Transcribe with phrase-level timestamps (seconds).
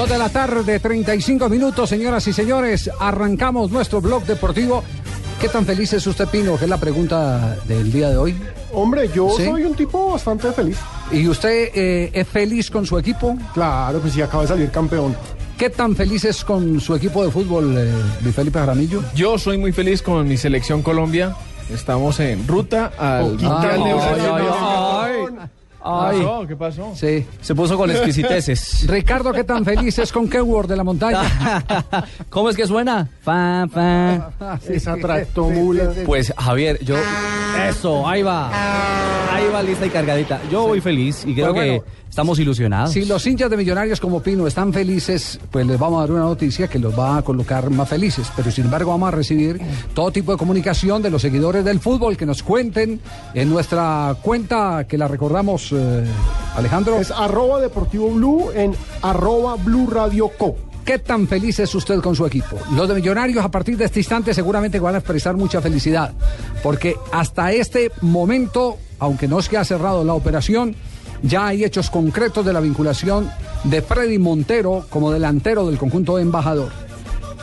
[0.00, 2.90] Dos de la tarde, 35 minutos, señoras y señores.
[3.00, 4.82] Arrancamos nuestro blog deportivo.
[5.38, 6.56] ¿Qué tan feliz es usted, Pino?
[6.56, 8.34] Que es la pregunta del día de hoy.
[8.72, 9.44] Hombre, yo ¿Sí?
[9.44, 10.78] soy un tipo bastante feliz.
[11.12, 13.36] ¿Y usted eh, es feliz con su equipo?
[13.52, 15.14] Claro, pues sí, acaba de salir campeón.
[15.58, 19.02] ¿Qué tan feliz es con su equipo de fútbol, eh, Felipe Jaramillo?
[19.14, 21.36] Yo soy muy feliz con mi selección Colombia.
[21.70, 23.32] Estamos en ruta al.
[23.32, 25.59] Mundial de Brasil.
[25.82, 26.46] Ay, ¿Qué pasó?
[26.46, 26.92] ¿Qué pasó?
[26.94, 27.26] Sí.
[27.40, 28.86] Se puso con exquisiteces.
[28.88, 31.22] Ricardo, ¿qué tan feliz es con Kenworth de la montaña?
[32.30, 33.08] ¿Cómo es que suena?
[33.22, 34.58] Fa, fa.
[34.68, 35.92] Esa tractomula.
[36.04, 36.96] Pues Javier, yo.
[37.68, 38.50] Eso, ahí va.
[39.34, 40.40] Ahí va lista y cargadita.
[40.50, 42.92] Yo voy feliz y creo Pues bueno, que estamos ilusionados.
[42.92, 46.24] Si los hinchas de Millonarios como Pino están felices, pues les vamos a dar una
[46.24, 48.30] noticia que los va a colocar más felices.
[48.36, 49.60] Pero sin embargo vamos a recibir
[49.94, 53.00] todo tipo de comunicación de los seguidores del fútbol que nos cuenten
[53.32, 56.04] en nuestra cuenta que la recordamos, eh,
[56.56, 56.96] Alejandro.
[56.96, 60.56] Es arroba deportivo blue en arroba blue radio co.
[60.84, 62.56] ¿Qué tan feliz es usted con su equipo?
[62.74, 66.12] Los de Millonarios a partir de este instante seguramente van a expresar mucha felicidad,
[66.62, 70.74] porque hasta este momento, aunque no que ha cerrado la operación,
[71.22, 73.30] ya hay hechos concretos de la vinculación
[73.64, 76.70] de Freddy Montero como delantero del conjunto embajador.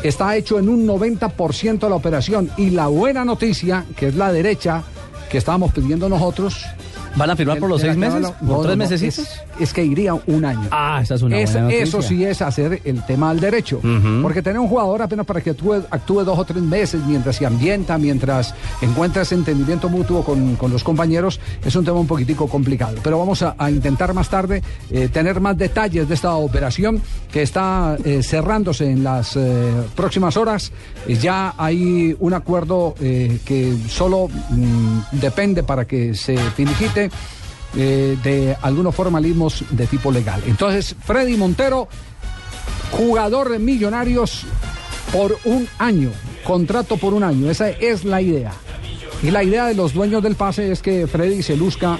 [0.03, 4.83] Está hecho en un 90% la operación y la buena noticia, que es la derecha,
[5.29, 6.63] que estábamos pidiendo nosotros.
[7.15, 8.31] ¿Van a firmar por los de seis meses?
[8.31, 9.01] ¿Por no, tres no, meses?
[9.01, 10.67] Es, es que iría un año.
[10.71, 13.79] Ah, esa es una Es- buena eso sí es hacer el tema al derecho.
[14.21, 17.45] Porque tener un jugador apenas para que actúe, actúe dos o tres meses mientras se
[17.45, 22.47] ambienta, mientras encuentra ese entendimiento mutuo con, con los compañeros, es un tema un poquitico
[22.47, 22.95] complicado.
[23.03, 27.01] Pero vamos a, a intentar más tarde eh, tener más detalles de esta operación
[27.31, 30.71] que está eh, cerrándose en las eh, próximas horas.
[31.21, 37.09] Ya hay un acuerdo que solo mm, depende para que se finiquite
[37.75, 40.41] eh, de algunos formalismos de tipo legal.
[40.45, 41.87] Entonces, Freddy Montero,
[42.91, 44.45] jugador de Millonarios
[45.11, 46.11] por un año,
[46.43, 48.53] contrato por un año, esa es la idea.
[49.23, 51.99] Y la idea de los dueños del pase es que Freddy se luzca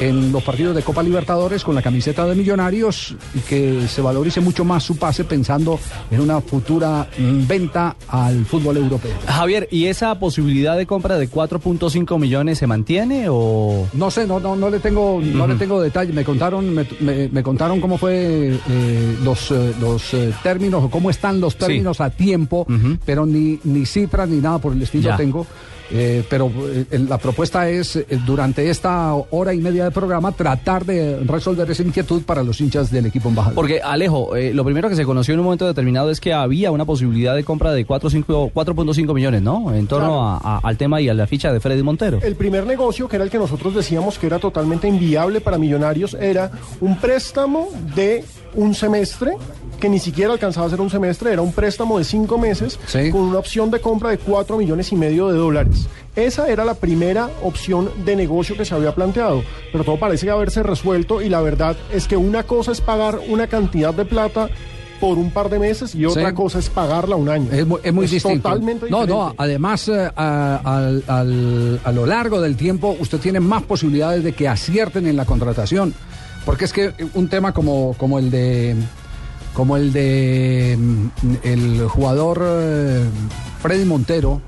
[0.00, 4.40] en los partidos de Copa Libertadores con la camiseta de Millonarios y que se valorice
[4.40, 5.78] mucho más su pase pensando
[6.10, 9.12] en una futura mm, venta al fútbol europeo.
[9.26, 13.86] Javier, ¿y esa posibilidad de compra de 4.5 millones se mantiene o...?
[13.94, 16.12] No sé, no, no, no le tengo, no le tengo detalle.
[16.12, 20.90] Me contaron, me, me- me contaron cómo fue eh, los, eh, los eh, términos o
[20.90, 22.66] cómo están los términos a tiempo,
[23.04, 25.16] pero ni, ni cifras ni nada por el estilo Ya.
[25.16, 25.46] tengo.
[25.90, 26.50] Eh, pero
[26.90, 31.70] eh, la propuesta es, eh, durante esta hora y media de programa, tratar de resolver
[31.70, 33.54] esa inquietud para los hinchas del equipo embajador.
[33.54, 36.70] Porque, Alejo, eh, lo primero que se conoció en un momento determinado es que había
[36.72, 39.72] una posibilidad de compra de 4 o cinco- 4.5 millones, ¿no?
[39.74, 40.22] En torno Claro.
[40.22, 42.18] a- a- al tema y a la ficha de Freddy Montero.
[42.22, 46.14] El primer negocio, que era el que nosotros decíamos que era totalmente inviable para Millonarios,
[46.14, 48.24] era un préstamo de
[48.56, 49.32] un semestre,
[49.80, 53.10] que ni siquiera alcanzaba a ser un semestre, era un préstamo de cinco meses Sí.
[53.10, 55.86] con una opción de compra de cuatro millones y medio de dólares.
[56.16, 60.62] Esa era la primera opción de negocio que se había planteado, pero todo parece haberse
[60.62, 64.48] resuelto y la verdad es que una cosa es pagar una cantidad de plata
[64.98, 66.34] por un par de meses y otra Sí.
[66.34, 67.52] cosa es pagarla un año.
[67.52, 68.48] Es muy, es muy distinto.
[68.48, 69.12] Totalmente no, diferente.
[69.12, 75.06] no, además, eh, a lo largo del tiempo, usted tiene más posibilidades de que acierten
[75.06, 75.92] en la contratación.
[76.46, 78.74] Porque es que un tema como, como el de.
[79.52, 81.06] Como el de mm,
[81.42, 83.04] el jugador eh,
[83.62, 84.40] Freddy Montero,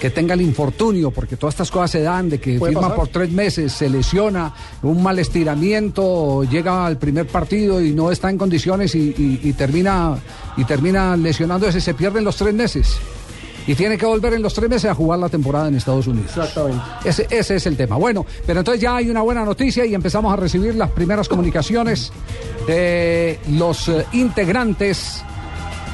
[0.00, 2.96] que tenga el infortunio, porque todas estas cosas se dan, de que firma pasar.
[2.96, 4.52] por tres meses, se lesiona,
[4.82, 9.52] un mal estiramiento, llega al primer partido y no está en condiciones y, y- y
[9.54, 10.16] termina
[10.56, 12.96] y termina lesionándose, se pierden los tres meses.
[13.66, 16.30] Y tiene que volver en los tres meses a jugar la temporada en Estados Unidos.
[16.36, 16.82] Exactamente.
[17.04, 17.96] Ese, ese es el tema.
[17.96, 22.12] Bueno, pero entonces ya hay una buena noticia y empezamos a recibir las primeras comunicaciones
[22.66, 25.22] de los eh, integrantes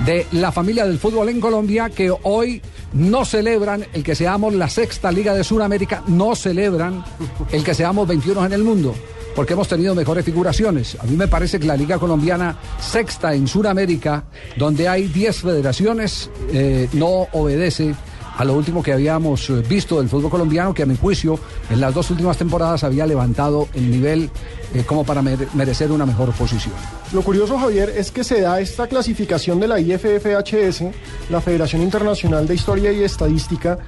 [0.05, 2.63] de la familia del fútbol en Colombia que hoy
[2.93, 7.05] no celebran el que seamos la sexta liga de Sudamérica, no celebran
[7.53, 8.95] el que seamos 21 en el mundo.
[9.35, 10.97] Porque hemos tenido mejores figuraciones.
[11.00, 14.25] A mí me parece que la Liga Colombiana, sexta en Sudamérica,
[14.56, 17.94] donde hay 10 federaciones, eh, no obedece
[18.37, 21.38] a lo último que habíamos eh, visto del fútbol colombiano, que a mi juicio
[21.69, 24.31] en las dos últimas temporadas había levantado el nivel
[24.75, 26.75] eh, como para mere- merecer una mejor posición.
[27.12, 30.85] Lo curioso, Javier, es que se da esta clasificación de la IFFHS,
[31.31, 33.79] la Federación Internacional de Historia y Estadística,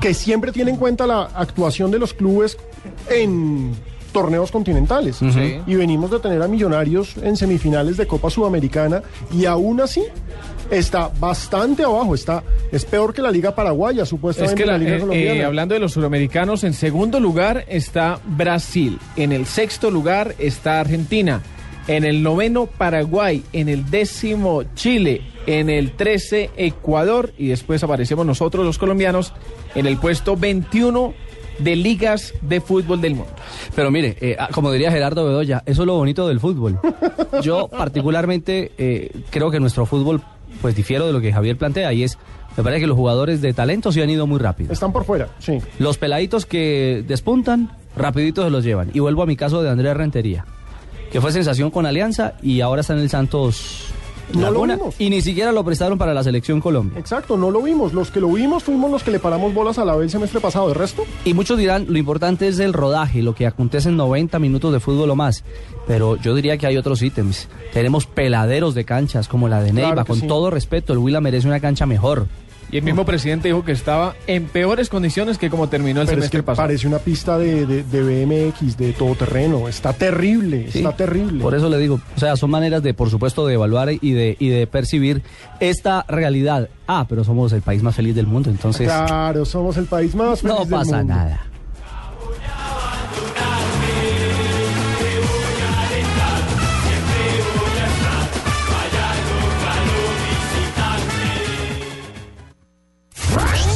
[0.00, 2.56] que siempre tiene en cuenta la actuación de los clubes
[3.10, 3.72] en
[4.20, 5.16] torneos continentales.
[5.16, 5.60] Sí.
[5.66, 10.02] Y venimos de tener a Millonarios en semifinales de Copa Sudamericana y aún así
[10.70, 12.42] está bastante abajo, está
[12.72, 15.40] es peor que la Liga Paraguaya, Es supuestamente que la, la- Liga eh, Colombiana.
[15.40, 20.80] eh, hablando de los sudamericanos, en segundo lugar está Brasil, en el sexto lugar está
[20.80, 21.42] Argentina,
[21.88, 28.24] en el noveno Paraguay, en el décimo Chile, en el trece Ecuador y después aparecemos
[28.26, 29.32] nosotros los colombianos
[29.76, 31.14] en el puesto 21
[31.58, 33.32] de ligas de fútbol del mundo.
[33.74, 36.78] Pero mire, eh, ah, como diría Gerardo Bedoya, eso es lo bonito del fútbol.
[37.42, 40.20] Yo particularmente eh, creo que nuestro fútbol,
[40.60, 42.18] pues difiero de lo que Javier plantea, y es,
[42.56, 44.72] me parece que los jugadores de talento se han ido muy rápido.
[44.72, 45.58] Están por fuera, sí.
[45.78, 48.90] Los peladitos que despuntan, rapidito se los llevan.
[48.94, 50.44] Y vuelvo a mi caso de Andrés Rentería,
[51.10, 53.92] que fue sensación con Alianza y ahora está en el Santos
[54.34, 54.94] No lo vimos.
[54.98, 56.98] y ni siquiera lo prestaron para la selección Colombia.
[56.98, 57.92] Exacto, no lo vimos.
[57.92, 60.40] Los que lo vimos fuimos los que le paramos bolas a la vez el semestre
[60.40, 60.68] pasado.
[60.68, 61.04] ¿De resto?
[61.24, 64.80] Y muchos dirán, lo importante es el rodaje, lo que acontece en 90 minutos de
[64.80, 65.44] fútbol o más.
[65.86, 67.48] Pero yo diría que hay otros ítems.
[67.72, 69.92] Tenemos peladeros de canchas como la de Neiva.
[69.92, 70.26] Claro Con sí.
[70.26, 72.26] todo respeto, el Huila merece una cancha mejor.
[72.70, 76.18] Y el mismo presidente dijo que estaba en peores condiciones que como terminó el Pero
[76.18, 76.66] es semestre que pasado.
[76.68, 79.68] parece una pista de, de, de BMX, de todoterreno.
[79.68, 80.78] Está terrible, ¿sí?
[80.78, 81.42] está terrible.
[81.42, 84.36] Por eso le digo, o sea, son maneras de, por supuesto, de evaluar y de,
[84.40, 85.22] y de percibir
[85.60, 86.68] esta realidad.
[86.88, 90.40] Ah, pero somos el país más feliz del mundo, entonces Claro, somos el país más
[90.40, 91.14] feliz no del pasa mundo.
[91.14, 91.46] nada.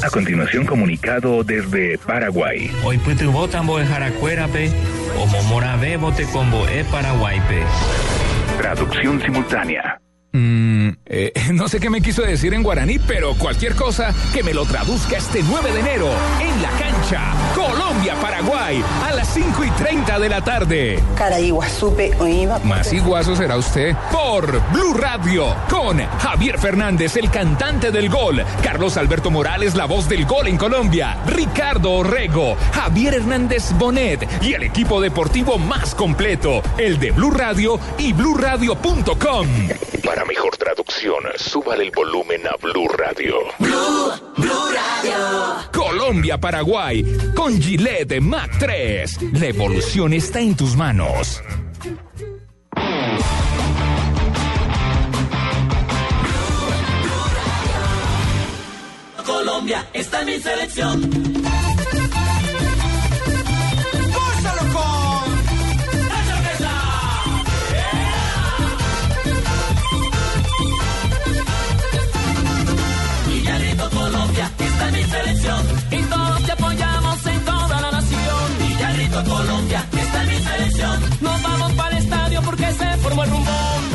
[0.02, 2.70] A continuación, comunicado desde Paraguay.
[2.84, 4.70] Hoy putu votan bo jaracuera pe,
[5.18, 7.62] o momora ve bote combo e Paraguay pe.
[8.56, 10.00] Traducción simultánea.
[10.32, 14.54] Mm, eh, no sé qué me quiso decir en guaraní, pero cualquier cosa que me
[14.54, 16.08] lo traduzca este 9 de enero
[16.40, 21.02] en la cancha Colombia-Paraguay a las 5 y 30 de la tarde.
[21.16, 22.60] Caraiguasupe, oíba.
[22.60, 28.96] Más iguazo será usted por Blue Radio con Javier Fernández, el cantante del gol, Carlos
[28.96, 34.62] Alberto Morales, la voz del gol en Colombia, Ricardo Orrego, Javier Hernández Bonet y el
[34.62, 39.46] equipo deportivo más completo, el de Blue Radio y BlueRadio.com.
[40.20, 43.36] Para mejor traducción, súbale el volumen a Blue Radio.
[45.72, 49.32] Colombia-Paraguay con Gillette Mac 3.
[49.32, 51.42] La evolución está en tus manos.
[59.24, 61.29] Colombia está en mi selección.
[81.20, 83.89] Nos vamos para el estadio porque se formó el rumbón.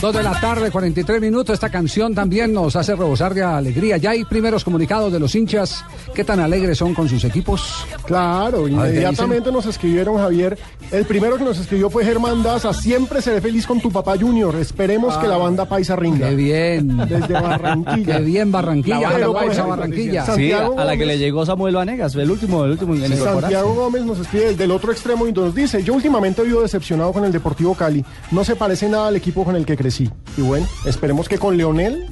[0.00, 1.54] Dos de la tarde, 43 minutos.
[1.54, 3.96] Esta canción también nos hace rebosar de alegría.
[3.96, 5.84] Ya hay primeros comunicados de los hinchas.
[6.14, 7.84] ¿Qué tan alegres son con sus equipos?
[8.04, 10.56] Claro, ¿qué inmediatamente nos escribieron, Javier.
[10.92, 12.72] El primero que nos escribió fue Germán Daza.
[12.72, 14.54] Siempre seré feliz con tu papá Junior.
[14.54, 16.28] Esperemos que la banda paisa rinda.
[16.28, 16.96] Qué bien.
[16.96, 18.18] Desde Barranquilla.
[18.18, 19.00] Qué bien, Barranquilla.
[19.00, 20.26] La Ojalá Pero, por vaya a ejemplo, Barranquilla.
[20.36, 23.16] Sí, a, a la que le llegó Samuel Vanegas, el último, el último en.
[23.16, 26.62] Santiago Gómez nos escribe desde el otro extremo y nos dice, yo últimamente he vivido
[26.62, 29.87] decepcionado con el Deportivo Cali, no se parece nada al equipo con el que crecí.
[30.36, 32.06] Y bueno, esperemos que con Leonel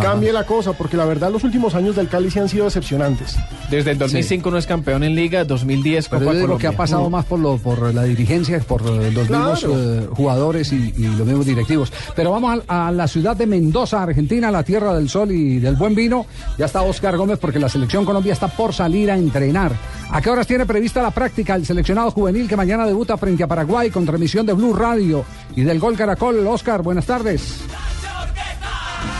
[0.00, 3.36] cambie la cosa, porque la verdad los últimos años del Cali sí han sido decepcionantes.
[3.70, 6.72] Desde el 2005 no es campeón en Liga, 2010 Pero Copa yo digo que ha
[6.72, 9.52] pasado más por lo, por la dirigencia, por eh, los Claro.
[9.54, 11.92] mismos eh, jugadores y, y los mismos directivos.
[12.14, 15.76] Pero vamos a, a la ciudad de Mendoza, Argentina, la tierra del sol y del
[15.76, 16.26] buen vino.
[16.58, 19.72] Ya está Oscar Gómez porque la selección Colombia está por salir a entrenar.
[20.10, 23.46] ¿A qué horas tiene prevista la práctica el seleccionado juvenil que mañana debuta frente a
[23.46, 25.24] Paraguay con transmisión de Blue Radio
[25.56, 26.46] y del Gol Caracol?
[26.46, 27.60] Oscar, buenas tardes.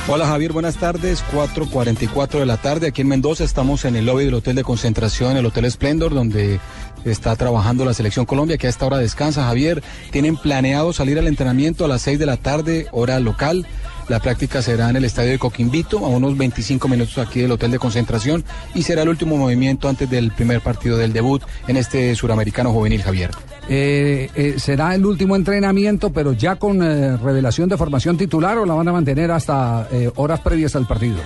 [0.08, 1.24] Hola Javier, buenas tardes.
[1.32, 2.88] 4.44 de la tarde.
[2.88, 6.58] Aquí en Mendoza estamos en el lobby del hotel de concentración, el Hotel Splendor, donde
[7.04, 9.44] está trabajando la selección Colombia, que a esta hora descansa.
[9.44, 13.66] Javier, tienen planeado salir al entrenamiento a las 6 de la tarde, hora local.
[14.08, 17.70] La práctica será en el estadio de Coquimbito, a unos 25 minutos aquí del hotel
[17.70, 18.44] de concentración,
[18.74, 23.02] y será el último movimiento antes del primer partido del debut en este suramericano juvenil,
[23.02, 23.30] Javier.
[23.68, 28.66] Eh, eh, ¿Será el último entrenamiento, pero ya con eh, revelación de formación titular o
[28.66, 31.18] la van a mantener hasta horas previas al partido?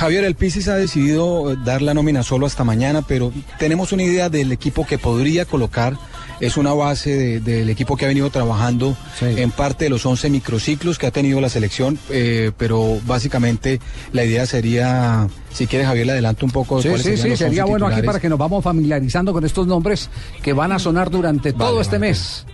[0.00, 4.30] Javier, el Pisis ha decidido dar la nómina solo hasta mañana, pero tenemos una idea
[4.30, 5.98] del equipo que podría colocar.
[6.40, 10.30] Es una base de- del equipo que ha venido trabajando en parte de los 11
[10.30, 13.78] microciclos que ha tenido la selección, eh, pero básicamente
[14.14, 16.80] la idea sería, si quiere Javier, le adelanto un poco.
[16.80, 19.44] Sí, sí, serían sí, los sería 11 bueno aquí para que nos vamos familiarizando con
[19.44, 20.08] estos nombres
[20.42, 22.08] que van a sonar durante todo este vale.
[22.08, 22.46] mes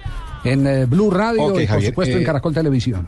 [0.43, 3.07] en eh, Blue Radio y por Javier, supuesto en eh, Caracol Televisión.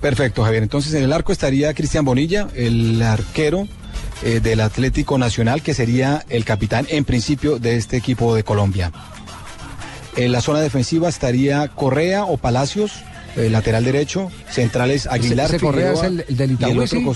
[0.00, 0.62] Perfecto, Javier.
[0.62, 3.68] Entonces en el arco estaría Cristian Bonilla, el arquero
[4.22, 8.92] eh, del Atlético Nacional, que sería el capitán en principio de este equipo de Colombia.
[10.16, 12.92] En la zona defensiva estaría Correa o Palacios,
[13.36, 15.46] el lateral derecho, centrales Aguilar.
[15.46, 17.06] Ese Correa es el, el del y el otro ¿sí?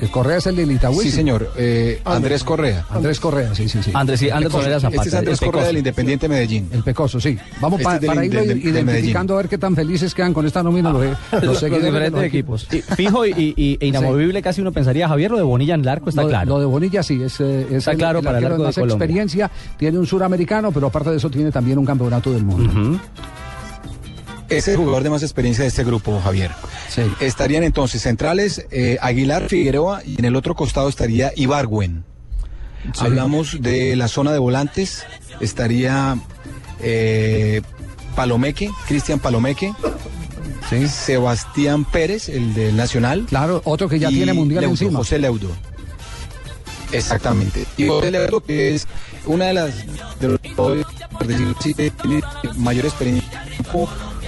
[0.00, 1.04] El Correa es el del Itagüí.
[1.06, 1.50] Sí, señor.
[1.56, 2.84] eh, Andrés Correa.
[2.90, 3.90] Andrés Correa, sí, sí, sí.
[3.94, 4.52] Andrés, sí, Andrés.
[4.52, 5.66] Correa Zapata, Este es Andrés el Correa Pecoso.
[5.68, 6.68] del Independiente Medellín.
[6.72, 7.38] El Pecoso, sí.
[7.60, 10.14] Vamos Este pa- del para irlo de- de- de identificando a ver qué tan felices
[10.14, 12.66] quedan con esta nómina los, los Los, de diferentes los equipos.
[12.72, 15.88] Y fijo y, y- e inamovible casi uno pensaría, Javier, lo de Bonilla en el
[15.88, 16.46] arco está lo, claro.
[16.48, 18.94] lo de Bonilla sí, es, eh, es Está claro para el arco de más Colombia.
[18.96, 22.70] experiencia, tiene un suramericano, pero aparte de eso tiene también un campeonato del mundo.
[22.72, 22.98] Ese
[24.58, 26.50] es el jugador de más experiencia de este grupo, Javier.
[27.20, 32.04] Estarían entonces centrales eh, Aguilar, Figueroa y en el otro costado estaría Ibargüen.
[32.98, 35.04] Hablamos de la zona de volantes,
[35.40, 36.18] estaría
[36.80, 37.62] eh,
[38.14, 39.72] Palomeque, Cristian Palomeque,
[40.88, 43.26] Sebastián Pérez, el del Nacional.
[43.28, 44.98] Claro, otro que ya tiene mundial Leudo, encima.
[44.98, 45.48] José Leudo.
[46.92, 47.64] Exactamente.
[47.76, 48.86] Y José Leudo, que es
[49.26, 49.74] una de las
[50.20, 50.40] de los
[52.56, 53.44] mayor experiencia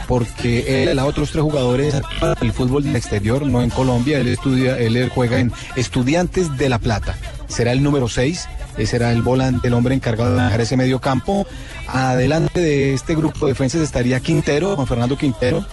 [0.06, 1.94] porque él, los otros tres jugadores
[2.40, 6.78] el fútbol del exterior, no en Colombia, él estudia, él juega en Estudiantes de La
[6.78, 7.16] Plata.
[7.48, 11.00] Será el número 6, ese será el volante, el hombre encargado de manejar ese medio
[11.00, 11.46] campo.
[11.88, 15.64] Adelante de este grupo de defensas estaría Quintero, Juan Fernando Quintero,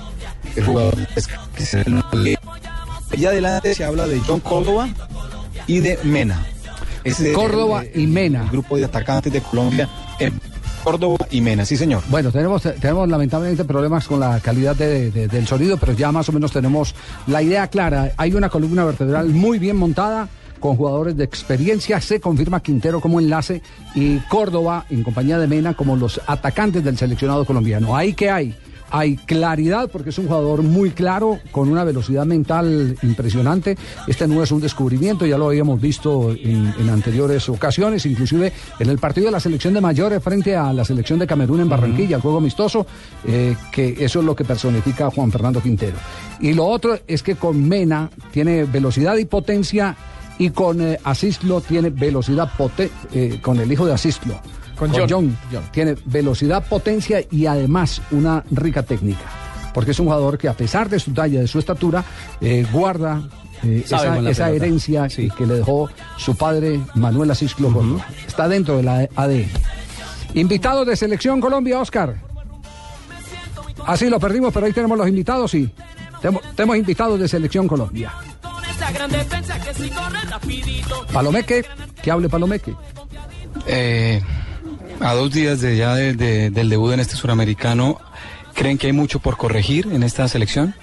[0.56, 0.96] el jugador
[1.56, 2.40] que será el número 10.
[3.18, 4.90] Y adelante se habla de John Córdoba
[5.68, 6.46] y de Mena.
[7.04, 8.44] Es Córdoba el- y Mena.
[8.44, 9.90] El grupo de atacantes de Colombia.
[10.20, 10.40] en
[10.84, 12.04] Córdoba y Mena, sí señor.
[12.10, 16.28] Bueno, tenemos, tenemos lamentablemente problemas con la calidad de- de- del sonido, pero ya más
[16.30, 16.94] o menos tenemos
[17.28, 18.12] la idea clara.
[18.18, 20.28] Hay una columna vertebral muy bien montada
[20.60, 22.00] con jugadores de experiencia.
[22.02, 23.62] Se confirma Quintero como enlace
[23.96, 27.96] y Córdoba en compañía de Mena como los atacantes del seleccionado colombiano.
[27.96, 28.56] Ahí que hay.
[28.96, 33.76] Hay claridad porque es un jugador muy claro, con una velocidad mental impresionante.
[34.06, 39.00] Este no es un descubrimiento, ya lo habíamos visto en, anteriores ocasiones, inclusive en el
[39.00, 42.22] partido de la selección de mayores frente a la selección de Camerún en Barranquilla, el
[42.22, 42.86] juego amistoso,
[43.26, 45.98] eh, que eso es lo que personifica a Juan Fernando Quintero.
[46.40, 49.96] Y lo otro es que con Mena tiene velocidad y potencia
[50.38, 51.00] y con eh,
[51.68, 54.40] tiene velocidad poten- eh, con el hijo de Asislo.
[54.78, 55.38] Con Con John.
[55.52, 55.64] John.
[55.72, 59.22] Tiene velocidad, potencia y además una rica técnica.
[59.74, 62.04] Porque es un jugador que a pesar de su talla, de su estatura,
[62.42, 63.22] eh, guarda
[63.64, 68.06] eh, esa, herencia que, que le dejó su padre Manuel Asís Córdoba.
[68.28, 69.48] Está dentro de la ADN.
[70.36, 72.16] Invitados de Selección Colombia, Oscar.
[73.86, 75.70] Así lo perdimos, pero ahí tenemos los invitados, sí.
[76.22, 78.14] Tenemos, tenemos invitados de Selección Colombia.
[81.12, 81.66] Palomeque,
[82.02, 82.74] que hable Palomeque.
[83.68, 84.22] Eh,
[85.00, 88.00] a dos días de ya de- de- del debut en este suramericano,
[88.54, 90.74] ¿creen que hay mucho por corregir en esta selección?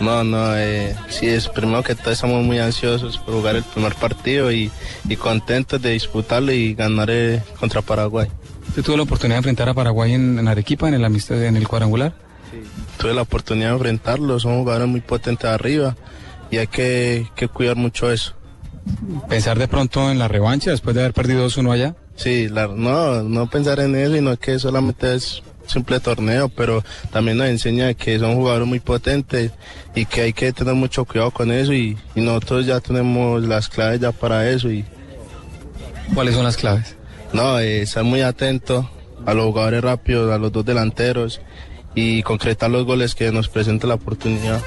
[0.00, 3.94] No, no, eh, sí, es primero que todo estamos muy ansiosos por jugar el primer
[3.96, 4.70] partido y,
[5.08, 8.28] y contentos de disputarlo y ganar eh, contra Paraguay.
[8.68, 11.56] ¿Usted tuvo la oportunidad de enfrentar a Paraguay en, en Arequipa, en el, amistad, en
[11.56, 12.14] el cuadrangular?
[12.98, 15.96] Tuve la oportunidad de enfrentarlo, son jugadores muy potentes arriba
[16.50, 18.34] y hay que, que cuidar mucho eso.
[19.28, 21.96] ¿Pensar de pronto en la revancha después de haber perdido 2-1 allá?
[22.18, 26.82] Sí, la- no, no pensar en eso, sino que solamente es simple torneo, pero
[27.12, 29.52] también nos enseña que son jugadores muy potentes
[29.94, 33.68] y que hay que tener mucho cuidado con eso y, y nosotros ya tenemos las
[33.68, 34.84] claves ya para eso y
[36.14, 36.96] ¿Cuáles son las claves?
[37.32, 38.90] no, eh, estar muy atento
[39.26, 41.40] a los jugadores rápidos, a los dos delanteros
[41.94, 44.60] y concretar los goles que nos presente la oportunidad.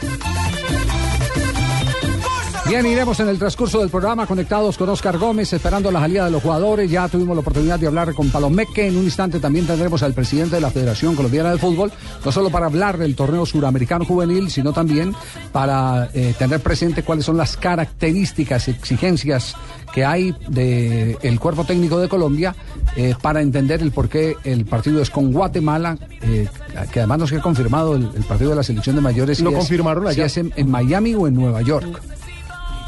[2.72, 6.32] Bien, iremos en el transcurso del programa conectados con Oscar Gómez, esperando la salida de
[6.32, 6.90] los jugadores.
[6.90, 8.88] Ya tuvimos la oportunidad de hablar con Palomeque.
[8.88, 11.92] En un instante también tendremos al presidente de la Federación Colombiana de Fútbol,
[12.24, 15.14] no solo para hablar del torneo suramericano juvenil, sino también
[15.52, 19.54] para eh, tener presente cuáles son las características, exigencias
[19.94, 22.56] que hay del cuerpo técnico de Colombia
[22.96, 26.48] eh, para entender el por qué el partido es con Guatemala, eh,
[26.94, 29.42] que además nos ha confirmado el, el partido de la selección de mayores.
[29.42, 30.26] Lo si es- confirmaron si allá.
[30.28, 32.02] es en, en Miami o en Nueva York.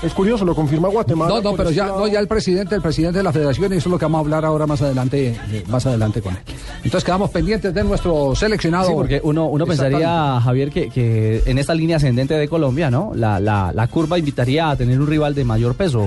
[0.03, 1.35] Es curioso, lo confirma Guatemala.
[1.35, 3.87] No, no, pero ya, no, ya el presidente, el presidente de la federación, y eso
[3.87, 6.41] es lo que vamos a hablar ahora más adelante, eh, más adelante con él.
[6.83, 8.87] Entonces quedamos pendientes de nuestro seleccionado.
[8.89, 13.13] Sí, porque uno, uno pensaría, Javier, que, que en esta línea ascendente de Colombia, ¿no?
[13.15, 16.05] La, la, la curva invitaría a tener un rival de mayor peso,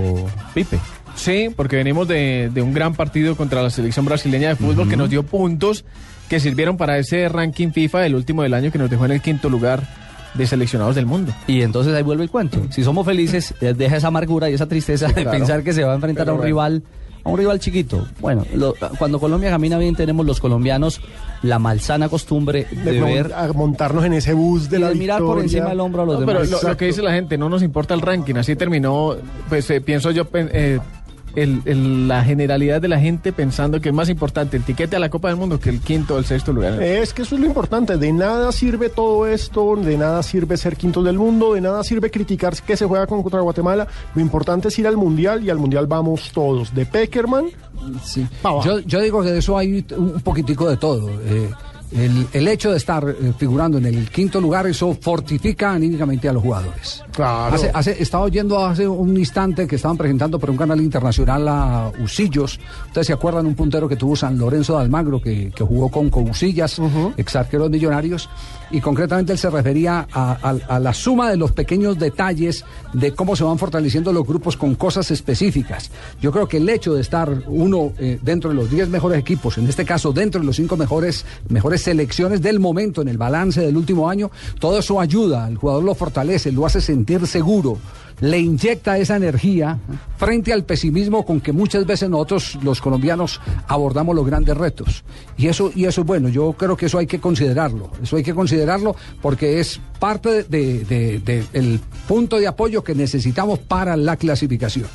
[0.52, 0.78] Pipe.
[1.14, 4.98] Sí, porque venimos de, de un gran partido contra la selección brasileña de fútbol que
[4.98, 5.86] nos dio puntos
[6.28, 9.22] que sirvieron para ese ranking FIFA, el último del año, que nos dejó en el
[9.22, 10.05] quinto lugar
[10.36, 11.32] de seleccionados del mundo.
[11.46, 12.58] Y entonces ahí vuelve el cuento.
[12.70, 15.30] Si somos felices, eh, deja esa amargura y esa tristeza de claro.
[15.30, 16.46] pensar que se va a enfrentar Pero a un bueno.
[16.46, 16.82] rival,
[17.24, 18.06] a un rival chiquito.
[18.20, 21.00] Bueno, lo- cuando Colombia camina bien, tenemos los colombianos
[21.42, 24.94] la malsana costumbre de, de, ver a montarnos en ese bus de y la de
[24.94, 26.62] mirar por encima del hombro a los No, pero demás.
[26.62, 29.16] lo, lo que dice la gente, no nos importa el ranking, así terminó,
[29.48, 30.78] pues eh, pienso yo, eh,
[31.36, 34.98] el- el- la generalidad de la gente pensando que es más importante el tiquete a
[34.98, 36.82] la Copa del Mundo que el quinto o el sexto lugar.
[36.82, 37.96] Es que eso es lo importante.
[37.96, 42.10] De nada sirve todo esto, de nada sirve ser quintos del mundo, de nada sirve
[42.10, 43.86] criticar que se juega con- contra Guatemala.
[44.14, 46.74] Lo importante es ir al mundial y al mundial vamos todos.
[46.74, 47.46] De Peckerman,
[48.02, 48.26] Sí.
[48.64, 51.08] Yo, yo digo que de eso hay un poquitico de todo.
[51.24, 51.50] Eh,
[51.96, 56.32] el, el hecho de estar eh, figurando en el quinto lugar, eso fortifica anímicamente a
[56.32, 57.02] los jugadores.
[57.12, 57.54] Claro.
[57.54, 61.92] Hace, hace- estaba oyendo hace un instante que estaban presentando por un canal internacional a
[62.02, 62.58] Usillos.
[62.86, 66.10] Ustedes se acuerdan un puntero que tuvo San Lorenzo de Almagro, que, que jugó con
[66.10, 66.80] Cousillas,
[67.16, 68.28] ex arqueros millonarios,
[68.70, 73.12] y concretamente él se refería a, a- a la suma de los pequeños detalles de
[73.12, 75.90] cómo se van fortaleciendo los grupos con cosas específicas.
[76.20, 79.56] Yo creo que el hecho de estar uno eh, dentro de los 10 mejores equipos,
[79.58, 83.60] en este caso dentro de los 5 mejores, mejores selecciones del momento en el balance
[83.60, 87.78] del último año, todo eso ayuda, el jugador lo fortalece, lo hace sentir seguro,
[88.20, 89.78] le inyecta esa energía
[90.16, 95.04] frente al pesimismo con que muchas veces nosotros los colombianos abordamos los grandes retos.
[95.36, 98.22] Y eso, y eso es bueno, yo creo que eso hay que considerarlo, eso hay
[98.22, 104.16] que considerarlo porque es parte de- de- del punto de apoyo que necesitamos para la
[104.16, 104.86] clasificación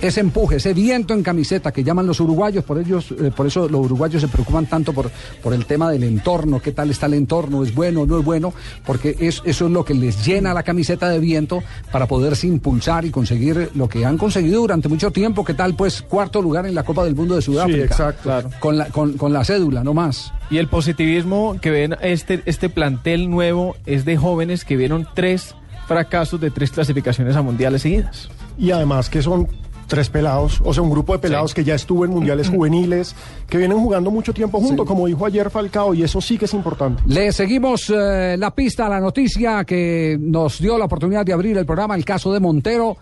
[0.00, 3.68] ese empuje, ese viento en camiseta que llaman los uruguayos, por ellos, eh, por eso
[3.68, 5.10] los uruguayos se preocupan tanto por,
[5.42, 8.24] por el tema del entorno, qué tal está el entorno, es bueno o no es
[8.24, 8.52] bueno,
[8.86, 13.04] porque es- eso es lo que les llena la camiseta de viento para poderse impulsar
[13.04, 16.74] y conseguir lo que han conseguido durante mucho tiempo, qué tal pues cuarto lugar en
[16.74, 17.84] la Copa del Mundo de Sudáfrica.
[17.84, 18.22] exacto.
[18.22, 18.50] Claro.
[18.60, 20.32] Con la, con, con la cédula, no más.
[20.50, 25.54] Y el positivismo que ven este, este plantel nuevo es de jóvenes que vieron tres
[25.86, 28.28] fracasos de tres clasificaciones a mundiales seguidas.
[28.58, 29.48] Y además que son
[29.90, 33.14] tres pelados, o sea, un grupo de pelados que ya estuvo en mundiales juveniles,
[33.46, 36.54] que vienen jugando mucho tiempo juntos, como dijo ayer Falcao, y eso sí que es
[36.54, 37.02] importante.
[37.06, 41.58] Le seguimos eh, la pista a la noticia que nos dio la oportunidad de abrir
[41.58, 42.96] el programa, el caso de Montero,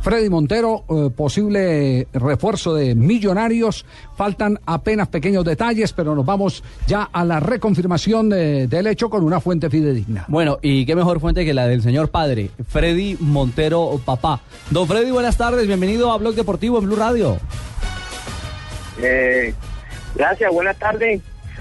[0.00, 3.84] Freddy Montero, eh, posible refuerzo de millonarios.
[4.16, 9.22] Faltan apenas pequeños detalles, pero nos vamos ya a la reconfirmación de- del hecho con
[9.24, 10.24] una fuente fidedigna.
[10.28, 14.40] Bueno, y qué mejor fuente que la del señor padre, Freddy Montero Papá.
[14.70, 17.36] Don Freddy, buenas tardes, bienvenido a Blog Deportivo en Blue Radio.
[19.02, 19.52] Eh,
[20.14, 21.20] gracias, buenas tardes.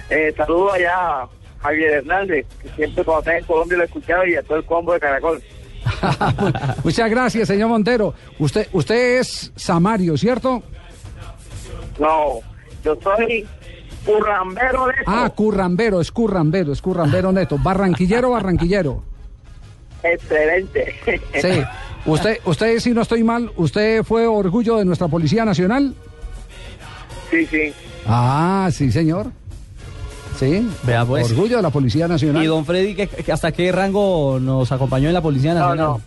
[0.10, 1.30] Eh, saludo allá a
[1.62, 4.66] Javier Hernández, que siempre cuando está en Colombia lo he escuchado y a todo el
[4.66, 5.42] combo de Caracol.
[6.84, 8.14] Muchas gracias, señor Montero.
[8.40, 10.64] Usted, usted es Samario, ¿cierto?
[12.00, 12.40] No,
[12.84, 13.46] yo soy
[14.06, 17.58] currambero de Ah, currambero, es currambero, es currambero neto.
[17.58, 19.04] Barranquillero, barranquillero.
[20.04, 20.96] Excelente.
[21.42, 21.64] Sí.
[22.06, 25.96] Usted, usted, si no estoy mal, usted fue orgullo de nuestra Policía Nacional.
[27.32, 27.74] Sí, sí.
[28.06, 29.32] Ah, sí, señor.
[30.38, 30.68] Sí.
[30.84, 31.30] Vea, pues.
[31.32, 32.44] Orgullo de la Policía Nacional.
[32.44, 35.86] ¿Y don Freddy ¿qué- hasta qué rango nos acompañó en la Policía No, Nacional?
[35.86, 36.02] no.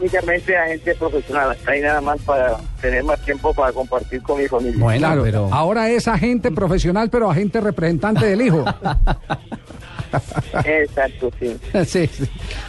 [0.00, 1.56] Únicamente a gente profesional.
[1.66, 4.78] Ahí nada más para tener más tiempo para compartir con mi familia.
[4.78, 5.48] Bueno, Claro, pero...
[5.52, 8.64] ahora es agente profesional, pero agente representante del hijo.
[10.64, 11.56] Exacto, sí.
[11.86, 12.24] sí, sí.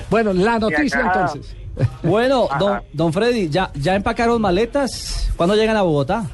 [0.10, 1.56] Bueno, la noticia acá- entonces.
[2.04, 5.32] Bueno, don, don Freddy, ¿ya, ¿ya empacaron maletas?
[5.38, 6.26] ¿Cuándo llegan a Bogotá?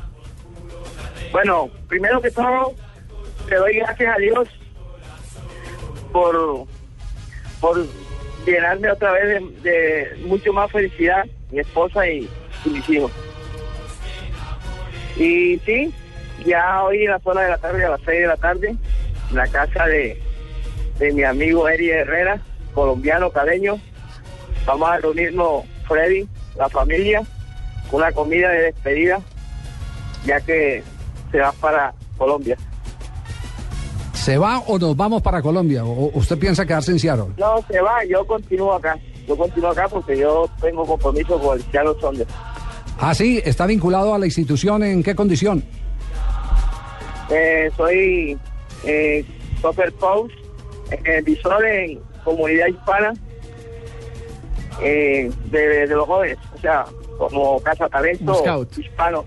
[1.32, 2.74] Bueno, primero que todo,
[3.48, 4.48] te doy gracias a Dios
[6.12, 6.66] por,
[7.60, 7.86] por
[8.46, 12.30] llenarme otra vez de, mucho más felicidad, mi esposa y,
[12.66, 13.12] y mis hijos.
[15.18, 15.94] Y sí,
[16.46, 18.76] ya hoy en la zona de la tarde, a las 6 de la tarde,
[19.30, 20.22] en la casa de,
[21.00, 22.40] de mi amigo Eri Herrera,
[22.74, 23.80] colombiano, cadeño,
[24.66, 27.24] vamos a reunirnos Freddy, la familia,
[27.92, 29.20] una comida de despedida,
[30.26, 30.84] ya que
[31.32, 32.58] se va para Colombia.
[34.28, 35.86] ¿Se va o nos vamos para Colombia?
[35.86, 37.28] ¿O usted piensa quedarse en Seattle?
[37.38, 39.00] No, se va, yo continúo acá.
[39.26, 42.30] Yo continúo acá porque yo tengo compromiso con el Seattle Sounders.
[43.00, 44.84] Ah, sí, está vinculado a la institución.
[44.84, 45.64] ¿En qué condición?
[47.30, 48.38] Eh, soy
[48.84, 49.24] eh,
[49.62, 50.34] Soccer Coach,
[51.06, 53.14] eh, visor en comunidad hispana
[54.82, 56.84] eh, de, de los jóvenes, o sea,
[57.18, 58.78] como Casa Talento Scout.
[58.78, 59.24] hispano.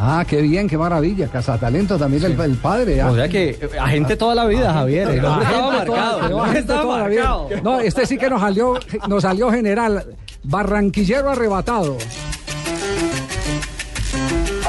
[0.00, 1.26] Ah, qué bien, qué maravilla.
[1.28, 3.00] Casa Talento también el, el padre.
[3.00, 3.10] ¿ah?
[3.10, 5.08] O sea que eh, agente toda la vida, Javier.
[5.08, 6.52] El hombre estaba toda- marcado.
[6.54, 7.20] estaba toda la vida.
[7.22, 7.48] marcado.
[7.64, 10.04] No, este sí que nos salió, nos salió general.
[10.44, 11.98] Barranquillero arrebatado.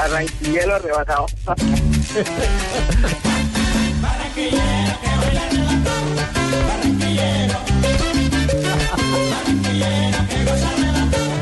[0.02, 1.26] Arranquillero arrebatado.
[1.46, 1.54] No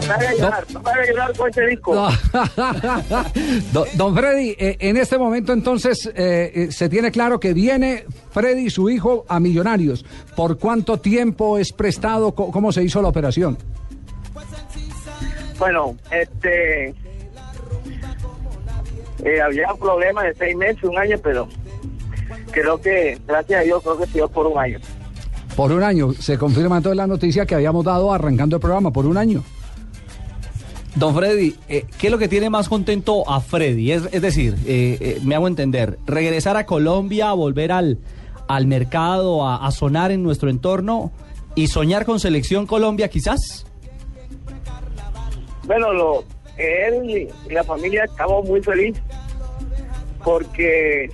[0.09, 1.95] me hagas llorar, no me llorar con ese disco.
[3.73, 8.05] Don- Don Freddy, eh, en este momento entonces eh, eh, se tiene claro que viene
[8.33, 10.05] Freddy y su hijo a Millonarios.
[10.37, 12.33] ¿Por cuánto tiempo es prestado?
[12.33, 13.57] ¿Cómo se hizo la operación?
[15.59, 16.95] Bueno, este.
[19.25, 21.49] eh, había un problema de seis meses, un año, pero
[22.53, 24.79] creo que, gracias a Dios, creo que se dio por un año.
[25.57, 26.13] Por un año.
[26.13, 29.43] Se confirma entonces la noticia que habíamos dado arrancando el programa, por un año.
[30.99, 33.93] Don Freddy, eh, ¿qué es lo que tiene más contento a Freddy?
[33.93, 37.99] Es, decir, eh, eh, me hago entender, regresar a Colombia, volver al,
[38.49, 41.13] al mercado, a, a sonar en nuestro entorno
[41.55, 43.65] y soñar con Selección Colombia quizás.
[45.67, 46.25] Bueno, lo,
[46.57, 49.01] él y la familia estamos muy felices
[50.25, 51.11] porque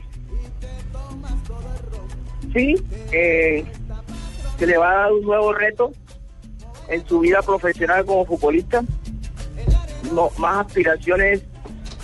[2.55, 2.75] sí,
[4.59, 5.93] se le va a dar un nuevo reto
[6.89, 8.83] en su vida profesional como futbolista.
[10.13, 11.43] No, más aspiraciones,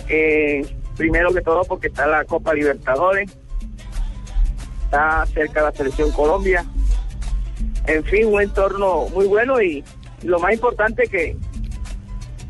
[0.09, 0.65] eh,
[0.97, 3.29] primero que todo porque está la Copa Libertadores,
[4.85, 6.65] está cerca la selección Colombia.
[7.87, 9.83] En fin, un entorno muy bueno y
[10.23, 11.35] lo más importante que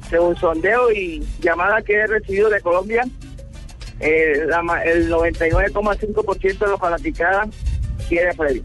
[0.10, 3.04] según sondeo y llamada que he recibido de Colombia,
[4.00, 7.48] eh, la ma- el 99,5% de los fanaticadas
[8.10, 8.62] quiere a Freddy.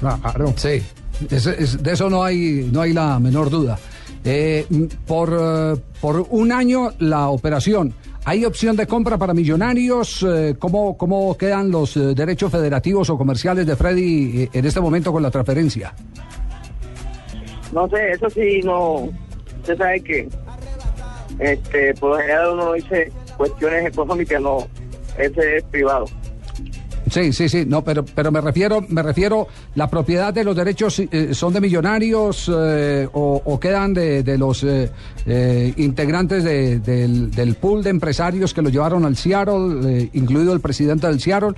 [0.00, 0.52] Claro.
[0.56, 0.82] Sí.
[1.30, 3.78] Es- de eso no hay, no hay la menor duda.
[4.24, 4.66] Eh,
[5.06, 7.94] por, eh, por un año la operación.
[8.24, 10.22] ¿Hay opción de compra para millonarios?
[10.28, 15.10] Eh, ¿cómo, ¿Cómo quedan los eh, derechos federativos o comerciales de Freddy en este momento
[15.10, 15.94] con la transferencia?
[17.72, 19.08] No sé, eso sí, no.
[19.60, 20.28] Usted sabe que
[21.38, 24.66] este, por lo general uno no dice cuestiones económicas, no.
[25.18, 26.04] Ese es privado.
[27.10, 31.00] Sí, sí, sí, no, pero, pero me refiero, me refiero, la propiedad de los derechos
[31.00, 34.88] eh, son de millonarios eh, o, o quedan de, de los eh,
[35.26, 41.08] eh, integrantes de- del, pool de empresarios que lo llevaron al Seattle, incluido el presidente
[41.08, 41.54] del Seattle,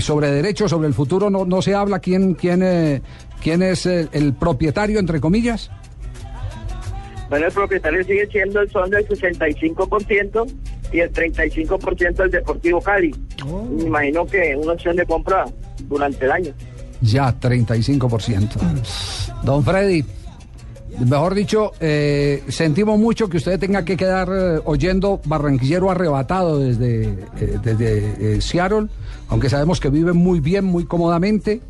[0.00, 3.02] sobre derechos, sobre el futuro, no, no se habla quién, quién,
[3.42, 5.68] quién es el, el propietario, entre comillas.
[7.28, 10.46] Bueno, el propietario sigue siendo el son del 65%
[10.94, 13.14] y el 35% del Deportivo Cali.
[13.76, 15.44] Me imagino que una opción de compra
[15.88, 16.52] durante el año.
[17.00, 18.48] Ya, 35%.
[19.42, 20.04] Don Freddy,
[21.04, 27.04] mejor dicho, eh, sentimos mucho que usted tenga que quedar eh, oyendo Barranquillero arrebatado desde,
[27.40, 28.86] eh, desde Seattle,
[29.28, 31.60] aunque sabemos que vive muy bien, muy cómodamente.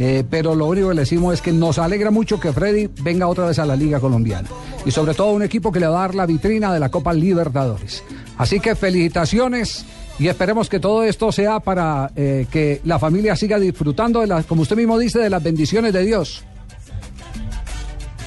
[0.00, 3.26] eh, pero lo único que le decimos es que nos alegra mucho que Freddy venga
[3.26, 4.48] otra vez a la Liga Colombiana.
[4.86, 7.12] Y sobre todo un equipo que le va a dar la vitrina de la Copa
[7.12, 8.04] Libertadores.
[8.38, 9.84] Así que felicitaciones
[10.18, 14.46] y esperemos que todo esto sea para eh, que la familia siga disfrutando de las,
[14.46, 16.44] como usted mismo dice, de las bendiciones de Dios.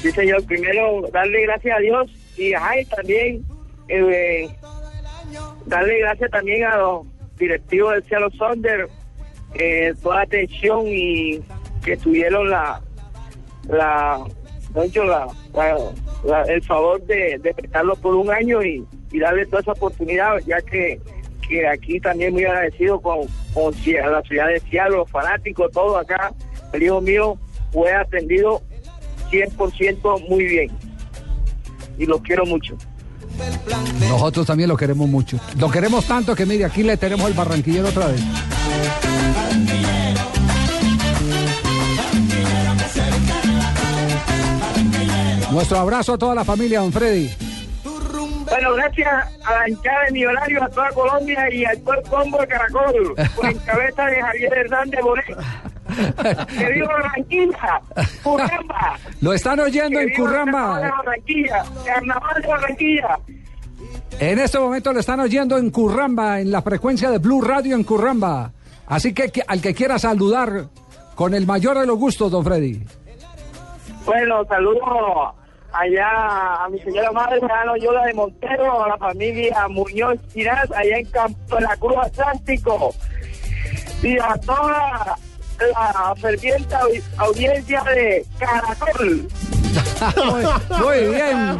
[0.02, 0.43] Sí, señor.
[0.45, 3.45] Primero, darle gracias a Dios y ajá, y también
[3.88, 4.50] eh,
[5.65, 7.06] darle gracias también a los
[7.38, 8.88] directivos del Cielo Sonder,
[9.54, 11.41] eh, toda la atención y
[11.84, 12.82] que tuvieron la,
[13.69, 14.19] la,
[14.74, 15.28] la-
[16.24, 20.38] la- el favor de, de prestarlo por un año y, y darle toda esa oportunidad,
[20.45, 21.00] ya que,
[21.47, 26.34] que aquí también muy agradecido con, con la ciudad de Seattle, los fanáticos, todo acá.
[26.74, 27.38] El hijo mío
[27.71, 28.62] fue atendido
[29.32, 30.71] 100% muy bien.
[31.97, 32.78] Y los quiero mucho.
[34.10, 35.38] Nosotros también lo queremos mucho.
[35.58, 38.21] Lo queremos tanto que mire, aquí le tenemos el barranquillero otra vez.
[45.52, 47.51] Nuestro abrazo a toda la familia, don Freddy.
[48.52, 49.10] Bueno, gracias
[49.46, 53.46] a la hinchada de Millonarios, a toda Colombia y al el combo de Caracol, por
[53.46, 55.38] en cabeza de Javier Hernández Bonet.
[56.58, 57.82] ¡Que viva Barranquilla!
[58.24, 58.98] ¡Curramba!
[59.22, 60.80] Lo están oyendo ¡Que en el Carnaval de Curramba.
[60.98, 61.64] Barranquilla!
[61.86, 63.20] ¡Carnaval de Barranquilla!
[64.20, 67.84] En este momento lo están oyendo en Curramba, en la frecuencia de Blue Radio en
[67.84, 68.52] Curramba.
[68.88, 70.66] Así que, que- al que quiera saludar
[71.16, 72.84] con el mayor de los gustos, don Freddy.
[74.06, 75.34] Bueno, saludo
[75.74, 80.98] allá a mi señora madre, Juan Yola de Montero, a la familia Muñoz Ginás, allá
[80.98, 82.94] en Campo de la Cruz Atlántico.
[84.04, 85.16] Y a toda
[85.60, 89.28] la ferviente au- audiencia de Caracol.
[90.82, 91.60] Muy bien.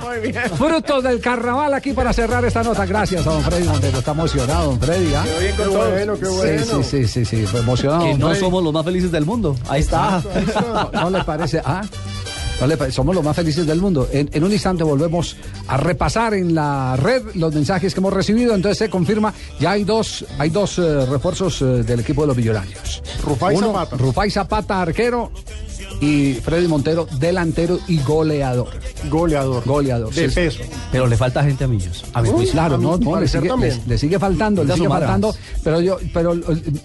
[0.58, 2.86] Frutos del carnaval aquí para cerrar esta nota.
[2.86, 4.00] Gracias a don Freddy Montero.
[4.00, 5.13] Está emocionado, don Freddy.
[5.13, 5.24] ¿ah?
[5.56, 6.65] Qué bueno, qué bueno.
[6.84, 8.04] Sí, sí, sí, sí, sí, emocionado.
[8.06, 8.39] Que no Freddy.
[8.41, 9.56] somos los más felices del mundo.
[9.69, 10.21] Ahí está.
[10.93, 11.62] ¿No, no le parece?
[11.63, 11.84] Ah,
[12.78, 14.08] pare- somos los más felices del mundo.
[14.12, 15.36] En, en un instante volvemos
[15.67, 18.54] a repasar en la red los mensajes que hemos recibido.
[18.56, 22.38] Entonces se confirma, ya hay dos, hay dos eh, refuerzos eh, del equipo de los
[22.38, 23.02] millonarios.
[23.24, 23.97] Rufai Zapata.
[23.97, 25.32] Rufai Zapata, arquero.
[26.01, 28.69] Y Freddy Montero, delantero y goleador.
[29.09, 29.63] Goleador.
[29.65, 30.11] Goleador.
[30.13, 30.35] De sí, sí.
[30.35, 30.63] peso.
[30.91, 32.03] Pero le falta gente a millos.
[32.13, 32.53] A juicio.
[32.53, 35.35] Claro, no, no, le sigue, le- le sigue faltando, le sigue faltando.
[35.63, 36.35] Pero yo, pero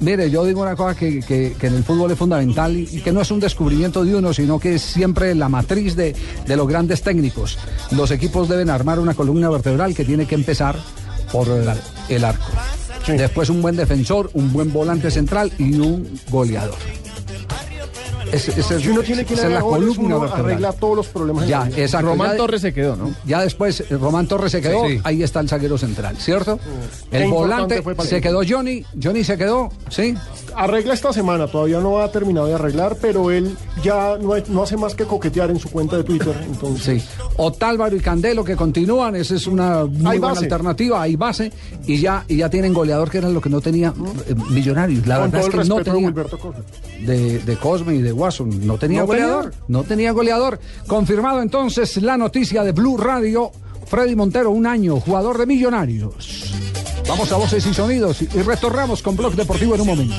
[0.00, 3.00] mire, yo digo una cosa que, que- que en el fútbol es fundamental y, y
[3.00, 6.14] que no es un descubrimiento de uno, sino que es siempre la matriz de,
[6.46, 7.58] de los grandes técnicos.
[7.92, 10.76] Los equipos deben armar una columna vertebral que tiene que empezar
[11.32, 11.48] por
[12.10, 12.44] el arco.
[13.06, 16.74] Después un buen defensor, un buen volante central y un goleador.
[18.32, 20.44] Es, es- Si uno tiene que es la columna vertebral.
[20.46, 21.46] arregla todos los problemas.
[21.46, 22.08] Ya, exacto.
[22.08, 23.14] Román Ya Torres se quedó, ¿no?
[23.24, 25.00] ya después eh, Román Torres se quedó, Sí, sí.
[25.04, 26.58] ahí está el zaguero central, ¿cierto?
[27.10, 30.14] El volante se quedó Johnny, Johnny se quedó, ¿sí?
[30.54, 34.76] Arregla esta semana, todavía no ha terminado de arreglar, pero él ya no, no hace
[34.76, 36.34] más que coquetear en su cuenta de Twitter.
[36.46, 37.08] Entonces, Sí.
[37.36, 40.44] Otálvaro y Candelo que continúan, esa es una muy Hay buena base.
[40.46, 41.52] alternativa, hay base
[41.86, 43.92] y ya y ya tienen goleador que era lo que no tenía
[44.28, 45.06] eh, Millonarios.
[45.06, 46.14] La con verdad todo es el que no tenía
[47.06, 49.64] de, de Cosme y de Watson, no tenía ¿No goleador, tenía?
[49.68, 50.58] no tenía goleador.
[50.86, 53.52] Confirmado entonces la noticia de Blue Radio,
[53.86, 56.52] Freddy Montero un año, jugador de Millonarios.
[57.08, 60.14] Vamos a voces y sonidos y retornamos con Blog Deportivo en un momento.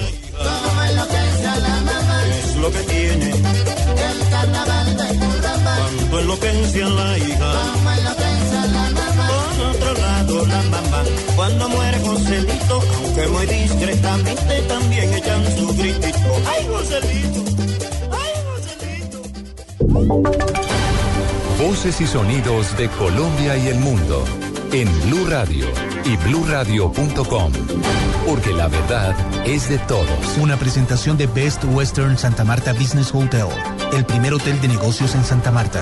[2.39, 3.29] es lo que tiene.
[3.31, 5.03] El carnaval de
[6.09, 7.53] Cuando enloquece a la hija.
[9.57, 11.03] Por otro lado, la mamá,
[11.35, 16.17] cuando muere Joselito, aunque muy discretamente también echan su gritito.
[16.47, 17.36] ¡Ay, Joselito!
[17.36, 17.36] ¡Ay, Joselito!
[21.59, 24.23] Voces y sonidos de Colombia y el mundo
[24.71, 25.65] en Blue Radio
[26.05, 27.51] y bluradio.com.
[28.27, 30.37] Porque la verdad es de todos.
[30.39, 33.47] Una presentación de Best Western Santa Marta Business Hotel,
[33.93, 35.81] el primer hotel de negocios en Santa Marta.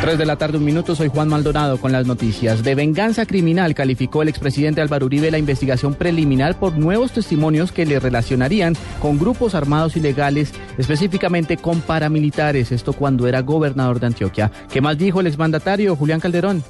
[0.00, 2.62] 3 de la tarde, un minuto, soy Juan Maldonado con las noticias.
[2.62, 7.84] De venganza criminal calificó el expresidente Álvaro Uribe la investigación preliminar por nuevos testimonios que
[7.84, 14.50] le relacionarían con grupos armados ilegales, específicamente con paramilitares, esto cuando era gobernador de Antioquia.
[14.72, 16.64] ¿Qué más dijo el exmandatario Julián Calderón?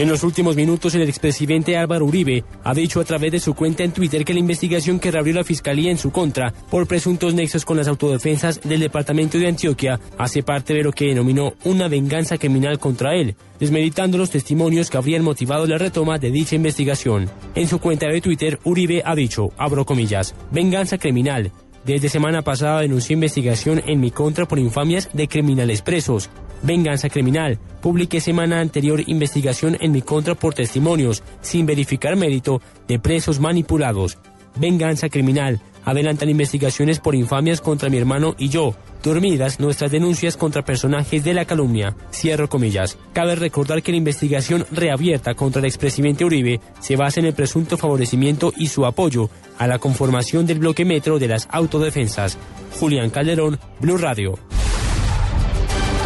[0.00, 3.84] En los últimos minutos, el expresidente Álvaro Uribe ha dicho a través de su cuenta
[3.84, 7.66] en Twitter que la investigación que reabrió la Fiscalía en su contra por presuntos nexos
[7.66, 12.38] con las autodefensas del departamento de Antioquia hace parte de lo que denominó una venganza
[12.38, 17.28] criminal contra él, desmeditando los testimonios que habrían motivado la retoma de dicha investigación.
[17.54, 21.52] En su cuenta de Twitter, Uribe ha dicho, abro comillas, venganza criminal.
[21.84, 26.30] Desde semana pasada denunció investigación en mi contra por infamias de criminales presos.
[26.62, 27.58] Venganza criminal.
[27.80, 34.18] Publiqué semana anterior investigación en mi contra por testimonios, sin verificar mérito, de presos manipulados.
[34.56, 35.60] Venganza criminal.
[35.82, 38.74] Adelantan investigaciones por infamias contra mi hermano y yo.
[39.02, 41.96] Dormidas nuestras denuncias contra personajes de la calumnia.
[42.12, 42.98] Cierro comillas.
[43.14, 47.78] Cabe recordar que la investigación reabierta contra el expresidente Uribe se basa en el presunto
[47.78, 52.36] favorecimiento y su apoyo a la conformación del bloque metro de las autodefensas.
[52.78, 54.38] Julián Calderón, Blue Radio.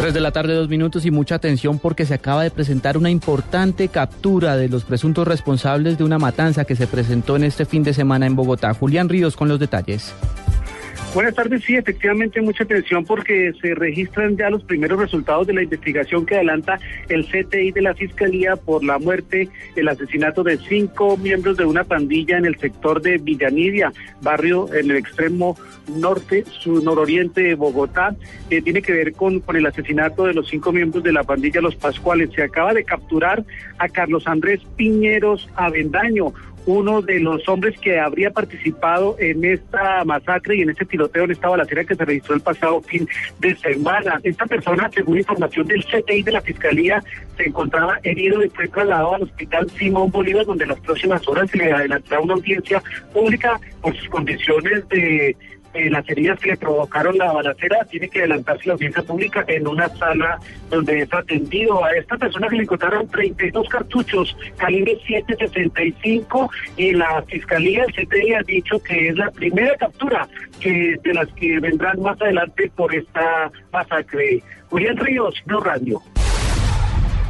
[0.05, 3.09] 3 de la tarde, dos minutos y mucha atención porque se acaba de presentar una
[3.09, 7.81] importante captura de los presuntos responsables de una matanza que se presentó en este fin
[7.81, 8.71] de semana en Bogotá.
[8.75, 10.13] Julián Ríos con los detalles.
[11.15, 15.63] Buenas tardes, sí, efectivamente mucha atención porque se registran ya los primeros resultados de la
[15.63, 19.47] investigación que adelanta el CTI de la Fiscalía por la muerte,
[19.77, 24.91] el asesinato de cinco miembros de una pandilla en el sector de Villanidia, barrio en
[24.91, 28.13] el extremo norte, sur nororiente de Bogotá.
[28.49, 31.61] Eh, tiene que ver con, con el asesinato de los cinco miembros de la pandilla
[31.61, 32.31] Los Pascuales.
[32.35, 33.45] Se acaba de capturar
[33.77, 36.33] a Carlos Andrés Piñeros Avendaño,
[36.65, 41.31] uno de los hombres que habría participado en esta masacre y en este tiroteo en
[41.31, 43.07] esta balacera que se registró el pasado fin
[43.39, 44.19] de semana.
[44.23, 47.03] Esta persona, según información del CTI de la Fiscalía,
[47.37, 51.49] se encontraba herido y fue trasladado al hospital Simón Bolívar, donde en las próximas horas
[51.49, 52.81] se le adelantará una audiencia
[53.13, 55.35] pública por sus condiciones de
[55.75, 59.67] eh, las heridas que le provocaron la balacera, tiene que adelantarse la audiencia pública en
[59.67, 61.83] una sala donde es atendido.
[61.83, 68.43] A esta persona que le encontraron 32 cartuchos calibre 7.65 y la fiscalía, CTI, ha
[68.43, 70.27] dicho que es la primera captura
[70.59, 74.41] que de las que vendrán más adelante por esta masacre.
[74.69, 76.01] Julián Ríos, Blue Radio.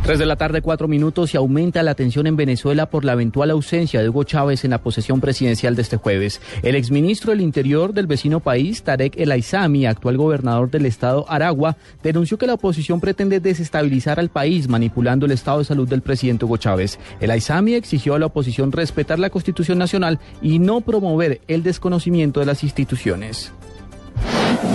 [0.05, 3.49] 3 de la tarde, cuatro minutos y aumenta la tensión en Venezuela por la eventual
[3.49, 6.41] ausencia de Hugo Chávez en la posesión presidencial de este jueves.
[6.61, 11.77] El exministro del Interior del vecino país, Tarek El Aizami, actual gobernador del estado Aragua,
[12.03, 16.45] denunció que la oposición pretende desestabilizar al país manipulando el estado de salud del presidente
[16.45, 16.99] Hugo Chávez.
[17.19, 22.41] El Aizami exigió a la oposición respetar la Constitución Nacional y no promover el desconocimiento
[22.41, 23.51] de las instituciones.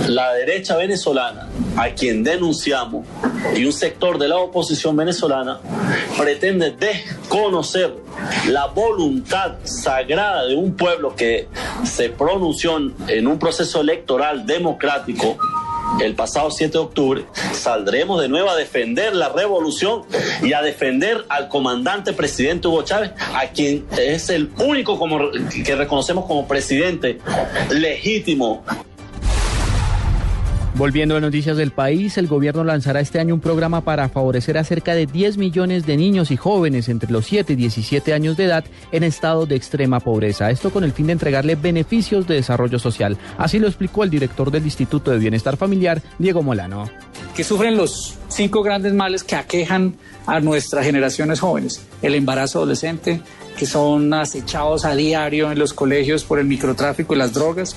[0.07, 3.05] La derecha venezolana, a quien denunciamos,
[3.55, 5.59] y un sector de la oposición venezolana,
[6.17, 7.95] pretende desconocer
[8.47, 11.47] la voluntad sagrada de un pueblo que
[11.83, 12.77] se pronunció
[13.07, 15.37] en un proceso electoral democrático
[15.99, 20.03] el pasado 7 de octubre, saldremos de nuevo a defender la revolución
[20.41, 24.97] y a defender al comandante presidente Hugo Chávez, a quien es el único
[25.65, 27.19] que reconocemos como presidente
[27.69, 28.63] legítimo
[30.75, 34.63] Volviendo a noticias del país, el gobierno lanzará este año un programa para favorecer a
[34.63, 38.45] cerca de 10 millones de niños y jóvenes entre los 7 y 17 años de
[38.45, 40.49] edad en estado de extrema pobreza.
[40.49, 43.17] Esto con el fin de entregarle beneficios de desarrollo social.
[43.37, 46.89] Así lo explicó el director del Instituto de Bienestar Familiar, Diego Molano.
[47.35, 51.85] Que sufren los cinco grandes males que aquejan a nuestras generaciones jóvenes.
[52.01, 53.21] El embarazo adolescente,
[53.57, 57.75] que son acechados a diario en los colegios por el microtráfico y las drogas,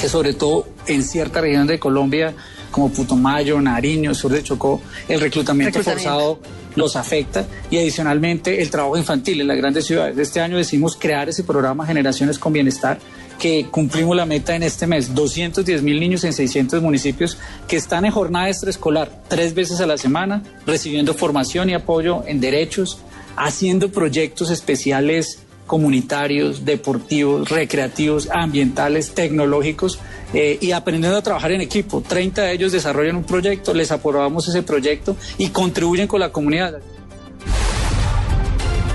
[0.00, 2.34] que sobre todo en ciertas regiones de Colombia,
[2.70, 6.40] como Putumayo, Nariño, sur de Chocó, el reclutamiento, forzado
[6.74, 7.46] los afecta.
[7.70, 10.18] Y adicionalmente el trabajo infantil en las grandes ciudades.
[10.18, 12.98] Este año decidimos crear ese programa Generaciones con Bienestar
[13.38, 18.04] que cumplimos la meta en este mes, 210 mil niños en 600 municipios que están
[18.04, 22.98] en jornada extraescolar tres veces a la semana, recibiendo formación y apoyo en derechos,
[23.36, 29.98] haciendo proyectos especiales comunitarios, deportivos, recreativos, ambientales, tecnológicos
[30.32, 32.02] eh, y aprendiendo a trabajar en equipo.
[32.02, 36.80] 30 de ellos desarrollan un proyecto, les aprobamos ese proyecto y contribuyen con la comunidad.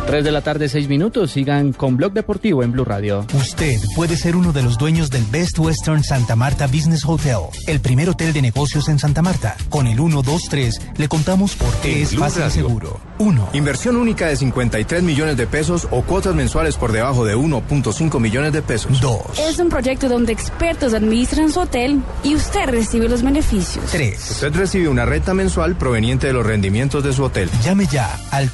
[0.10, 1.30] 3 de la tarde, 6 minutos.
[1.30, 3.28] Sigan con Blog Deportivo en Blue Radio.
[3.32, 7.80] Usted puede ser uno de los dueños del Best Western Santa Marta Business Hotel, el
[7.80, 9.56] primer hotel de negocios en Santa Marta.
[9.70, 12.56] Con el 123 le contamos por qué es Blue fácil y Radio.
[12.56, 13.00] seguro.
[13.20, 13.50] 1.
[13.54, 18.52] Inversión única de 53 millones de pesos o cuotas mensuales por debajo de 1.5 millones
[18.54, 19.00] de pesos.
[19.02, 19.20] 2.
[19.48, 23.86] Es un proyecto donde expertos administran su hotel y usted recibe los beneficios.
[23.92, 24.32] 3.
[24.32, 27.48] Usted recibe una renta mensual proveniente de los rendimientos de su hotel.
[27.64, 28.50] Llame ya al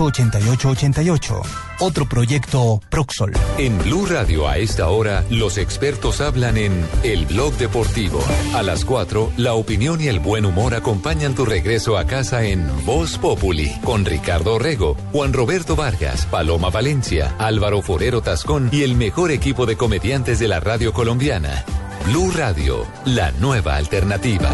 [0.00, 1.42] 310-788-8888.
[1.80, 3.32] Otro proyecto Proxol.
[3.58, 8.22] En Blue Radio a esta hora, los expertos hablan en El Blog Deportivo.
[8.54, 12.68] A las 4, la opinión y el buen humor acompañan tu regreso a casa en
[12.84, 18.94] Voz Populi, con Ricardo Rego, Juan Roberto Vargas, Paloma Valencia, Álvaro Forero Tascón y el
[18.96, 21.64] mejor equipo de comediantes de la radio colombiana.
[22.06, 24.50] Blue Radio, la nueva alternativa.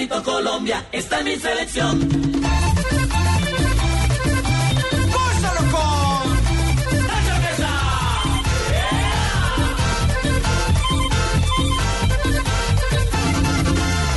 [0.00, 2.00] Villarrito, Colombia, está en mi selección.
[5.12, 6.40] ¡Gózalo con!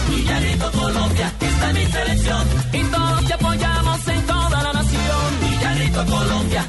[0.09, 2.47] Villarrito, Colombia, está en mi selección.
[2.71, 5.39] Y todos te apoyamos en toda la nación.
[5.41, 6.62] Villarrito, Colombia, está en mi selección.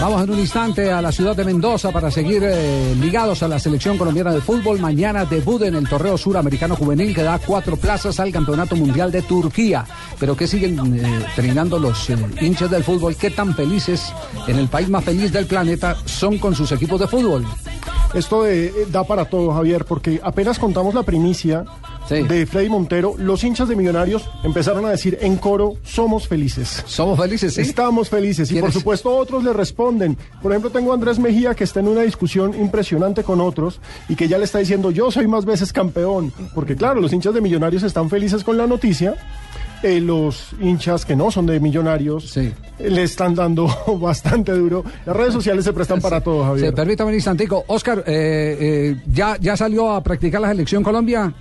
[0.00, 3.58] Vamos en un instante a la ciudad de Mendoza para seguir eh, ligados a la
[3.58, 4.78] selección colombiana de fútbol.
[4.78, 9.22] Mañana debut en el torneo suramericano juvenil que da cuatro plazas al campeonato mundial de
[9.22, 9.84] Turquía.
[10.20, 13.16] Pero que siguen eh, los eh, hinchas del fútbol.
[13.16, 14.12] ¿Qué tan felices
[14.46, 17.44] en el país más feliz del planeta son con sus equipos de fútbol?
[18.14, 21.64] Esto eh, da para todo, Javier, porque apenas contamos la primicia
[22.08, 26.82] de Freddy Montero, los hinchas de Millonarios empezaron a decir en coro, somos felices.
[26.86, 27.60] Somos felices, sí.
[27.60, 28.50] Estamos felices.
[28.50, 30.16] Y por supuesto otros le responden.
[30.42, 34.16] Por ejemplo, tengo a Andrés Mejía que está en una discusión impresionante con otros y
[34.16, 36.32] que ya le está diciendo, yo soy más veces campeón.
[36.54, 39.14] Porque claro, los hinchas de Millonarios están felices con la noticia.
[39.80, 43.68] Eh, los hinchas que no son de millonarios eh, le están dando
[44.00, 44.82] bastante duro.
[45.06, 46.74] Las redes sociales se prestan para todo, Sí, Javier.
[46.74, 47.62] permítame un instantico.
[47.68, 51.32] Oscar, eh, eh, ¿ya, ¿ya salió a practicar la selección Colombia?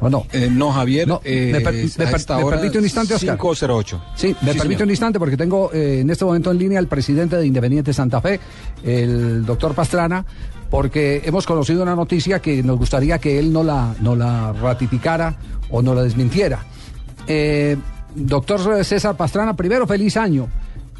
[0.00, 0.26] ¿O no?
[0.32, 1.06] Eh, no, Javier.
[1.08, 3.38] No, eh, me, per- a me per- esta me hora, permite un instante, Oscar.
[3.38, 4.02] 508.
[4.16, 4.82] Sí, me Sí, permite señor.
[4.82, 8.20] un instante porque tengo eh, en este momento en línea al presidente de Independiente Santa
[8.20, 8.40] Fe,
[8.84, 10.26] el doctor Pastrana,
[10.70, 15.36] porque hemos conocido una noticia que nos gustaría que él no la, no la ratificara
[15.70, 16.64] o no la desmintiera.
[17.26, 17.76] Eh,
[18.14, 20.48] doctor César Pastrana, primero, feliz año.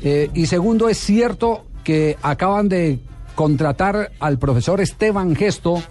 [0.02, 3.00] Eh, y segundo, es cierto que acaban de
[3.34, 5.82] contratar al profesor Esteban Gesto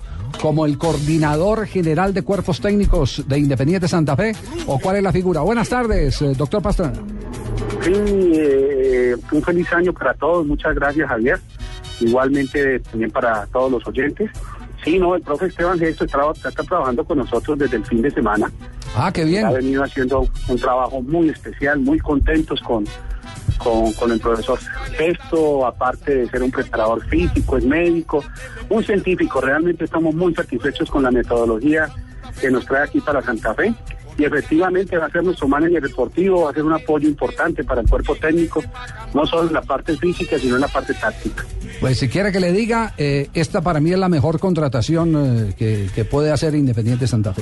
[0.41, 4.33] como el coordinador general de cuerpos técnicos de Independiente Santa Fe,
[4.67, 5.41] o cuál es la figura.
[5.41, 6.99] Buenas tardes, eh, doctor Pastrana.
[7.83, 10.45] Sí, eh, un feliz año para todos.
[10.45, 11.39] Muchas gracias, Javier.
[11.99, 14.29] Igualmente también para todos los oyentes.
[14.83, 18.11] Sí, no, el profe Esteban Gesto está, está trabajando con nosotros desde el fin de
[18.11, 18.51] semana.
[18.95, 19.45] Ah, qué bien.
[19.45, 22.85] Ha venido haciendo un trabajo muy especial, muy contentos con,
[23.57, 24.59] con, con el profesor
[24.97, 28.23] Gesto, aparte de ser un preparador físico, es médico,
[28.69, 29.41] un científico.
[29.41, 31.89] Realmente estamos muy satisfechos con la metodología
[32.39, 33.73] que nos trae aquí para Santa Fe.
[34.15, 37.81] Y efectivamente va a ser nuestro manager deportivo, va a ser un apoyo importante para
[37.81, 38.63] el cuerpo técnico,
[39.11, 41.43] no solo en la parte física, sino en la parte táctica.
[41.81, 45.53] Pues si quiere que le diga, eh, esta para mí es la mejor contratación eh,
[45.57, 47.41] que, que puede hacer Independiente Santa Fe.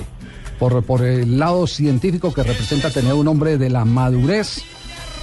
[0.60, 4.64] Por, por el lado científico que representa tener un hombre de la madurez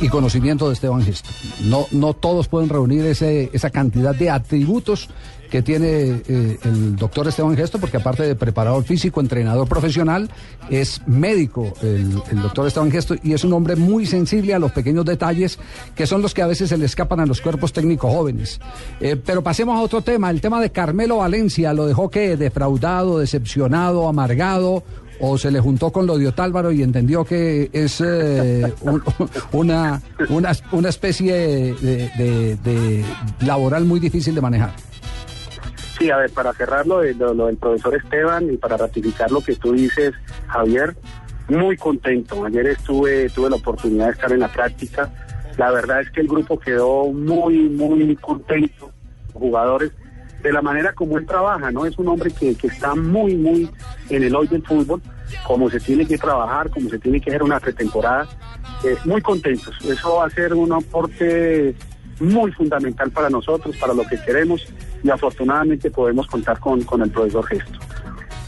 [0.01, 1.31] y conocimiento de Esteban Gesto.
[1.65, 5.09] No, no todos pueden reunir ese, esa cantidad de atributos
[5.51, 10.31] que tiene eh, el doctor Esteban Gesto, porque aparte de preparador físico, entrenador profesional,
[10.69, 14.73] es médico el, el doctor Esteban Gesto y es un hombre muy sensible a los
[14.73, 15.59] pequeños detalles
[15.95, 18.61] que son los que a veces se le escapan a los cuerpos técnicos jóvenes.
[19.01, 23.19] Eh, pero pasemos a otro tema, el tema de Carmelo Valencia, lo dejó que defraudado,
[23.19, 24.85] decepcionado, amargado.
[25.21, 29.03] O se le juntó con lo de Otálvaro y entendió que es eh, un-
[29.53, 33.05] una, una, una especie de,
[33.45, 34.71] laboral muy difícil de manejar.
[35.99, 39.41] Sí, a ver, para cerrar de- lo- lo del profesor Esteban y para ratificar lo
[39.41, 40.13] que tú dices,
[40.47, 40.97] Javier,
[41.49, 42.45] muy contento.
[42.45, 45.11] Ayer estuve, tuve la oportunidad de estar en la práctica.
[45.57, 48.93] La verdad es que el grupo quedó muy, muy contento,
[49.33, 49.91] jugadores,
[50.43, 51.87] de la manera como él trabaja, ¿no?
[51.87, 53.71] Es un hombre que, que está muy, muy
[54.09, 55.03] en el hoy del fútbol,
[55.47, 58.29] como se tiene que trabajar, como se tiene que hacer una pretemporada.
[58.85, 59.77] Eh, muy contentos.
[59.85, 61.75] Eso va a ser un aporte
[62.21, 64.67] muy fundamental para nosotros, para lo que queremos
[65.03, 67.79] y afortunadamente podemos contar con, con el profesor Gesto.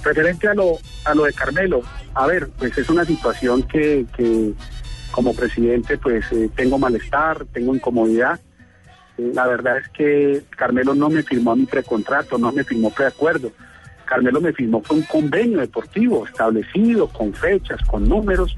[0.02, 1.82] Referente a lo, a lo de Carmelo,
[2.14, 4.52] a ver, pues es una situación que, que
[5.10, 8.40] como presidente pues eh, tengo malestar, tengo incomodidad.
[9.20, 13.50] Eh, la verdad es que Carmelo no me firmó mi precontrato, no me firmó preacuerdo.
[14.06, 18.56] Carmelo me firmó fue un convenio deportivo establecido con fechas, con números,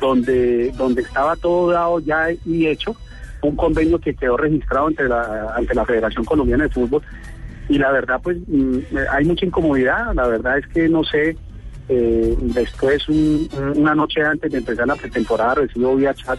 [0.00, 2.96] donde, donde estaba todo dado ya y hecho,
[3.42, 7.02] un convenio que quedó registrado ante la, ante la Federación Colombiana de Fútbol.
[7.68, 8.78] Y la verdad, pues mm,
[9.10, 11.36] hay mucha incomodidad, la verdad es que no sé,
[11.88, 16.38] eh, después, un- un- una noche antes de empezar la pretemporada, recibo vía chat,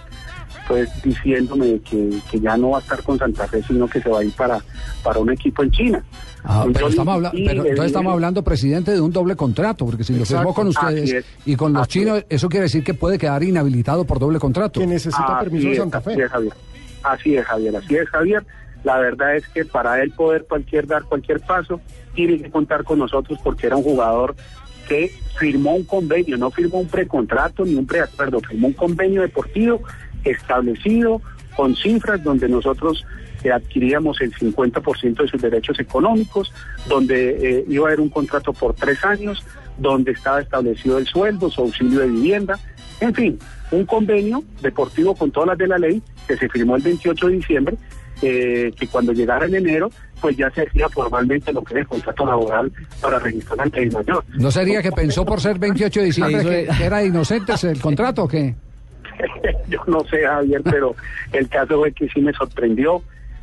[1.03, 4.19] diciéndome que, que ya no va a estar con Santa Fe, sino que se va
[4.19, 4.59] a ir para,
[5.03, 6.03] para un equipo en China.
[6.43, 10.03] Ah, Yo pero estamos, habla- pero entonces estamos hablando, presidente, de un doble contrato, porque
[10.03, 13.17] si lo firmó con ustedes y con los así chinos, eso quiere decir que puede
[13.17, 14.79] quedar inhabilitado por doble contrato.
[14.81, 16.53] Así es, Así es, Javier.
[17.03, 17.75] Así es, Javier.
[17.75, 18.43] Así es, Javier.
[18.83, 21.81] La verdad es que para él poder cualquier dar cualquier paso,
[22.15, 24.35] tiene que contar con nosotros porque era un jugador
[24.87, 29.81] que firmó un convenio, no firmó un precontrato ni un preacuerdo, firmó un convenio deportivo
[30.23, 31.21] establecido
[31.55, 33.05] con cifras donde nosotros
[33.43, 36.51] eh, adquiríamos el 50% de sus derechos económicos,
[36.87, 39.43] donde eh, iba a haber un contrato por tres años,
[39.77, 42.59] donde estaba establecido el sueldo, su auxilio de vivienda,
[42.99, 43.39] en fin,
[43.71, 47.33] un convenio deportivo con todas las de la ley que se firmó el 28 de
[47.33, 47.77] diciembre,
[48.21, 49.89] eh, que cuando llegara en enero,
[50.19, 52.69] pues ya se hacía formalmente lo que es el contrato laboral
[53.01, 54.23] para registrar ante el mayor.
[54.37, 58.27] ¿No sería que pensó por ser 28 de diciembre que era inocente el contrato o
[58.27, 58.53] qué?
[59.69, 60.95] Yo no sé, Javier, pero
[61.31, 63.01] el caso fue que sí me sorprendió.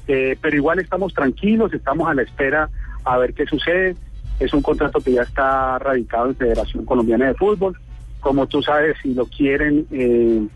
[0.08, 2.68] Eh, pero igual estamos tranquilos, estamos a la espera
[3.04, 3.96] a ver qué sucede.
[4.38, 7.76] Es un contrato que ya está radicado en Federación Colombiana de Fútbol.
[8.20, 10.46] Como tú sabes, si lo quieren, eh,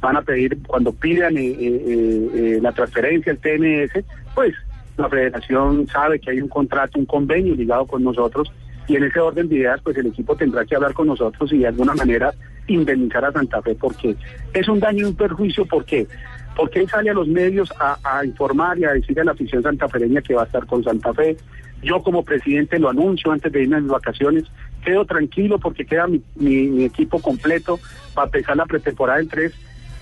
[0.00, 4.04] van a pedir, cuando pidan eh, la transferencia, el TNS,
[4.34, 4.54] pues
[4.96, 8.52] la federación sabe que hay un contrato, un convenio ligado con nosotros
[8.92, 11.58] y en ese orden de ideas pues el equipo tendrá que hablar con nosotros y
[11.58, 12.34] de alguna manera
[12.66, 14.16] indemnizar a Santa Fe porque
[14.52, 16.06] es un daño y un perjuicio porque
[16.54, 20.20] porque él sale a los medios a, informar y a decir a la afición santafereña
[20.20, 21.38] que va a estar con Santa Fe.
[21.82, 24.44] Yo como presidente lo anuncio antes de irme a mis vacaciones,
[24.84, 27.80] quedo tranquilo porque queda mi, equipo completo
[28.12, 29.52] para empezar la pretemporada el 3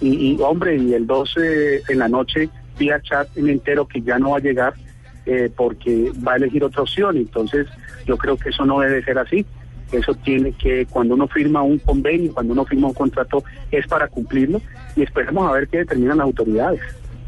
[0.00, 4.18] y, y, hombre, y el 12 en la noche vía chat me entero que ya
[4.18, 4.74] no va a llegar
[5.26, 7.16] eh, porque va a elegir otra opción.
[7.16, 7.66] Entonces,
[8.06, 9.44] yo creo que eso no debe ser así.
[9.92, 14.06] Eso tiene que, cuando uno firma un convenio, cuando uno firma un contrato, es para
[14.06, 14.60] cumplirlo
[14.94, 16.80] y esperemos a ver qué determinan las autoridades.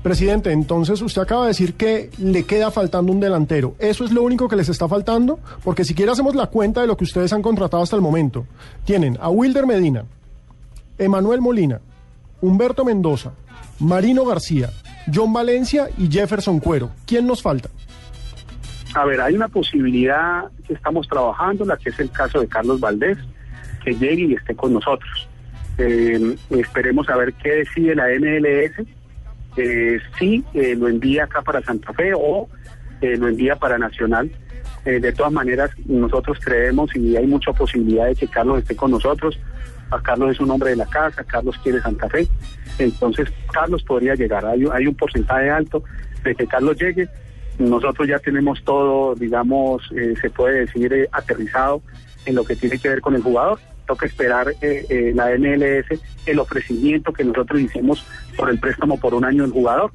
[0.02, 3.76] Presidente, entonces usted acaba de decir que le queda faltando un delantero.
[3.78, 5.38] ¿Eso es lo único que les está faltando?
[5.62, 8.44] Porque si quiere hacemos la cuenta de lo que ustedes han contratado hasta el momento.
[8.84, 10.04] Tienen a Wilder Medina,
[10.98, 11.80] Emanuel Molina,
[12.40, 13.32] Humberto Mendoza,
[13.78, 14.70] Marino García,
[15.12, 16.90] John Valencia y Jefferson Cuero.
[17.06, 17.68] ¿Quién nos falta?
[18.94, 22.78] A ver, hay una posibilidad que estamos trabajando, la que es el caso de Carlos
[22.80, 23.18] Valdés,
[23.84, 25.28] que llegue y esté con nosotros.
[25.78, 28.86] Eh, esperemos a ver qué decide la MLS,
[29.56, 32.48] eh, si eh, lo envía acá para Santa Fe o
[33.00, 34.30] eh, lo envía para Nacional.
[34.84, 39.38] De todas maneras, nosotros creemos y hay mucha posibilidad de que Carlos esté con nosotros.
[40.00, 42.26] Carlos es un hombre de la casa, Carlos quiere Santa Fe.
[42.78, 44.44] Entonces, Carlos podría llegar.
[44.46, 45.82] Hay, hay un porcentaje alto
[46.24, 47.08] de que Carlos llegue.
[47.58, 51.82] Nosotros ya tenemos todo, digamos, eh, se puede decir, eh, aterrizado
[52.24, 53.58] en lo que tiene que ver con el jugador.
[53.86, 59.24] Toca esperar eh, la MLS, el ofrecimiento que nosotros hicimos por el préstamo por un
[59.24, 59.92] año del jugador.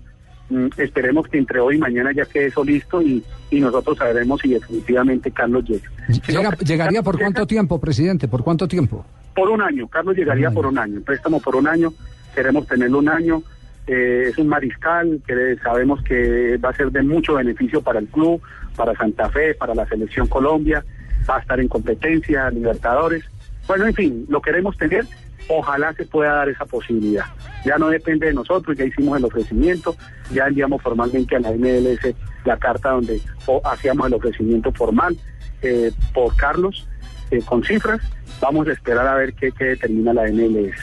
[0.50, 3.22] Mm, esperemos que entre hoy y mañana ya quede eso listo y,
[3.52, 5.90] y nosotros sabremos si definitivamente Carlos llega.
[6.28, 8.28] Llega- ¿Llegaría por cuánto tiempo, presidente?
[8.30, 9.06] ¿Por cuánto tiempo?
[9.36, 11.94] Por un año, Carlos llegaría por un año, préstamo por un año,
[12.34, 13.44] queremos tenerlo un año,
[13.88, 18.08] eh, es un mariscal que sabemos que va a ser de mucho beneficio para el
[18.08, 18.42] club,
[18.76, 20.84] para Santa Fe, para la selección Colombia,
[21.30, 23.24] va a estar en competencia, Libertadores,
[23.68, 25.06] bueno, en fin, lo queremos tener,
[25.50, 27.26] ojalá se pueda dar esa posibilidad.
[27.66, 29.96] Ya no depende de nosotros, ya hicimos el ofrecimiento,
[30.32, 33.22] ya enviamos formalmente a la MLS la carta donde
[33.66, 35.18] hacíamos el ofrecimiento formal
[35.62, 36.88] eh, por Carlos,
[37.32, 38.00] eh, con cifras,
[38.40, 40.76] vamos a esperar a ver qué, qué determina la MLS.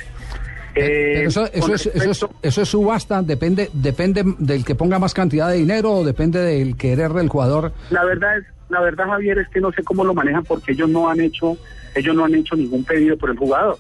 [0.77, 5.15] Eh, Pero eso, es, eso, es, eso es subasta, depende, depende del que ponga más
[5.15, 7.73] cantidad de dinero o depende del querer del jugador.
[7.91, 10.89] La verdad es, la verdad Javier es que no sé cómo lo manejan porque ellos
[10.89, 11.57] no han hecho,
[11.95, 13.79] ellos no han hecho ningún pedido por el jugador.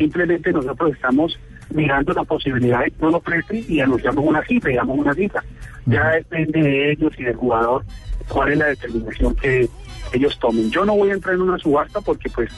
[0.00, 1.38] Simplemente nosotros estamos
[1.74, 5.44] mirando la posibilidad de que no lo presten y anunciamos una cifra, digamos una cifra.
[5.84, 7.84] Ya depende de ellos y del jugador
[8.26, 9.68] cuál es la determinación que
[10.14, 10.70] ellos tomen.
[10.70, 12.50] Yo no voy a entrar en una subasta porque pues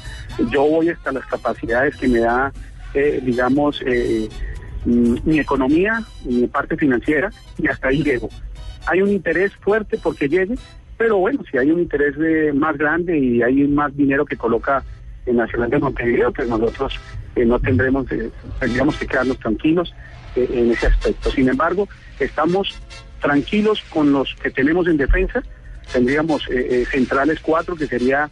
[0.53, 2.53] yo voy hasta las capacidades que me da,
[2.95, 4.29] eh, digamos, eh,
[4.85, 7.29] mm, mi economía, mi parte financiera
[7.59, 8.29] y hasta ahí llego.
[8.87, 10.55] Hay un interés fuerte porque llegue,
[10.97, 14.85] pero bueno, si hay un interés eh, más grande y hay más dinero que coloca
[15.27, 17.01] el Nacional de Montevideo, pues nosotros
[17.37, 18.31] eh, no tendremos, eh,
[18.61, 19.95] tendríamos que quedarnos tranquilos
[20.37, 21.31] eh, en ese aspecto.
[21.31, 22.79] Sin embargo, estamos
[23.21, 25.43] tranquilos con los que tenemos en defensa.
[25.93, 28.31] Tendríamos eh, eh, centrales cuatro, que sería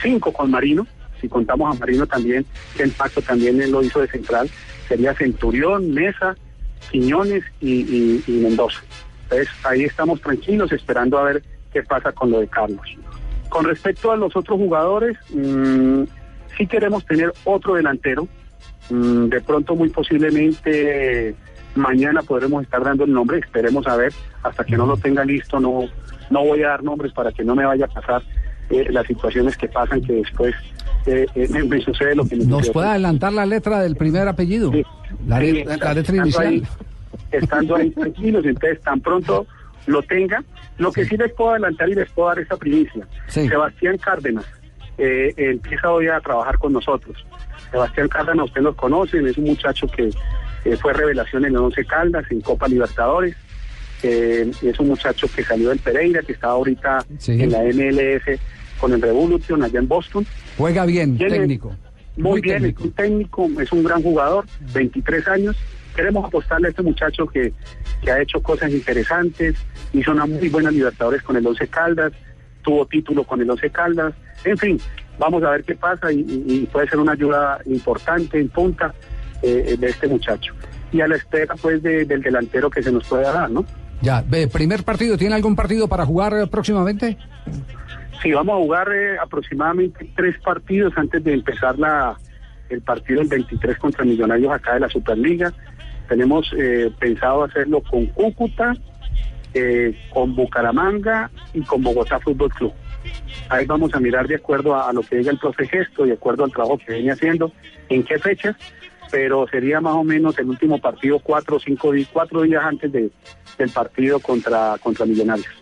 [0.00, 0.86] cinco con Marino.
[1.20, 2.46] Si contamos a Marino también,
[2.76, 4.48] que el pacto también lo hizo de central,
[4.88, 6.36] sería Centurión, Mesa,
[6.90, 8.80] Quiñones y, y- Mendoza.
[9.24, 11.42] Entonces ahí estamos tranquilos esperando a ver
[11.72, 12.86] qué pasa con lo de Carlos.
[13.48, 15.16] Con respecto a los otros jugadores,
[16.60, 18.28] sí queremos tener otro delantero.
[18.90, 21.34] Mm, de pronto, muy posiblemente,
[21.74, 23.38] mañana podremos estar dando el nombre.
[23.38, 24.12] Esperemos a ver.
[24.42, 25.84] Hasta que no lo tenga listo, no,
[26.30, 28.22] no voy a dar nombres para que no me vaya a pasar
[28.70, 30.54] eh, las situaciones que pasan, que después
[31.06, 34.28] eh, eh, me, me sucede lo que me ¿Nos puede adelantar la letra del primer
[34.28, 34.70] apellido?
[35.26, 36.46] La, Sí, le- la letra inicial.
[36.46, 36.62] ahí-
[37.32, 39.46] estando ahí tranquilos, entonces tan pronto
[39.86, 40.42] lo tenga,
[40.78, 43.06] lo que sí les puedo adelantar y les puedo dar esa primicia.
[43.28, 44.44] Sebastián Cárdenas
[45.00, 47.24] eh, empieza hoy a trabajar con nosotros.
[47.70, 50.10] Sebastián Cárdenas, usted lo conocen, es un muchacho que
[50.64, 53.34] eh, fue revelación en el Once Caldas, en Copa Libertadores.
[54.02, 57.32] Eh, es un muchacho que salió del Pereira, que está ahorita Sí.
[57.42, 58.38] en la MLS
[58.78, 60.26] con el Revolution allá en Boston.
[60.56, 61.74] Juega bien, Tiene- técnico.
[62.16, 62.80] Muy, Muy bien, técnico.
[62.80, 64.44] es un técnico, es un gran jugador,
[64.74, 65.56] 23 años.
[65.94, 67.52] Queremos apostarle a este muchacho que,
[68.02, 69.54] que ha hecho cosas interesantes,
[69.92, 72.12] hizo una muy buena Libertadores con el Once Caldas,
[72.70, 74.14] tuvo título con el Once Caldas,
[74.44, 74.80] en fin,
[75.18, 78.94] vamos a ver qué pasa y, y- puede ser una ayuda importante en punta
[79.42, 80.54] eh, de este muchacho.
[80.92, 83.64] Y a la espera pues de- del delantero que se nos pueda dar, ¿no?
[84.02, 87.18] Ya, ve, primer partido, ¿tiene algún partido para jugar eh, próximamente?
[88.22, 92.16] Sí, vamos a jugar eh, aproximadamente tres partidos antes de empezar la,
[92.68, 95.52] el partido el 23 contra Millonarios acá de la Superliga.
[96.08, 98.74] Tenemos eh, pensado hacerlo con Cúcuta,
[99.54, 102.72] eh, con Bucaramanga y con Bogotá Fútbol Club.
[103.48, 106.44] Ahí vamos a mirar de acuerdo a, lo que diga el profe Gesto, de acuerdo
[106.44, 107.52] al trabajo que viene haciendo,
[107.88, 108.56] en qué fechas,
[109.10, 112.08] pero sería más o menos el último partido cuatro o cinco días
[112.62, 113.10] antes de,
[113.58, 115.60] del partido contra, contra Millonarios.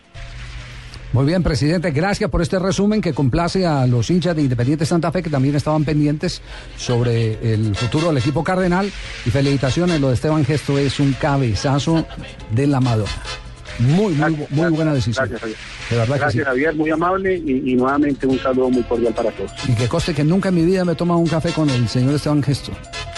[1.12, 5.11] Muy bien, presidente, gracias por este resumen que complace a los hinchas de Independiente Santa
[5.11, 6.43] Fe que también estaban pendientes
[6.76, 8.93] sobre el futuro del equipo cardenal.
[9.24, 12.07] Y felicitaciones, lo de Esteban Gesto es un cabezazo
[12.51, 13.11] de la Madonna.
[13.79, 15.29] Muy, muy, bu- muy buena decisión.
[15.29, 15.59] Gracias, Javier.
[15.91, 16.49] De verdad que Gracias, sí.
[16.49, 19.53] Javier, muy amable y, y nuevamente un saludo muy cordial para todos.
[19.68, 21.89] Y que coste que nunca en mi vida me he tomado un café con el
[21.89, 22.72] señor Esteban Gesto.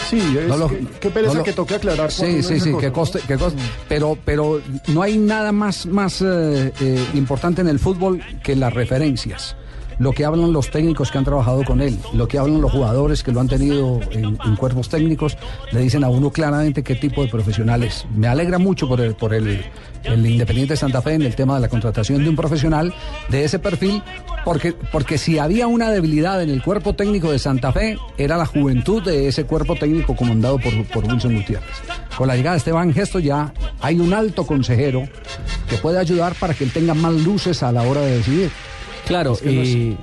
[0.09, 2.11] Sí, es No lo- que- qué pereza no lo- que toque aclarar.
[2.11, 2.93] Sí, sí, sí, cosas, que ¿no?
[2.93, 3.63] coste, que coste.
[3.89, 8.73] Pero, pero no hay nada más, más eh, eh, importante en el fútbol que las
[8.73, 9.57] referencias.
[10.01, 13.23] Lo que hablan los técnicos que han trabajado con él, lo que hablan los jugadores
[13.23, 15.37] que lo han tenido en, cuerpos técnicos,
[15.73, 18.07] le dicen a uno claramente qué tipo de profesional es.
[18.17, 19.63] Me alegra mucho por el, por el,
[20.05, 22.95] el Independiente Santa Fe en el tema de la contratación de un profesional
[23.29, 24.03] de ese perfil,
[24.43, 28.47] porque, porque si había una debilidad en el cuerpo técnico de Santa Fe, era la
[28.47, 31.77] juventud de ese cuerpo técnico comandado por, por Wilson Gutiérrez.
[32.17, 35.07] Con la llegada de Esteban Gesto ya hay un alto consejero
[35.69, 38.51] que puede ayudar para que él tenga más luces a la hora de decidir.
[39.11, 39.97] Claro, Es que no es- y,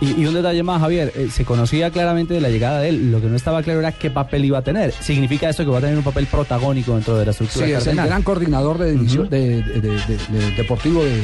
[0.00, 3.12] y- y un detalle más, Javier, eh, se conocía claramente de la llegada de él,
[3.12, 4.92] lo que no estaba claro era qué papel iba a tener.
[4.92, 7.86] ¿Significa esto que va a tener un papel protagónico dentro de la estructura Sí, es
[7.86, 11.22] el gran coordinador de división de, de- de- de- de- deportivo de- de-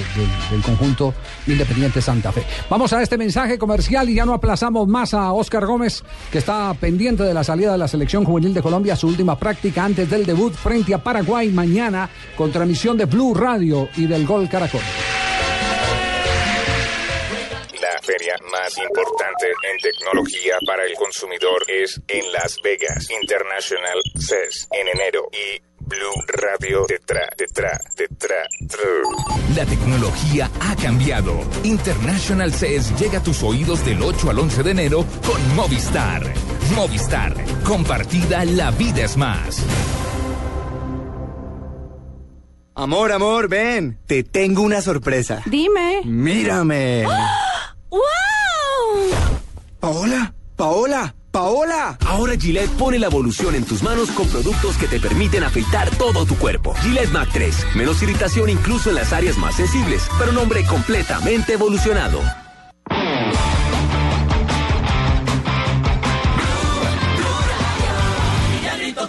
[0.52, 1.12] del conjunto
[1.48, 2.44] Independiente Santa Fe.
[2.70, 6.72] Vamos a este mensaje comercial y ya no aplazamos más a Oscar Gómez, que está
[6.74, 10.24] pendiente de la salida de la selección juvenil de Colombia, su última práctica antes del
[10.24, 14.80] debut frente a Paraguay mañana, con transmisión de Blue Radio y del Gol Caracol.
[18.04, 24.68] La feria más importante en tecnología para el consumidor es en Las Vegas International CES
[24.72, 28.46] en enero y Blue Radio detrás, detrás, detrás.
[29.56, 31.40] La tecnología ha cambiado.
[31.62, 36.22] International CES llega a tus oídos del 8 al 11 de enero con Movistar.
[36.74, 37.34] Movistar.
[37.64, 39.64] Compartida, la vida es más.
[42.74, 43.98] Amor, amor, ven.
[44.06, 45.42] Te tengo una sorpresa.
[45.46, 46.02] Dime.
[46.04, 47.06] Mírame.
[47.94, 49.16] ¡Wow!
[49.80, 51.96] Paola, Paola, Paola.
[52.06, 56.26] Ahora Gillette pone la evolución en tus manos con productos que te permiten afeitar todo
[56.26, 56.74] tu cuerpo.
[56.82, 57.76] Gillette Mac 3.
[57.76, 62.20] Menos irritación incluso en las áreas más sensibles, pero un hombre completamente evolucionado.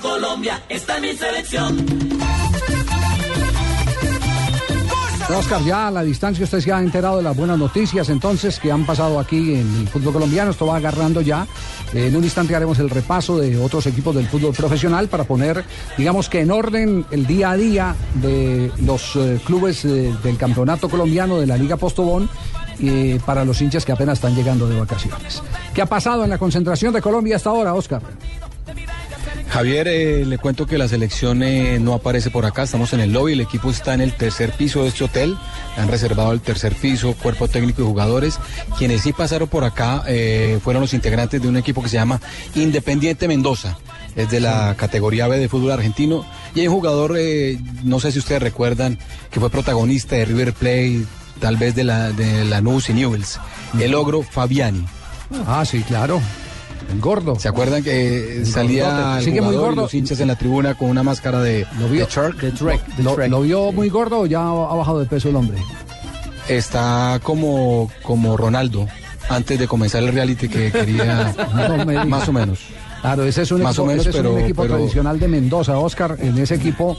[0.01, 1.77] Colombia, está mi selección.
[5.33, 8.71] Oscar, ya a la distancia usted se ha enterado de las buenas noticias entonces que
[8.71, 10.51] han pasado aquí en el fútbol colombiano.
[10.51, 11.47] Esto va agarrando ya.
[11.93, 15.65] Eh, En un instante haremos el repaso de otros equipos del fútbol profesional para poner,
[15.97, 20.89] digamos que en orden el día a día de los eh, clubes eh, del campeonato
[20.89, 22.29] colombiano de la Liga Postobón
[23.25, 25.41] para los hinchas que apenas están llegando de vacaciones.
[25.73, 28.01] ¿Qué ha pasado en la concentración de Colombia hasta ahora, Oscar?
[29.55, 33.13] Javier, eh, le cuento que la selección eh, no aparece por acá, estamos en el
[33.13, 35.37] lobby, el equipo está en el tercer piso de este hotel,
[35.77, 38.37] han reservado el tercer piso, cuerpo técnico y jugadores.
[38.77, 42.19] Quienes sí pasaron por acá eh, fueron los integrantes de un equipo que se llama
[42.53, 43.77] Independiente Mendoza,
[44.17, 48.11] es de la categoría B de fútbol argentino, y hay un jugador, eh, no sé
[48.11, 48.99] si ustedes recuerdan,
[49.31, 51.05] que fue protagonista de River Plate,
[51.39, 53.39] tal vez de la de Lanús y Newells,
[53.79, 54.85] el ogro Fabiani.
[55.47, 56.19] Ah, sí, claro.
[56.91, 57.37] El gordo.
[57.39, 59.17] ¿Se acuerdan que eh, salía gordote.
[59.19, 59.81] el Sigue muy jugador y gordo.
[59.83, 62.05] los hinchas en la tribuna con una máscara de, ¿Lo vio?
[62.05, 62.37] de Shark?
[62.99, 65.57] ¿Lo, lo vio muy gordo o ya ha bajado de peso el hombre?
[66.47, 68.87] Está como, como Ronaldo,
[69.29, 71.33] antes de comenzar el reality que quería,
[71.85, 72.59] No más o menos.
[73.05, 75.19] Claro, ese es un Más equipo, o menos, ese es un pero- equipo pero- tradicional
[75.19, 76.17] de Mendoza, Oscar.
[76.19, 76.97] En ese equipo,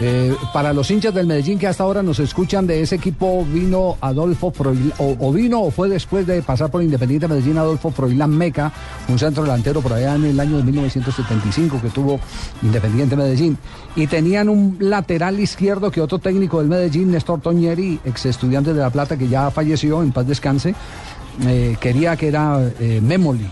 [0.00, 3.96] eh, para los hinchas del Medellín que hasta ahora nos escuchan, de ese equipo vino
[4.00, 8.30] Adolfo Froilán, o, o vino o fue después de pasar por Independiente Medellín Adolfo Froilán
[8.30, 8.72] Meca,
[9.08, 12.20] un centro delantero por allá en el año de 1975 que tuvo
[12.62, 13.58] Independiente Medellín.
[13.96, 18.80] Y tenían un lateral izquierdo que otro técnico del Medellín, Néstor Toñeri, ex estudiante de
[18.80, 20.74] La Plata, que ya falleció, en paz descanse,
[21.46, 23.50] eh, quería que era eh, Memoli.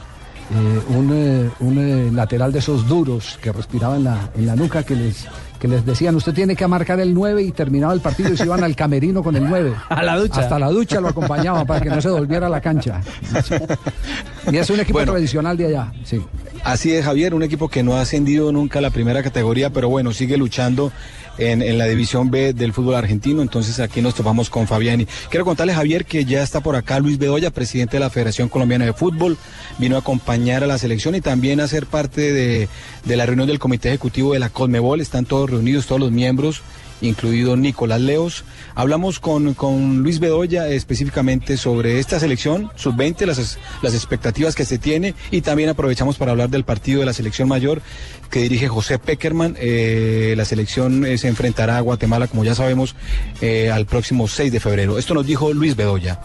[0.48, 4.54] Eh, un, eh, un, eh, lateral de esos duros que respiraba en la, en la
[4.54, 5.26] nuca que les,
[5.58, 8.44] que les decían usted tiene que marcar el 9 y terminaba el partido y se
[8.44, 9.74] iban al camerino con el 9.
[9.88, 10.42] A la ducha.
[10.42, 13.00] Hasta la ducha lo acompañaba para que no se volviera a la cancha.
[14.52, 15.12] Y es un equipo Bueno.
[15.12, 16.20] tradicional de allá, sí.
[16.62, 19.88] Así es, Javier, un equipo que no ha ascendido nunca a la primera categoría, pero
[19.88, 20.92] bueno, sigue luchando
[21.38, 23.42] en, en la división B del fútbol argentino.
[23.42, 25.06] Entonces aquí nos topamos con Fabiani.
[25.30, 28.84] Quiero contarle, Javier, que ya está por acá Luis Bedoya, presidente de la Federación Colombiana
[28.84, 29.36] de Fútbol.
[29.78, 32.68] Vino a acompañar a la selección y también a ser parte de,
[33.04, 35.00] de la reunión del Comité Ejecutivo de la Colmebol.
[35.00, 36.62] Están todos reunidos, todos los miembros
[37.00, 38.44] incluido Nicolás Leos.
[38.74, 44.78] Hablamos con, con Luis Bedoya específicamente sobre esta selección, sub-20, las, las expectativas que se
[44.78, 47.82] tiene y también aprovechamos para hablar del partido de la selección mayor
[48.30, 49.56] que dirige José Peckerman.
[49.58, 52.94] Eh, la selección eh, se enfrentará a Guatemala, como ya sabemos,
[53.40, 54.98] eh, al próximo 6 de febrero.
[54.98, 56.20] Esto nos dijo Luis Bedoya.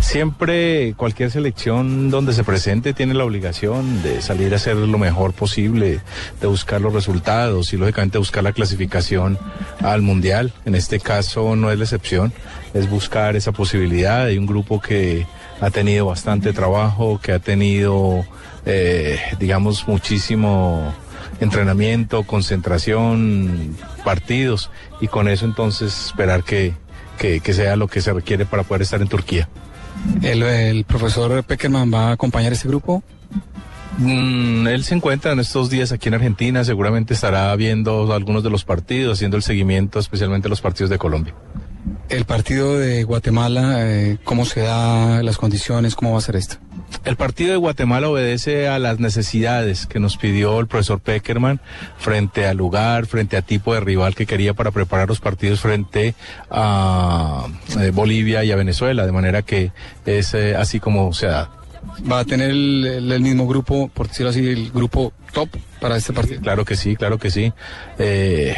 [0.00, 5.32] Siempre cualquier selección donde se presente tiene la obligación de salir a hacer lo mejor
[5.32, 6.00] posible,
[6.40, 9.38] de buscar los resultados y lógicamente buscar la clasificación
[9.80, 10.52] al mundial.
[10.64, 12.32] En este caso no es la excepción,
[12.74, 14.24] es buscar esa posibilidad.
[14.24, 15.26] Hay un grupo que
[15.60, 18.24] ha tenido bastante trabajo, que ha tenido,
[18.64, 20.94] eh, digamos, muchísimo
[21.40, 24.70] entrenamiento, concentración, partidos
[25.00, 26.74] y con eso entonces esperar que,
[27.18, 29.48] que, que sea lo que se requiere para poder estar en Turquía.
[30.22, 33.02] ¿El, el profesor Peckerman va a acompañar este grupo?
[33.98, 38.50] Mm, él se encuentra en estos días aquí en Argentina, seguramente estará viendo algunos de
[38.50, 41.34] los partidos, haciendo el seguimiento especialmente los partidos de Colombia.
[42.08, 45.94] El partido de Guatemala, eh, ¿cómo se da las condiciones?
[45.94, 46.56] ¿Cómo va a ser esto?
[47.04, 51.60] El partido de Guatemala obedece a las necesidades que nos pidió el profesor Peckerman
[51.98, 56.14] frente al lugar, frente a tipo de rival que quería para preparar los partidos frente
[56.50, 57.46] a
[57.80, 59.70] eh, Bolivia y a Venezuela, de manera que
[60.04, 61.50] es eh, así como se da.
[62.10, 65.48] ¿Va a tener el, el- el mismo grupo, por decirlo así, el grupo top
[65.80, 66.40] para este partido?
[66.40, 67.52] Claro que sí, claro que sí.
[67.98, 68.54] Eh,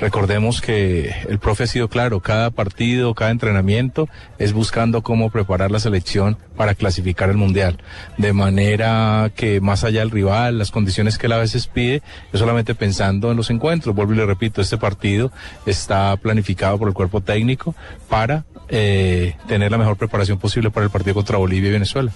[0.00, 5.70] recordemos que el profe ha sido claro, cada partido, cada entrenamiento es buscando cómo preparar
[5.70, 7.78] la selección para clasificar el mundial.
[8.18, 12.40] De manera que más allá del rival, las condiciones que él a veces pide, es
[12.40, 13.94] solamente pensando en los encuentros.
[13.94, 15.32] Vuelvo y le repito, este partido
[15.66, 17.74] está planificado por el cuerpo técnico
[18.08, 22.12] para eh, tener la mejor preparación posible para el partido contra Bolivia y Venezuela.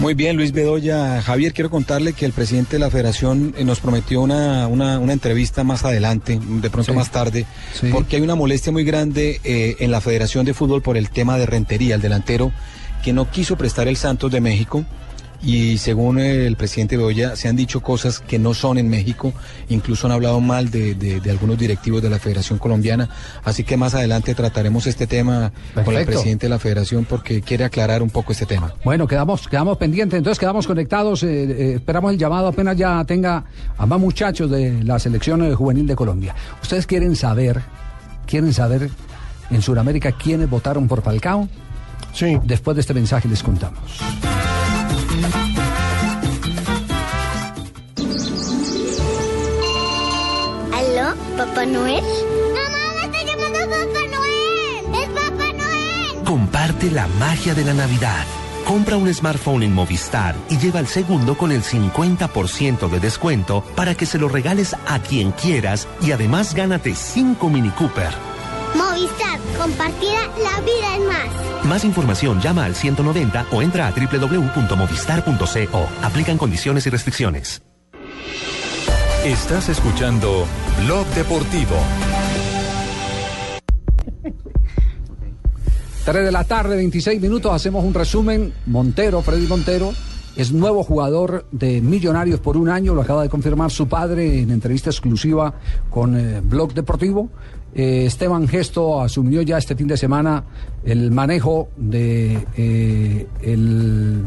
[0.00, 1.20] Muy bien, Luis Bedoya.
[1.20, 5.12] Javier, quiero contarle que el presidente de la federación eh, nos prometió una, una, una
[5.12, 6.96] entrevista más adelante, de pronto Sí.
[6.96, 7.44] más tarde,
[7.78, 7.88] Sí.
[7.92, 11.36] porque hay una molestia muy grande eh, en la Federación de Fútbol por el tema
[11.36, 12.50] de Rentería, el delantero
[13.04, 14.84] que no quiso prestar el Santos de México.
[15.42, 19.32] Y según el presidente Bedoya, se han dicho cosas que no son en México,
[19.70, 23.08] incluso han hablado mal de, de- de algunos directivos de la Federación Colombiana.
[23.42, 25.50] Así que más adelante trataremos este tema
[25.84, 28.74] con el presidente de la Federación porque quiere aclarar un poco este tema.
[28.84, 33.42] Bueno, quedamos, quedamos pendientes, entonces quedamos conectados, eh, eh, esperamos el llamado apenas ya tenga
[33.78, 36.34] a más muchachos de la selección eh, juvenil de Colombia.
[36.62, 37.62] Ustedes quieren saber,
[38.26, 38.90] quieren saber
[39.50, 41.48] en Sudamérica quiénes votaron por Falcao.
[42.12, 42.38] Sí.
[42.44, 43.80] Después de este mensaje les contamos.
[50.72, 51.14] ¿Aló?
[51.36, 52.04] ¿Papá Noel?
[56.24, 58.24] Comparte la magia de la Navidad.
[58.64, 63.96] Compra un smartphone en Movistar y lleva el segundo con el 50% de descuento para
[63.96, 68.29] que se lo regales a quien quieras y además gánate 5 Mini Cooper.
[68.74, 71.64] Movistar, compartida, la vida es más.
[71.66, 75.88] Más información llama al 190 o entra a www.movistar.co.
[76.02, 77.62] Aplican condiciones y restricciones.
[79.24, 80.46] Estás escuchando
[80.84, 81.76] Blog Deportivo.
[86.04, 88.54] 3 de la tarde, 26 minutos, hacemos un resumen.
[88.66, 89.92] Montero, Freddy Montero,
[90.36, 94.50] es nuevo jugador de Millonarios por un año, lo acaba de confirmar su padre en
[94.50, 95.52] entrevista exclusiva
[95.90, 97.28] con eh, Blog Deportivo.
[97.74, 100.44] Eh, Esteban Gesto asumió ya este fin de semana
[100.84, 104.22] el manejo de eh, el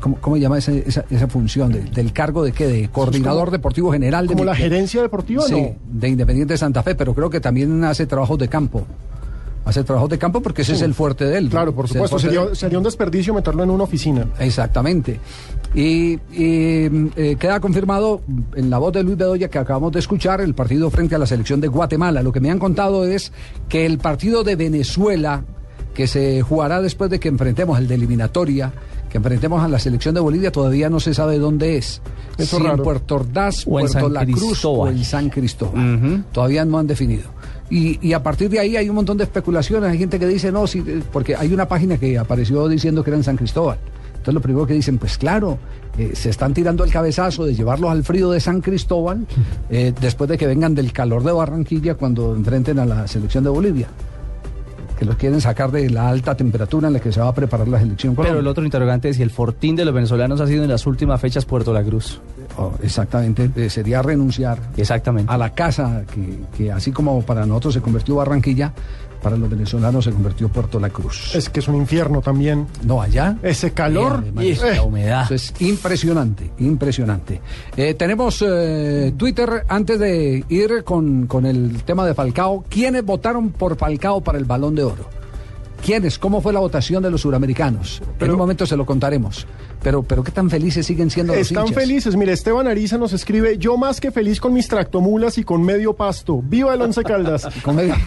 [0.00, 1.70] ¿Cómo, cómo se llama ese- esa, esa función?
[1.70, 2.66] De- ¿Del cargo de qué?
[2.66, 4.26] ¿De coordinador como- deportivo general?
[4.26, 5.76] de como la gerencia deportiva, Sí, no?
[6.00, 8.84] de Independiente de Santa Fe, pero creo que también hace trabajos de campo.
[9.64, 10.76] Hace trabajos de campo porque ese Sí.
[10.78, 11.48] es el fuerte de él.
[11.48, 14.26] Claro, por supuesto, sería, un desperdicio meterlo en una oficina.
[14.40, 15.20] Exactamente.
[15.74, 18.22] Y, y, eh, queda confirmado
[18.56, 21.26] en la voz de Luis Bedoya que acabamos de escuchar el partido frente a la
[21.26, 22.22] selección de Guatemala.
[22.22, 23.32] Lo que me han contado es
[23.68, 25.44] que el partido de Venezuela,
[25.94, 28.72] que se jugará después de que enfrentemos el de eliminatoria,
[29.08, 32.00] que enfrentemos a la selección de Bolivia, todavía no se sabe dónde es.
[32.36, 32.78] Eso si raro.
[32.78, 36.24] en Puerto Ordaz, O Puerto La Cruz o en San Cristóbal.
[36.32, 37.30] Todavía no han definido.
[37.72, 39.90] Y, y a partir de ahí hay un montón de especulaciones.
[39.90, 43.08] Hay gente que dice, no, sí, eh, porque hay una página que apareció diciendo que
[43.08, 43.78] era en San Cristóbal.
[44.10, 45.58] Entonces lo primero que dicen, pues claro,
[45.96, 49.26] eh, se están tirando el cabezazo de llevarlos al frío de San Cristóbal
[49.70, 53.48] eh, después de que vengan del calor de Barranquilla cuando enfrenten a la selección de
[53.48, 53.88] Bolivia.
[55.02, 57.66] Que los quieren sacar de la alta temperatura en la que se va a preparar
[57.66, 60.62] la selección Pero el otro interrogante es si el fortín de los venezolanos ha sido
[60.62, 62.20] en las últimas fechas Puerto La Cruz.
[62.56, 65.32] Oh, exactamente, eh, sería renunciar Exactamente.
[65.32, 68.74] a la casa que, que así como para nosotros se convirtió Barranquilla,
[69.22, 71.34] para los venezolanos se convirtió Puerto La Cruz.
[71.34, 72.66] Es que es un infierno también.
[72.84, 73.36] No, allá.
[73.42, 74.24] Ese calor.
[74.24, 75.22] Y además, eh, la humedad.
[75.24, 77.40] Eso es impresionante, impresionante.
[77.76, 82.64] Eh, tenemos eh, Twitter antes de ir con, con el tema de Falcao.
[82.68, 85.21] ¿Quiénes votaron por Falcao para el Balón de Oro?
[85.84, 86.18] ¿Quiénes?
[86.18, 88.00] ¿Cómo fue la votación de los suramericanos?
[88.20, 89.46] en un momento se lo contaremos.
[89.82, 91.82] Pero, pero qué tan felices siguen siendo los Están hinchas?
[91.82, 92.14] felices.
[92.16, 95.92] Mire, Esteban Ariza nos escribe, yo más que feliz con mis tractomulas y con medio
[95.94, 96.40] pasto.
[96.40, 97.48] ¡Viva el Once Caldas!
[97.64, 97.94] Con medio-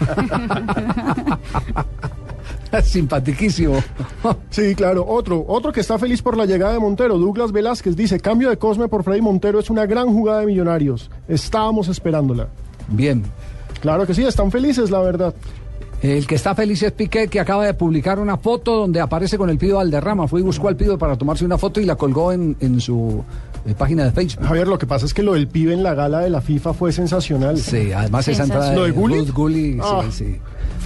[2.82, 3.82] Simpatiquísimo.
[4.50, 5.04] Sí, claro.
[5.06, 8.56] Otro, otro que está feliz por la llegada de Montero, Douglas Velázquez, dice, cambio de
[8.58, 11.10] Cosme por Freddy Montero es una gran jugada de millonarios.
[11.28, 12.48] Estábamos esperándola.
[12.88, 13.22] Bien.
[13.80, 15.34] Claro que sí, están felices, la verdad.
[16.06, 19.50] El que está feliz es Piqué, que acaba de publicar una foto donde aparece con
[19.50, 20.28] el Pido Valderrama.
[20.28, 23.24] Fue y buscó al Pido para tomarse una foto y la colgó en, en su
[23.66, 24.44] eh, página de Facebook.
[24.46, 26.74] Javier, lo que pasa es que lo del pibe en la gala de la FIFA
[26.74, 27.58] fue sensacional.
[27.58, 29.18] Sí, además esa entrada ¿Lo de Gullit?
[29.26, 30.36] Ruth Gullit, Ah, sí, sí.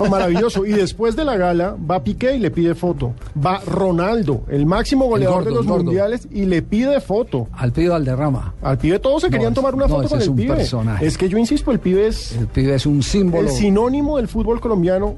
[0.00, 0.64] Fue maravilloso.
[0.64, 3.12] Y después de la gala, va Piqué y le pide foto.
[3.44, 7.48] Va Ronaldo, el máximo goleador gordo, de los mundiales, y le pide foto.
[7.52, 8.54] Al Pido Valderrama.
[8.62, 10.54] Al pibe todos se No, querían tomar una no, foto con es el un pibe.
[10.56, 11.06] personaje.
[11.06, 13.48] Es que yo insisto, el pibe es El pibe es un símbolo.
[13.48, 15.16] el sinónimo del fútbol colombiano.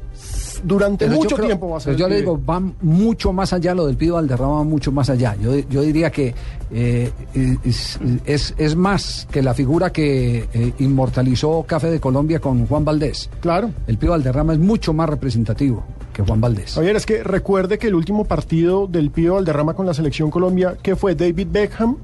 [0.63, 1.95] Durante Pero mucho creo- tiempo va a ser.
[1.95, 5.11] pero yo le digo, va mucho más allá, lo del Pido Valderrama va mucho más
[5.11, 5.37] allá.
[5.43, 6.35] Yo, yo diría que
[6.71, 7.11] eh,
[7.65, 12.85] es, es- es más que la figura que eh, inmortalizó Café de Colombia con Juan
[12.85, 13.29] Valdés.
[13.41, 13.71] Claro.
[13.87, 16.75] El Pido Valderrama es mucho más representativo que Juan Valdés.
[16.75, 20.77] Javier, es que recuerde que el último partido del pibe Valderrama con la selección Colombia,
[20.83, 21.97] que fue David Beckham,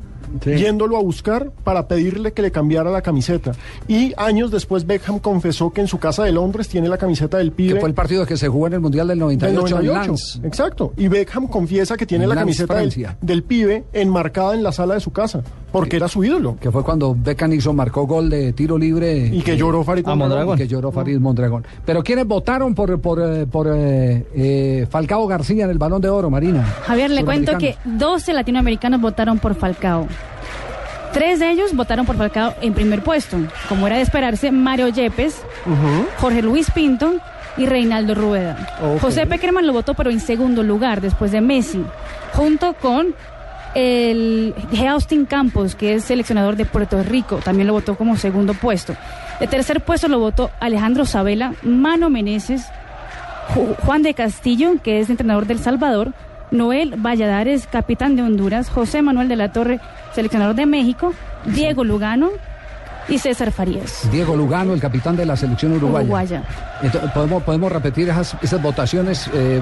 [0.45, 3.53] yéndolo a buscar para pedirle que le cambiara la camiseta.
[3.87, 7.53] Y años después Beckham confesó que en su casa de Londres tiene la camiseta del
[7.53, 7.75] pibe.
[7.75, 10.07] Que fue el partido que se jugó en el Mundial del 98, del en 98.
[10.07, 10.41] Lens.
[10.45, 10.93] Exacto.
[10.97, 12.77] Y Beckham confiesa que tiene En la camiseta
[13.21, 15.43] del pibe enmarcada en la sala de su casa,
[15.73, 16.57] porque era su ídolo.
[16.61, 19.27] Que fue cuando Beckham hizo, marcó gol de tiro libre.
[19.27, 20.57] Y que lloró Farid a Mondragón.
[20.57, 21.67] Y que lloró Farid Mondragón.
[21.85, 26.09] Pero ¿quiénes votaron por, por, eh, por eh, eh, Falcao García en el Balón de
[26.09, 26.65] Oro, Marina?
[26.85, 28.09] Javier, le cuento que Suramericano.
[28.09, 30.07] 12 latinoamericanos votaron por Falcao.
[31.13, 33.39] Tres de ellos votaron por Falcao en primer puesto.
[33.69, 35.41] Como era de esperarse, Mario Yepes,
[36.21, 37.15] Jorge Luis Pinto
[37.57, 38.77] y Reinaldo Rueda.
[38.83, 39.01] Ok.
[39.01, 41.83] José Peckerman lo votó, pero en segundo lugar, después de Messi,
[42.35, 43.15] junto con
[43.75, 44.55] el
[44.89, 48.95] Austin Campos, que es seleccionador de Puerto Rico, también lo votó como segundo puesto.
[49.41, 52.67] De tercer puesto lo votó Alejandro Sabela, Mano Meneses,
[53.55, 56.13] Ju- Juan de Castillo, que es entrenador del Salvador,
[56.51, 59.81] Noel Valladares, capitán de Honduras, José Manuel de la Torre,
[60.15, 61.13] seleccionador de México,
[61.45, 62.31] Diego Lugano
[63.09, 64.09] y César Farías.
[64.11, 66.05] Diego Lugano, el capitán de la selección uruguaya.
[66.05, 66.43] Uruguaya.
[66.83, 69.31] Entonces, ¿podemos, podemos repetir esas, esas votaciones.
[69.33, 69.61] Eh,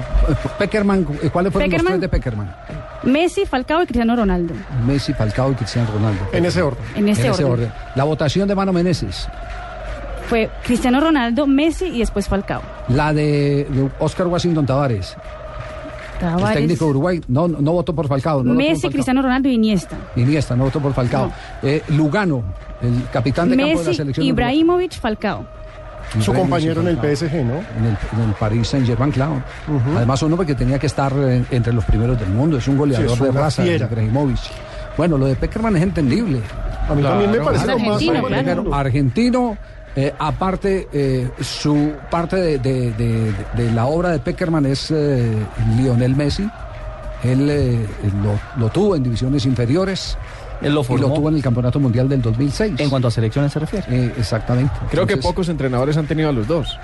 [0.57, 1.93] Peckerman, ¿cuáles fueron Peckerman.
[1.93, 2.55] los tres de Peckerman?
[3.03, 4.53] Messi, Falcao y Cristiano Ronaldo.
[4.85, 6.27] Messi, Falcao y Cristiano Ronaldo.
[6.31, 6.83] En ese orden.
[6.95, 7.71] En ese orden.
[7.95, 9.27] La votación de Mano Meneses.
[10.27, 12.61] Fue Cristiano Ronaldo, Messi y después Falcao.
[12.89, 15.15] La de, de Oscar Washington Tavares.
[16.25, 17.21] El Tavares, técnico de Uruguay.
[17.27, 18.43] No, no, no votó por Falcao.
[18.43, 18.91] No por Messi, Falcao.
[18.91, 19.97] Cristiano Ronaldo y Iniesta.
[20.15, 21.31] Iniesta, no votó por Falcao.
[21.63, 22.43] Eh, Lugano,
[22.81, 24.25] el capitán de campo de la Messi, selección.
[24.25, 25.45] Ibrahimovic, Falcao.
[26.21, 26.95] Su compañero en el.
[26.97, 27.55] PSG, ¿no?
[27.55, 29.43] En el, en el Paris Saint Germain, claro.
[29.95, 31.11] Además, un hombre que tenía que estar
[31.51, 32.57] entre los primeros del mundo.
[32.57, 33.65] Es un goleador Sí, es de raza.
[33.67, 34.39] Ibrahimovic.
[34.95, 36.41] Bueno, lo de Peckerman es entendible.
[36.89, 38.73] A mí también me parece lo más Argentino, claro.
[38.73, 39.57] Argentino,
[39.97, 45.33] eh, aparte, eh, su parte de, de- de- de la obra de Peckerman es eh,
[45.75, 46.47] Lionel Messi.
[47.23, 47.85] Él eh,
[48.23, 50.17] lo, lo tuvo en divisiones inferiores.
[50.61, 51.07] Él lo y formó.
[51.09, 52.79] lo tuvo en el Campeonato Mundial del 2006.
[52.79, 53.85] En cuanto a selecciones se refiere.
[53.89, 54.73] Eh, exactamente.
[54.89, 56.79] Creo que pocos entrenadores han tenido a los dos.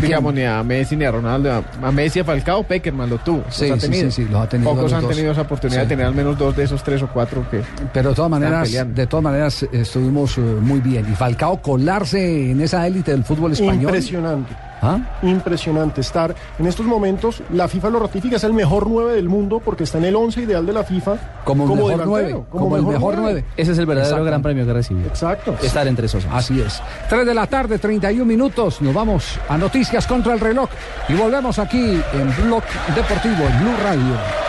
[0.00, 1.64] Digamos, ni a Messi ni a Ronaldo.
[1.82, 3.44] A, Messi, a Falcao, Peckerman lo tuvo.
[3.48, 4.10] Sí, los ha sí, tenido.
[4.10, 5.10] sí, sí, los ha tenido Pocos han dos.
[5.14, 5.84] tenido esa oportunidad Sí.
[5.84, 7.62] de tener al menos dos de esos tres o cuatro que.
[7.92, 11.06] Pero de todas maneras, de todas maneras eh, estuvimos eh, muy bien.
[11.10, 13.82] Y Falcao colarse en esa élite del fútbol español.
[13.84, 14.54] Impresionante.
[14.82, 14.98] ¿Ah?
[15.22, 17.42] Impresionante estar en estos momentos.
[17.52, 20.42] La FIFA lo ratifica, es el mejor 9 del mundo porque está en el 11
[20.42, 21.42] ideal de la FIFA.
[21.44, 22.44] Como el mejor delantero, 9.
[22.50, 23.44] Como, el mejor 9.
[23.56, 25.06] Ese es el verdadero gran premio que recibió.
[25.06, 25.54] Exacto.
[25.62, 26.26] Estar entre esos.
[26.30, 26.82] Así es.
[27.08, 28.80] 3 de la tarde, 31 minutos.
[28.82, 30.68] Nos vamos a Noticias contra el reloj.
[31.08, 32.62] Y volvemos aquí en Blog
[32.94, 34.45] Deportivo, en Blue Radio.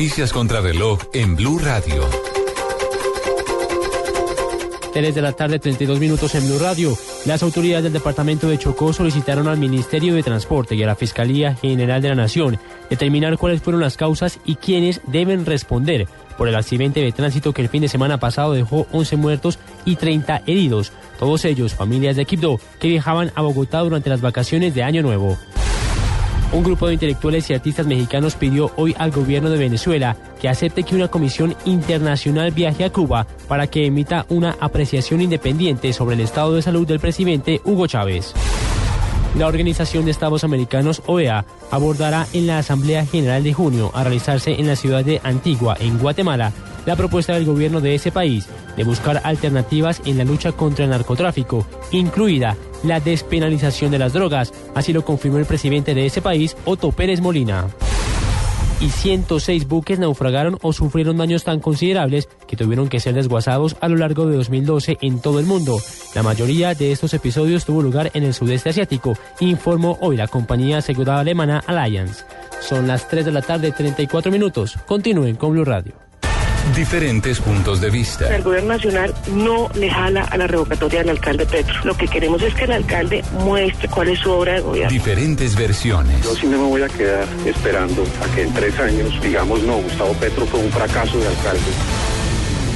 [0.00, 2.08] Noticias contra reloj en Blue Radio.
[4.94, 6.96] 3 de la tarde, 32 minutos en Blue Radio.
[7.26, 11.54] Las autoridades del departamento de Chocó solicitaron al Ministerio de Transporte y a la Fiscalía
[11.54, 16.56] General de la Nación determinar cuáles fueron las causas y quiénes deben responder por el
[16.56, 20.92] accidente de tránsito que el fin de semana pasado dejó 11 muertos y 30 heridos,
[21.18, 25.36] todos ellos familias de Quibdó que viajaban a Bogotá durante las vacaciones de Año Nuevo.
[26.52, 30.82] Un grupo de intelectuales y artistas mexicanos pidió hoy al gobierno de Venezuela que acepte
[30.82, 36.20] que una comisión internacional viaje a Cuba para que emita una apreciación independiente sobre el
[36.22, 38.34] estado de salud del presidente Hugo Chávez.
[39.38, 44.54] La Organización de Estados Americanos, OEA, abordará en la Asamblea General de junio a realizarse
[44.58, 46.52] en la ciudad de Antigua, en Guatemala,
[46.86, 50.90] la propuesta del gobierno de ese país de buscar alternativas en la lucha contra el
[50.90, 56.56] narcotráfico, incluida la despenalización de las drogas, así lo confirmó el presidente de ese país,
[56.64, 57.68] Otto Pérez Molina
[58.80, 63.88] y 106 buques naufragaron o sufrieron daños tan considerables que tuvieron que ser desguazados a
[63.88, 65.78] lo largo de 2012 en todo el mundo.
[66.14, 70.78] La mayoría de estos episodios tuvo lugar en el sudeste asiático, informó hoy la compañía
[70.78, 72.24] asegurada alemana Allianz.
[72.60, 74.76] Son las 3 de la tarde, 34 minutos.
[74.86, 76.09] Continúen con Blue Radio.
[76.74, 78.34] Diferentes puntos de vista.
[78.34, 81.74] El gobierno nacional no le jala a la revocatoria del alcalde Petro.
[81.84, 84.90] Lo que queremos es que el alcalde muestre cuál es su obra de gobierno.
[84.90, 86.22] Diferentes versiones.
[86.22, 89.78] Yo sí no me voy a quedar esperando a que en tres años digamos no,
[89.78, 91.60] Gustavo Petro fue un fracaso de alcalde.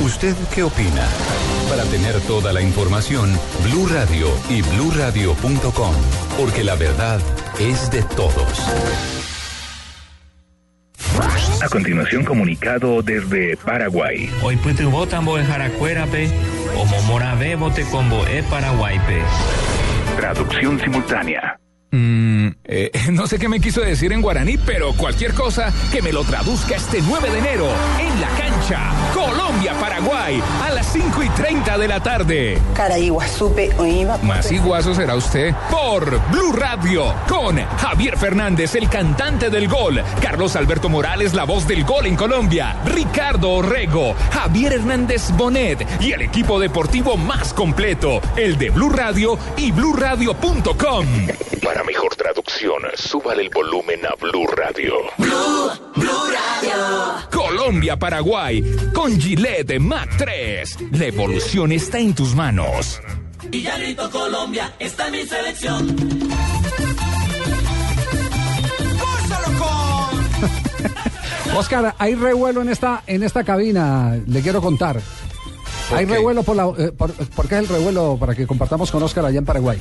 [0.03, 1.07] ¿Usted qué opina?
[1.68, 3.32] Para tener toda la información,
[3.62, 5.95] Blue Radio y bluradio.com,
[6.37, 7.20] porque la verdad
[7.59, 9.24] es de todos.
[11.63, 14.31] A continuación, comunicado desde Paraguay.
[14.43, 16.29] Hoy puedo votambo en Jaracuera, pe,
[16.77, 19.23] o momora ve bote combo e Paraguay, pe.
[20.17, 21.59] Traducción simultánea.
[21.95, 26.13] Mm, eh, no sé qué me quiso decir en guaraní, pero cualquier cosa que me
[26.13, 27.69] lo traduzca este 9 de enero
[28.01, 32.59] en la cancha Colombia-Paraguay a las 5 y 30 de la tarde.
[32.75, 34.19] Caraiguasupe oíba.
[34.19, 40.57] Más iguazo será usted por Blue Radio con Javier Fernández, el cantante del gol, Carlos
[40.57, 46.23] Alberto Morales, la voz del gol en Colombia, Ricardo Orrego, Javier Hernández Bonet y el
[46.23, 51.07] equipo deportivo más completo, el de Blue Radio y BlueRadio.com.
[51.63, 54.95] Para mejor traducción, súbale el volumen a Blue Radio.
[55.19, 57.44] Blue, Blue Radio.
[57.45, 58.65] Colombia-Paraguay
[58.95, 60.79] con Gillette Mac 3.
[60.93, 63.03] La evolución está en tus manos.
[63.53, 65.95] Y ya grito Colombia, está mi selección.
[71.55, 75.03] Oscar, hay revuelo en esta, en esta cabina, le quiero contar.
[75.93, 76.73] Hay revuelo por la...
[76.79, 79.79] eh, por, ¿por qué es el revuelo para que compartamos con Oscar allá en Paraguay?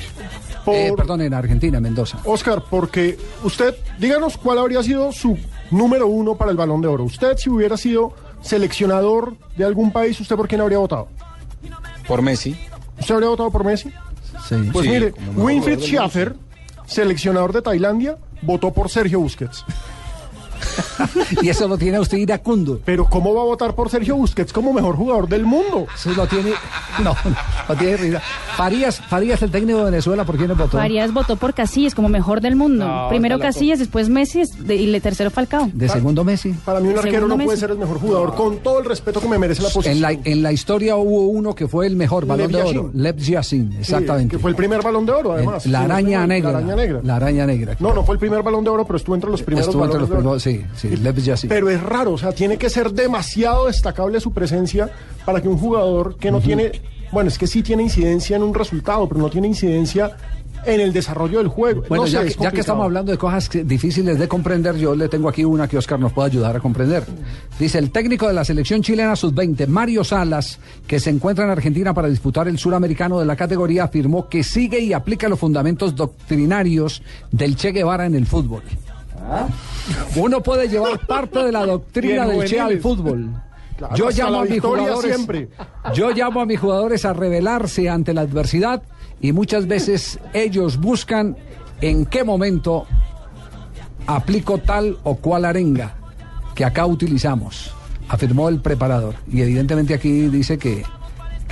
[0.66, 2.18] Eh, perdón, en Argentina, Mendoza.
[2.24, 5.38] Oscar, porque usted, díganos cuál habría sido su
[5.70, 7.04] número uno para el Balón de Oro.
[7.04, 11.08] Usted, si hubiera sido seleccionador de algún país, ¿usted por quién habría votado?
[12.06, 12.56] Por Messi.
[12.98, 13.90] ¿Usted habría votado por Messi?
[14.48, 14.56] Sí.
[14.72, 16.36] Pues Sí, mire, Winfried Schaffer,
[16.86, 19.64] seleccionador de Tailandia, votó por Sergio Busquets.
[21.42, 22.80] y eso lo tiene usted iracundo.
[22.84, 25.86] Pero ¿cómo va a votar por Sergio Busquets como mejor jugador del mundo?
[25.94, 26.50] Eso lo tiene...
[27.02, 27.14] No,
[27.68, 28.22] no tiene risa.
[28.56, 30.78] Farías, Farías, el técnico de Venezuela, ¿por quién le votó?
[30.78, 32.86] Farías votó por Casillas como mejor del mundo.
[32.86, 33.38] No, Primero.
[33.38, 35.68] Casillas, después Messi de- y el tercero Falcao.
[35.72, 36.52] De segundo Messi.
[36.64, 39.28] Para mí un arquero no puede ser el mejor jugador, con todo el respeto que
[39.28, 39.96] me merece la posición.
[39.96, 42.90] En la, en la historia hubo uno que fue el mejor balón Lev de oro.
[42.94, 44.36] Lev Yashin, Sí, exactamente.
[44.36, 45.66] que fue el primer balón de oro, además.
[45.66, 46.52] El- la araña negra.
[46.52, 47.00] La araña negra.
[47.02, 47.76] La araña negra.
[47.80, 50.00] No, no fue el primer balón de oro, pero estuvo entre los primeros Estuvo entre
[50.00, 50.38] los balones de oro.
[50.38, 50.42] primeros,
[50.76, 51.48] sí, sí, Lev Yashin.
[51.48, 54.90] Pero es raro, o sea, tiene que ser demasiado destacable su presencia
[55.24, 56.72] para que un jugador que no tiene,
[57.12, 60.16] bueno, es que sí tiene incidencia en un resultado, pero no tiene incidencia
[60.66, 61.82] en el desarrollo del juego.
[61.90, 62.60] Bueno, No ya, que, ya que complicado.
[62.60, 66.00] estamos hablando de cosas que- difíciles de comprender, yo le tengo aquí una que Oscar
[66.00, 67.04] nos puede ayudar a comprender.
[67.58, 71.92] Dice el técnico de la selección chilena sub-20, Mario Salas, que se encuentra en Argentina
[71.92, 77.02] para disputar el suramericano de la categoría, afirmó que sigue y aplica los fundamentos doctrinarios
[77.30, 78.62] del Che Guevara en el fútbol.
[80.16, 83.30] Uno puede llevar parte de la doctrina del Che al fútbol.
[83.76, 85.48] Claro, Yo llamo la a mis jugadores siempre.
[85.94, 88.82] yo llamo a mis jugadores a rebelarse ante la adversidad
[89.20, 91.36] y muchas veces ellos buscan
[91.80, 92.86] en qué momento
[94.06, 95.94] aplico tal o cual arenga
[96.54, 97.72] que acá utilizamos,
[98.08, 99.16] afirmó el preparador.
[99.30, 100.84] Y evidentemente aquí dice que,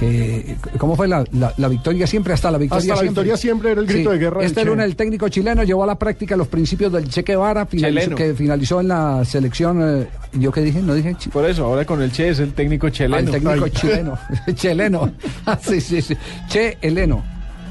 [0.07, 2.33] que ¿cómo fue la, la- la victoria siempre?
[2.33, 3.09] Hasta la victoria Hasta la siempre.
[3.23, 5.95] victoria siempre era el grito de guerra Este lunes el técnico chileno llevó a la
[5.99, 8.17] práctica los principios del Che Guevara, finalizó- Chileno.
[8.17, 9.81] que finalizó en la selección.
[10.03, 10.81] eh, ¿Yo qué dije?
[10.83, 11.17] ¿No dije?
[11.33, 13.17] Por eso, ahora con el Che es el técnico chileno.
[13.17, 13.71] al técnico Ay.
[13.71, 14.19] chileno.
[14.55, 15.13] Cheleno.
[15.47, 16.17] Ah, sí, sí, sí.
[16.49, 17.23] Che Eleno.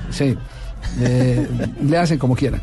[0.09, 0.37] Sí.
[1.01, 1.47] Eh,
[1.85, 2.61] le hacen como quieran.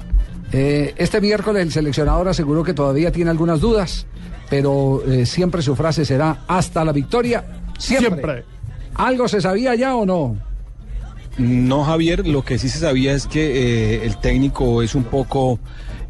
[0.52, 4.06] Eh, este miércoles el seleccionador aseguró que todavía tiene algunas dudas,
[4.50, 7.44] pero eh, siempre su frase será hasta la victoria.
[7.78, 8.08] Siempre.
[8.10, 8.44] Siempre.
[8.98, 10.36] ¿Algo se sabía ya o no?
[11.38, 15.60] No, Javier, lo que sí se sabía es que eh, el técnico es un poco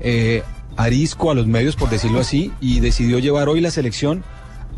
[0.00, 0.42] eh,
[0.76, 4.24] arisco a los medios, por decirlo así, y decidió llevar hoy la selección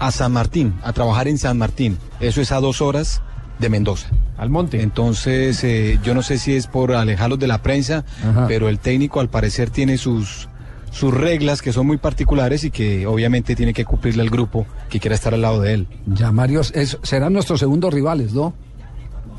[0.00, 1.98] a San Martín, a trabajar en San Martín.
[2.18, 3.22] Eso es a dos horas
[3.61, 4.08] de Mendoza.
[4.38, 4.82] Al monte.
[4.82, 8.46] Entonces, eh, yo no sé si es por alejarlos de la prensa, Ajá.
[8.48, 10.48] pero el técnico al parecer tiene sus,
[10.91, 14.99] sus reglas que son muy particulares y que obviamente tiene que cumplirle al grupo que
[15.01, 15.86] quiera estar al lado de él.
[16.07, 18.53] Ya, Mario, es- serán nuestros segundos rivales, ¿no?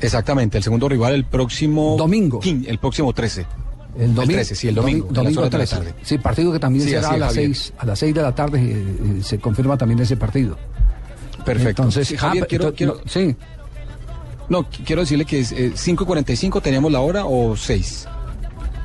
[0.00, 2.40] Exactamente, el segundo rival el próximo Domingo.
[2.42, 3.46] el próximo 13.
[3.98, 4.32] El domingo.
[4.36, 5.76] 13, sí, el domingo, domingo horas de la 13.
[5.76, 5.94] tarde.
[6.02, 7.54] Sí, partido que también Sí, será a las, Javier.
[7.54, 8.58] seis, a las 6 de la tarde.
[8.62, 8.72] eh,
[9.18, 10.56] eh, se confirma también ese partido.
[11.44, 11.82] Perfecto.
[11.82, 13.36] Entonces, Sí, Javier, ah, quiero, quiero- no, sí.
[14.48, 18.08] No, qu- quiero decirle que es eh, 5.45 teníamos la hora o 6.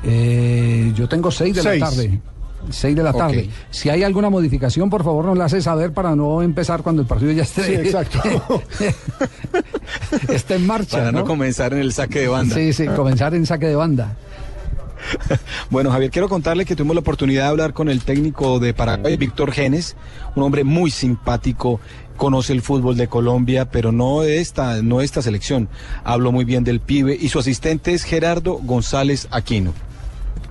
[0.04, 1.80] Eh, yo tengo seis de Seis.
[1.80, 2.20] la tarde.
[2.70, 3.48] Seis de la tarde.
[3.70, 7.08] Si hay alguna modificación, por favor, nos la hace saber para no empezar cuando el
[7.08, 7.64] partido ya esté.
[7.64, 8.20] Sí, exacto.
[10.28, 10.98] esté en marcha.
[10.98, 12.54] Para no comenzar en el saque de banda.
[12.54, 14.16] Sí, sí, comenzar en saque de banda.
[15.70, 19.16] Bueno, Javier, quiero contarle que tuvimos la oportunidad de hablar con el técnico de Paraguay,
[19.16, 19.96] Víctor Genes,
[20.34, 21.80] un hombre muy simpático,
[22.16, 25.68] conoce el fútbol de Colombia, pero no esta, no esta selección.
[26.04, 29.72] Habló muy bien del pibe y su asistente es Gerardo González Aquino.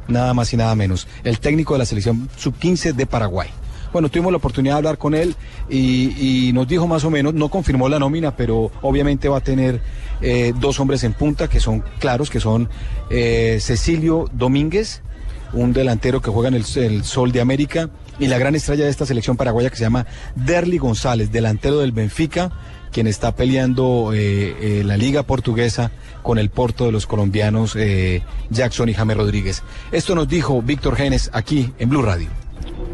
[0.07, 1.07] Nada más y nada menos.
[1.23, 3.49] El técnico de la selección sub-15 de Paraguay.
[3.93, 5.35] Bueno, tuvimos la oportunidad de hablar con él
[5.69, 9.81] y, nos dijo más o menos, no confirmó la nómina, pero obviamente va a tener
[10.21, 12.69] eh, dos hombres en punta que son claros, que son
[13.09, 15.01] eh, Cecilio Domínguez,
[15.53, 17.89] un delantero que juega en el, el Sol de América,
[18.19, 20.05] y la gran estrella de esta selección paraguaya que se llama
[20.35, 22.51] Derly González, delantero del Benfica,
[22.91, 25.91] quien está peleando eh, eh, la liga portuguesa
[26.23, 29.63] con el Porto de los colombianos eh, Jackson y James Rodríguez.
[29.91, 32.27] Esto nos dijo Víctor Genes aquí en Blue Radio.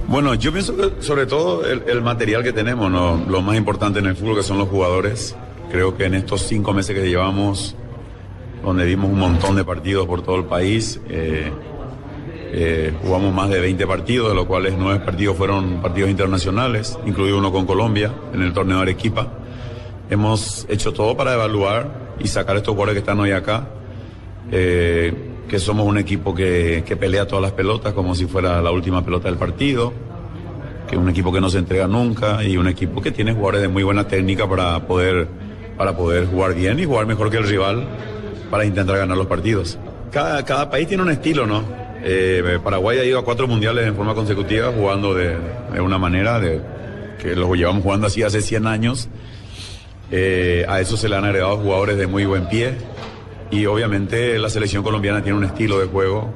[0.08, 3.24] Bueno, yo pienso que sobre todo el, material que tenemos, ¿no?
[3.28, 5.36] lo más importante en el fútbol que son los jugadores.
[5.72, 7.76] Creo que en estos cinco meses que llevamos,
[8.64, 11.00] donde dimos un montón de partidos por todo el país,
[13.02, 17.52] jugamos más de 20 partidos, de los cuales nueve partidos fueron partidos internacionales, incluido uno
[17.52, 19.32] con Colombia en el torneo de Arequipa.
[20.14, 23.68] Hemos hecho todo para evaluar y sacar estos jugadores que están hoy acá.
[24.52, 25.12] Eh,
[25.50, 29.04] que somos un equipo que, que pelea todas las pelotas como si fuera la última
[29.04, 29.92] pelota del partido,
[30.88, 33.62] que es un equipo que no se entrega nunca y un equipo que tiene jugadores
[33.62, 35.28] de muy buena técnica para poder,
[35.80, 37.84] para poder jugar bien y jugar mejor que el rival
[38.52, 39.80] para intentar ganar los partidos.
[40.12, 41.64] Cada, cada país tiene un estilo, ¿no?
[42.04, 45.36] Eh, Paraguay ha ido a cuatro mundiales en forma consecutiva jugando de,
[45.74, 46.62] de una manera de,
[47.20, 49.10] que los llevamos jugando así hace 100 años.
[50.12, 52.76] Eh, a eso se le han agregado jugadores de muy buen pie
[53.50, 56.30] y obviamente la selección colombiana tiene un estilo de juego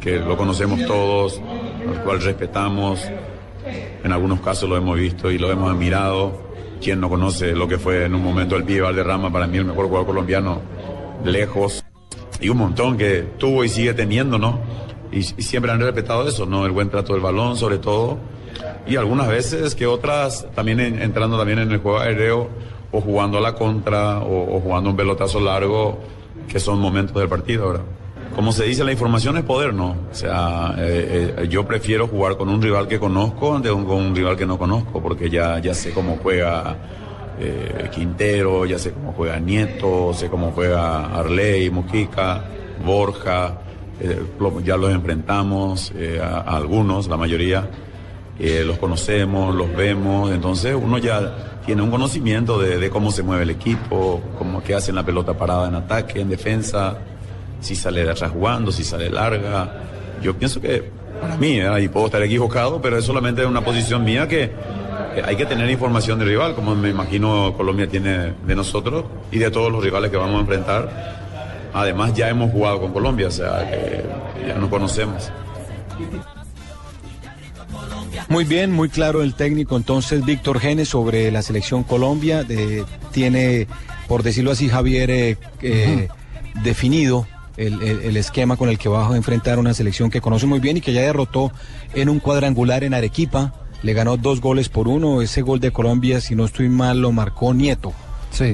[0.00, 1.40] que lo conocemos todos,
[1.88, 3.04] al cual respetamos.
[4.02, 6.48] En algunos casos lo hemos visto y lo hemos admirado.
[6.80, 9.66] Quien no conoce lo que fue en un momento el pibe Valderrama, para mí el
[9.66, 10.62] mejor jugador colombiano,
[11.24, 11.84] lejos.
[12.40, 14.60] Y un montón que tuvo y sigue teniendo, ¿no?
[15.12, 16.64] Y, siempre han respetado eso, ¿no?
[16.64, 18.16] El buen trato del balón, sobre todo.
[18.86, 22.48] Y algunas veces que otras también en- entrando también en el juego aéreo
[22.92, 25.98] o jugando a la contra o, jugando un pelotazo largo,
[26.48, 27.84] que son momentos del partido, ¿verdad?
[28.34, 29.96] Como se dice, la información es poder, ¿no?
[30.10, 33.96] O sea, eh, eh, yo prefiero jugar con un rival que conozco ante un, con
[33.96, 36.76] un rival que no conozco, porque ya, ya sé cómo juega
[37.40, 42.44] eh, Quintero, ya sé cómo juega Nieto, sé cómo juega Arley, Mujica,
[42.84, 43.58] Borja,
[44.64, 47.68] ya los enfrentamos, a algunos, la mayoría,
[48.40, 53.42] eh, los conocemos, los vemos, entonces uno ya tiene un conocimiento de, cómo se mueve
[53.44, 56.98] el equipo, cómo que hacen la pelota parada en ataque, en defensa,
[57.60, 59.72] si sale jugando, si sale larga.
[60.22, 61.82] Yo pienso que para mí, ¿eh?
[61.82, 64.50] y puedo estar equivocado, pero es solamente una posición mía que
[65.14, 69.38] que hay que tener información del rival, como me imagino Colombia tiene de nosotros y
[69.38, 70.88] de todos los rivales que vamos a enfrentar.
[71.72, 74.04] Además ya hemos jugado con Colombia, o sea que
[74.46, 75.30] ya nos conocemos.
[78.28, 82.42] Muy bien, muy claro el técnico entonces Víctor Genes sobre la selección Colombia.
[82.44, 83.66] de- tiene,
[84.08, 86.08] por decirlo así, Javier, eh, eh,
[86.62, 90.46] definido el, el- el esquema con el que va a enfrentar una selección que conoce
[90.46, 91.52] muy bien y que ya derrotó
[91.94, 93.54] en un cuadrangular en Arequipa.
[93.82, 95.22] Le ganó dos goles por uno.
[95.22, 97.92] Ese gol de Colombia, si no estoy mal, lo marcó Nieto.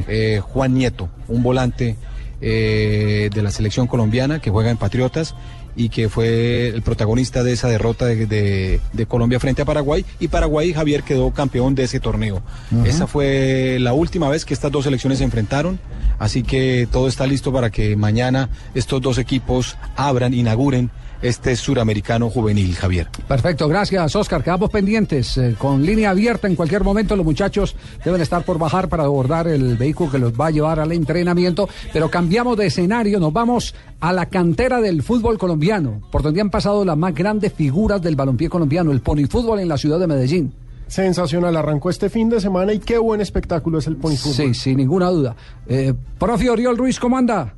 [0.09, 1.97] Eh, Juan Nieto, un volante
[2.41, 5.35] eh, de la selección colombiana que juega en Patriotas
[5.77, 10.05] y que fue el protagonista de esa derrota de, de- de Colombia frente a Paraguay.
[10.19, 12.43] Y Paraguay, Javier, quedó campeón de ese torneo.
[12.85, 15.79] Esa fue la última vez que estas dos selecciones se enfrentaron.
[16.19, 20.91] Así que todo está listo para que mañana estos dos equipos abran, inauguren
[21.23, 23.09] este suramericano juvenil, Javier.
[23.27, 24.43] Perfecto, gracias Oscar.
[24.43, 25.37] Quedamos pendientes.
[25.39, 29.49] eh, con línea abierta en cualquier momento los muchachos deben estar por bajar para abordar
[29.49, 31.69] el vehículo que los va a llevar al entrenamiento.
[31.93, 36.51] Pero cambiamos de escenario, nos vamos a la cantera del fútbol colombiano, por donde han
[36.51, 40.53] pasado las más grandes figuras del balompié colombiano, el ponifútbol en la ciudad de Medellín.
[40.87, 44.35] Sensacional, arrancó este fin de semana y qué buen espectáculo es el ponifútbol.
[44.35, 45.35] Sí, sin ninguna duda.
[45.67, 47.55] Eh, profe Oriol Ruiz, ¿cómo anda?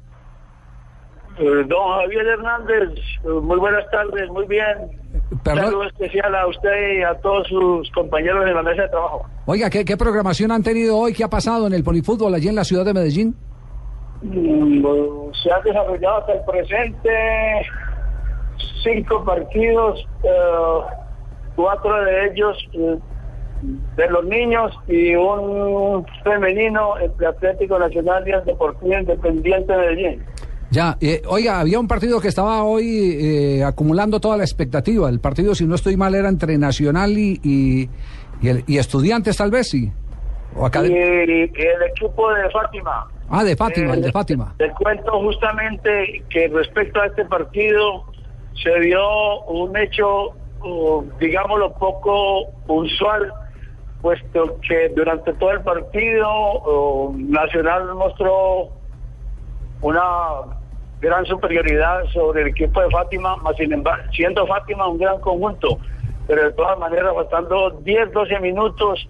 [1.39, 4.91] Eh, Don Javier Hernández, eh, muy buenas tardes, muy bien.
[5.31, 9.25] Un saludo especial a usted y a todos sus compañeros de la mesa de trabajo.
[9.47, 11.13] Oiga, ¿qué, qué programación han tenido hoy?
[11.13, 13.37] ¿Qué ha pasado en el ponifútbol allí en la ciudad de Medellín?
[14.23, 17.11] Mm, bueno, Se han desarrollado hasta el presente
[18.83, 20.29] cinco partidos, eh,
[21.55, 22.57] cuatro de ellos
[23.97, 30.25] de los niños y un femenino entre Atlético Nacional y el Deportivo Independiente de Medellín.
[30.71, 35.09] Ya, eh, oiga, había un partido que estaba hoy eh, acumulando toda la expectativa.
[35.09, 37.89] El partido, si no estoy mal, era entre Nacional y, y,
[38.43, 39.91] y el- y Estudiantes, tal vez, sí.
[40.55, 41.31] O Y, Acad- el
[41.91, 43.07] equipo de Fátima.
[43.31, 44.55] Ah, de Fátima, Eh, el de Fátima.
[44.59, 48.05] Te cuento justamente que respecto a este partido
[48.63, 50.31] se dio un hecho,
[50.65, 53.33] uh, digámoslo, poco usual,
[54.03, 56.29] puesto que durante todo el partido
[57.09, 58.69] uh, Nacional mostró
[59.81, 60.58] una
[61.01, 65.79] gran superioridad sobre el equipo de Fátima, más sin embargo, siendo Fátima un gran conjunto,
[66.27, 69.09] pero de todas maneras, faltando 10, 12 minutos,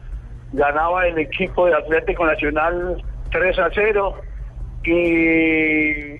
[0.52, 4.15] ganaba el equipo de Atlético Nacional 3 a 0
[4.85, 4.90] y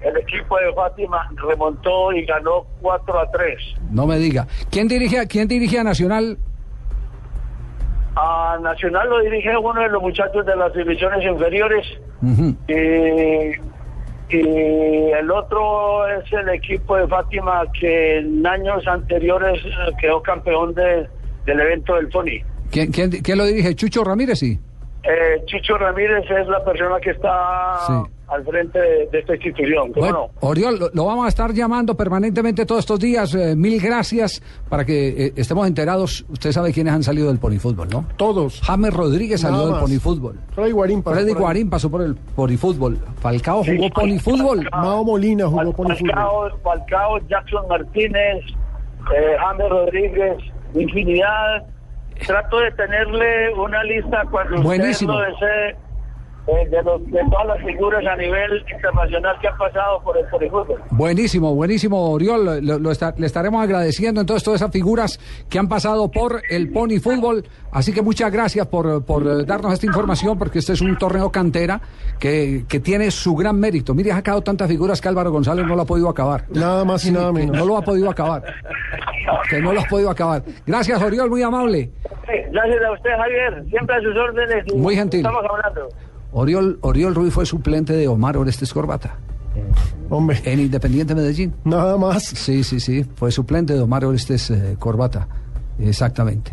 [0.05, 3.59] el equipo de Fátima remontó y ganó 4 a 3.
[3.91, 4.47] No me diga.
[4.71, 6.37] ¿Quién dirige, a- quién dirige a Nacional?
[8.17, 11.87] A Nacional lo dirige uno de los muchachos de las divisiones inferiores
[14.31, 20.75] y el otro es el equipo de Fátima que en años anteriores eh, quedó campeón
[20.75, 21.09] de-
[21.47, 22.43] del evento del Pony.
[22.71, 23.75] ¿Quién, quién, quién lo dirige?
[23.75, 24.39] ¿Chucho Ramírez?
[24.39, 24.59] Sí.
[25.03, 27.93] Eh, Chicho Ramírez es la persona que está Sí.
[28.29, 29.93] Al frente de, de esta institución.
[29.93, 33.35] ¿Cómo Bueno, Oriol, lo, lo vamos a estar llamando permanentemente todos estos días.
[33.35, 36.25] Eh, mil gracias para que eh, estemos enterados.
[36.29, 38.05] Usted sabe quiénes han salido del ponifútbol, ¿no?
[38.17, 38.61] Todos.
[38.63, 40.39] James Rodríguez Nada salió del ponifútbol.
[40.55, 41.43] Freddy Guarín pasó Freddy por ahí.
[41.43, 42.99] Guarín pasó por el ponifútbol.
[43.21, 44.69] Falcao jugó ponifútbol.
[44.73, 46.11] Mao Molina jugó ponifútbol.
[46.15, 48.45] Falcao, Falcao, Jackson Martínez,
[49.17, 50.37] eh, James Rodríguez,
[50.75, 51.65] infinidad.
[52.27, 55.13] Trato de tenerle una lista cuando usted Buenísimo.
[55.13, 55.77] lo desee
[56.71, 60.43] de, los- de todas las figuras a nivel internacional que han pasado por el por
[60.43, 60.81] el fútbol.
[60.91, 62.65] Buenísimo, buenísimo, Oriol.
[62.65, 65.19] Lo- lo está- le estaremos agradeciendo entonces todas esas figuras
[65.49, 67.45] que han pasado por el Pony Fútbol.
[67.71, 71.31] Así que muchas gracias por, por eh, darnos esta información, porque este es un torneo
[71.31, 71.81] cantera
[72.19, 73.95] que, que tiene su gran mérito.
[73.95, 76.45] Mire, ha sacado tantas figuras que Álvaro González no lo ha podido acabar.
[76.51, 77.57] Nada más y Sí, nada menos.
[77.57, 78.43] No lo ha podido acabar.
[79.51, 80.43] Que no lo ha podido acabar.
[80.67, 81.91] Gracias, Oriol, muy amable.
[82.27, 83.65] Sí, Gracias a usted, Javier.
[83.69, 84.65] Siempre a sus órdenes.
[84.67, 85.21] y Muy gentil.
[85.21, 85.89] Estamos hablando.
[86.33, 89.19] Oriol, Oriol Ruiz fue suplente de Omar Orestes Corbata.
[90.11, 90.41] Hombre.
[90.45, 91.53] En Independiente Medellín.
[91.65, 92.23] Nada más.
[92.25, 93.05] Sí, sí, sí.
[93.17, 95.27] Fue suplente de Omar Orestes eh, Corbata.
[95.79, 96.53] Exactamente.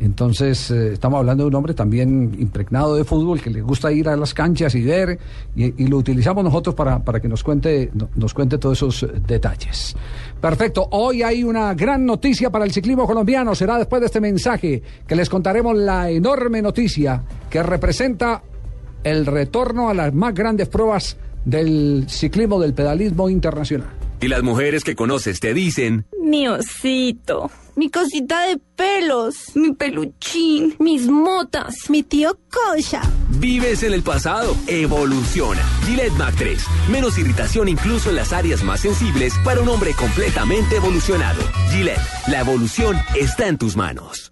[0.00, 4.08] Entonces, eh, estamos hablando de un hombre también impregnado de fútbol, que le gusta ir
[4.08, 5.16] a las canchas y ver,
[5.54, 9.04] y, y lo utilizamos nosotros para, para que nos cuente, no- nos cuente todos esos
[9.04, 9.94] eh, detalles.
[10.40, 10.88] Perfecto.
[10.90, 13.54] Hoy hay una gran noticia para el ciclismo colombiano.
[13.54, 18.42] Será después de este mensaje que les contaremos la enorme noticia que representa
[19.04, 23.90] el retorno a las más grandes pruebas del ciclismo, del pedalismo internacional.
[24.20, 30.76] Y las mujeres que conoces te dicen, Mi osito, mi cosita de pelos, mi peluchín,
[30.78, 33.02] mis motas, mi tío Kosha.
[33.40, 35.62] vives en el pasado, evoluciona.
[35.84, 40.76] Gillette Mac 3, menos irritación incluso en las áreas más sensibles para un hombre completamente
[40.76, 41.42] evolucionado.
[41.70, 41.98] Gillette,
[42.28, 44.31] la evolución está en tus manos.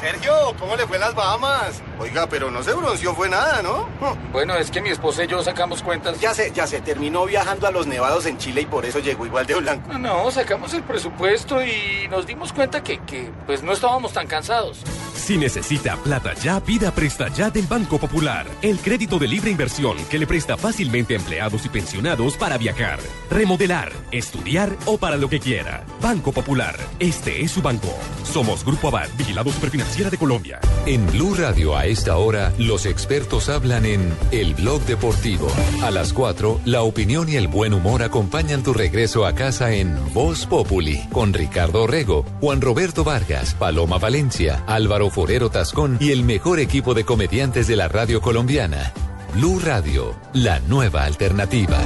[0.00, 1.82] Sergio, ¿cómo le fue en las Bahamas?
[1.98, 3.86] Oiga, pero no se bronceó fue nada, ¿no?
[4.32, 6.18] Bueno, es que mi esposa y yo sacamos cuentas.
[6.20, 9.26] Ya sé, ya se terminó viajando a los nevados en Chile y por eso llegó
[9.26, 9.92] igual de blanco.
[9.92, 14.26] No, no, sacamos el presupuesto y nos dimos cuenta que, que pues no estábamos tan
[14.26, 14.82] cansados.
[15.14, 18.46] Si necesita plata ya, pida Presta Ya del Banco Popular.
[18.62, 22.98] El crédito de libre inversión que le presta fácilmente a empleados y pensionados para viajar,
[23.30, 25.84] remodelar, estudiar o para lo que quiera.
[26.00, 27.94] Banco Popular, este es su banco.
[28.24, 29.50] Somos Grupo Abad, Vigilado
[29.90, 30.60] De Colombia.
[30.86, 35.48] En Blue Radio a esta hora, los expertos hablan en El Blog Deportivo.
[35.82, 39.98] A las 4, la opinión y el buen humor acompañan tu regreso a casa en
[40.14, 46.22] Voz Populi, con Ricardo Rego, Juan Roberto Vargas, Paloma Valencia, Álvaro Forero Tascón y el
[46.22, 48.94] mejor equipo de comediantes de la radio colombiana.
[49.34, 51.78] Blue Radio, la nueva alternativa.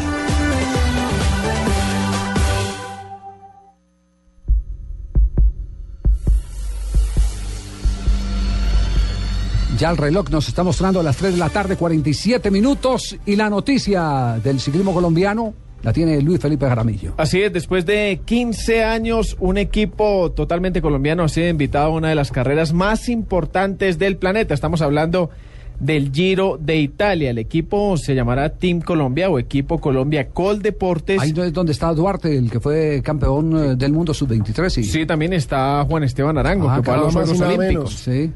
[9.78, 13.34] Ya el reloj nos está mostrando a las 3 de la tarde, 47 minutos, y
[13.36, 15.52] la noticia del ciclismo colombiano
[15.82, 17.14] la tiene Luis Felipe Jaramillo.
[17.18, 22.08] Así es, después de 15 años, un equipo totalmente colombiano ha sido invitado a una
[22.08, 24.54] de las carreras más importantes del planeta.
[24.54, 25.30] Estamos hablando
[25.80, 27.30] del Giro de Italia.
[27.30, 31.20] El equipo se llamará Team Colombia o Equipo Colombia Col Deportes.
[31.20, 34.70] Ahí no es donde está Duarte, el que fue campeón eh, del mundo sub-23.
[34.70, 34.84] Sí.
[34.84, 37.94] Sí, también está Juan Esteban Arango, Ah, que fue a claro, los Juegos y Olímpicos.
[37.94, 38.32] Sí.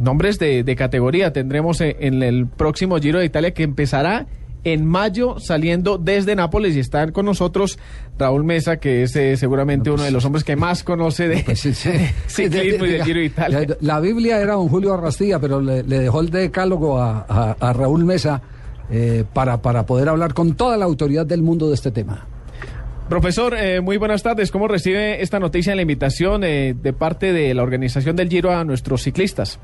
[0.00, 4.26] Nombres de, de categoría tendremos en, en el próximo Giro de Italia que empezará
[4.64, 7.78] en mayo saliendo desde Nápoles y están con nosotros
[8.18, 11.60] Raúl Mesa, que es eh, seguramente uno de los hombres que más conoce de Pues
[11.60, 11.90] sí, sí.
[12.26, 13.60] ciclismo y de Giro de Italia.
[13.66, 17.56] La, la Biblia era don Julio Arrastilla, pero le, le dejó el decálogo a, a-
[17.58, 18.42] a Raúl Mesa
[18.90, 22.26] eh, para, para poder hablar con toda la autoridad del mundo de este tema.
[23.08, 24.50] Profesor, eh, muy buenas tardes.
[24.50, 28.62] ¿Cómo recibe esta noticia, la invitación eh, de parte de la organización del Giro a
[28.64, 29.58] nuestros ciclistas?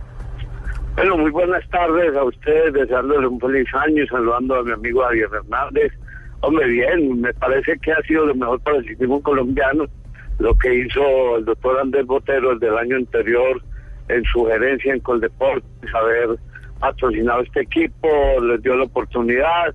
[0.97, 5.03] Bueno, muy buenas tardes a ustedes, deseándoles un feliz año y saludando a mi amigo
[5.03, 5.93] Javier Hernández.
[6.41, 9.85] Hombre, bien, me parece que ha sido lo mejor para el ciclismo colombiano,
[10.39, 13.61] lo que hizo el doctor Andrés Botero el del año anterior
[14.09, 16.39] en su gerencia en Coldeportes, haber
[16.81, 18.09] patrocinado este equipo,
[18.41, 19.75] les dio la oportunidad,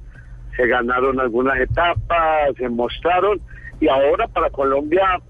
[0.58, 3.40] se ganaron algunas etapas, se mostraron,
[3.80, 5.22] y ahora para Colombia,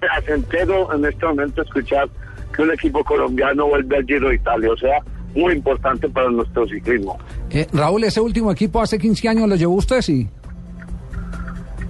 [0.00, 2.08] placentero en este momento escuchar
[2.52, 4.98] que un equipo colombiano vuelve al Giro de Italia, o sea,
[5.34, 7.18] muy importante para nuestro ciclismo.
[7.50, 10.28] Eh, Raúl, ese último equipo hace 15 años lo llevó usted, sí.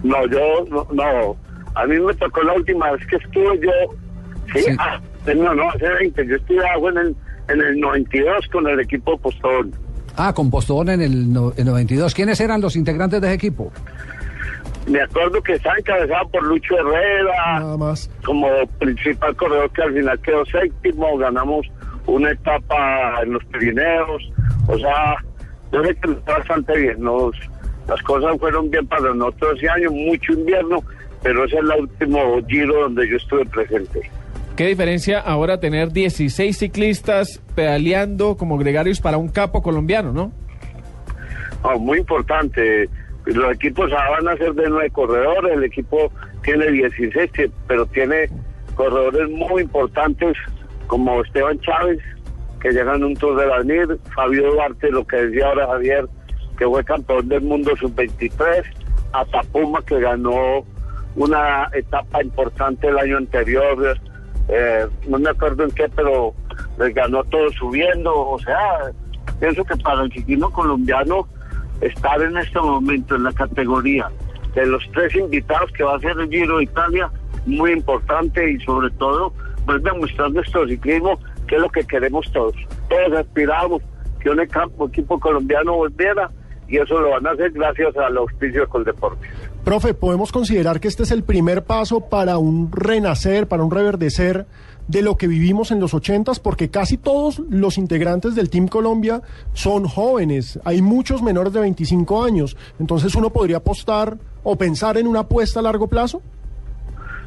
[0.02, 1.36] No, yo, no, no.
[1.74, 3.72] a mí me tocó la última vez que estuve yo,
[4.54, 4.76] sí, Sí.
[4.78, 5.00] ah,
[5.34, 7.16] no, no, hace 20, yo estuve en el,
[7.48, 9.72] en el 92 con el equipo Postón.
[10.16, 12.12] Ah, con Postobón en el, no- el 92.
[12.14, 13.70] ¿Quiénes eran los integrantes de ese equipo?
[14.88, 17.62] Me acuerdo que estaba encabezado por Lucho Herrera,
[18.24, 18.48] como
[18.78, 21.66] principal corredor que al final quedó séptimo, ganamos
[22.08, 24.30] una etapa en los Pirineos,
[24.66, 25.16] o sea,
[25.72, 27.36] yo sé que nos fue bastante bien, nos,
[27.86, 30.80] las cosas fueron bien para nosotros ese año, mucho invierno,
[31.22, 34.00] pero ese es el último giro donde yo estuve presente.
[34.56, 40.32] ¿Qué diferencia ahora tener 16 ciclistas pedaleando como gregarios para un capo colombiano, no?
[41.62, 42.88] Oh, muy importante.
[43.26, 45.52] Los equipos van a ser de nueve corredores.
[45.56, 46.10] El equipo
[46.42, 48.28] tiene 16, que- pero tiene
[48.74, 50.36] corredores muy importantes
[50.88, 52.00] como Esteban Chávez,
[52.60, 56.08] que llegan un Tour de la NIR, Fabio Duarte, lo que decía ahora Javier,
[56.58, 58.64] que fue campeón del mundo sub-23,
[59.12, 60.64] Atapuma, que ganó
[61.14, 63.96] una etapa importante el año anterior,
[64.48, 66.34] eh, no me acuerdo en qué, pero
[66.78, 68.90] les ganó todo subiendo, o sea,
[69.38, 71.28] pienso que para el ciclismo colombiano
[71.80, 74.10] estar en este momento en la categoría
[74.54, 77.10] de los tres invitados que va a ser el Giro de Italia,
[77.46, 79.32] muy importante y sobre todo
[79.68, 82.54] vuelve a mostrar nuestro ciclismo, que es lo que queremos todos.
[82.88, 83.82] Todos aspiramos
[84.18, 86.30] que un equipo, equipo colombiano volviera
[86.68, 89.28] y eso lo van a hacer gracias al auspicio con deporte.
[89.64, 94.46] Profe, ¿podemos considerar que este es el primer paso para un renacer, para un reverdecer
[94.86, 96.40] de lo que vivimos en los ochentas?
[96.40, 99.20] Porque casi todos los integrantes del Team Colombia
[99.52, 100.58] son jóvenes.
[100.64, 102.56] Hay muchos menores de 25 años.
[102.78, 106.22] Entonces uno podría apostar o pensar en una apuesta a largo plazo.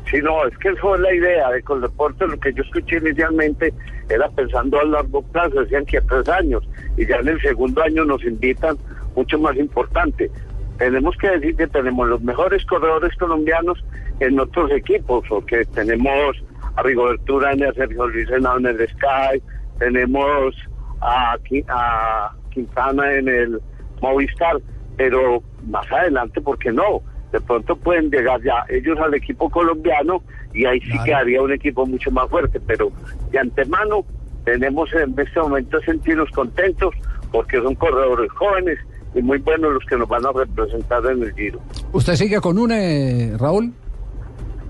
[0.10, 2.28] Sí, no, es que eso es la idea de Coldeporte.
[2.28, 3.74] Lo que yo escuché inicialmente
[4.10, 6.68] era pensando a largo plazo, decían que a tres años,
[6.98, 8.78] y ya en el segundo año nos invitan,
[9.16, 10.30] mucho más importante.
[10.78, 13.84] Tenemos que decir que tenemos los mejores corredores colombianos
[14.20, 16.44] en otros equipos, porque tenemos
[16.76, 19.42] a Rigoberto Urán y a Sergio Luis en el Sky,
[19.80, 20.56] tenemos
[21.02, 21.38] a,
[21.70, 23.62] a Quintana en el
[24.02, 24.58] Movistar,
[24.98, 27.02] pero más adelante, ¿por qué no?
[27.32, 30.22] De pronto pueden llegar ya ellos al equipo colombiano
[30.54, 32.92] y ahí sí quedaría un equipo mucho más fuerte, pero
[33.32, 34.06] de antemano
[34.44, 36.94] tenemos en este momento sentirnos contentos
[37.32, 38.78] porque son corredores jóvenes
[39.14, 41.60] y muy buenos los que nos van a representar en el Giro.
[41.92, 43.74] ¿Usted sigue con UNE, Raúl?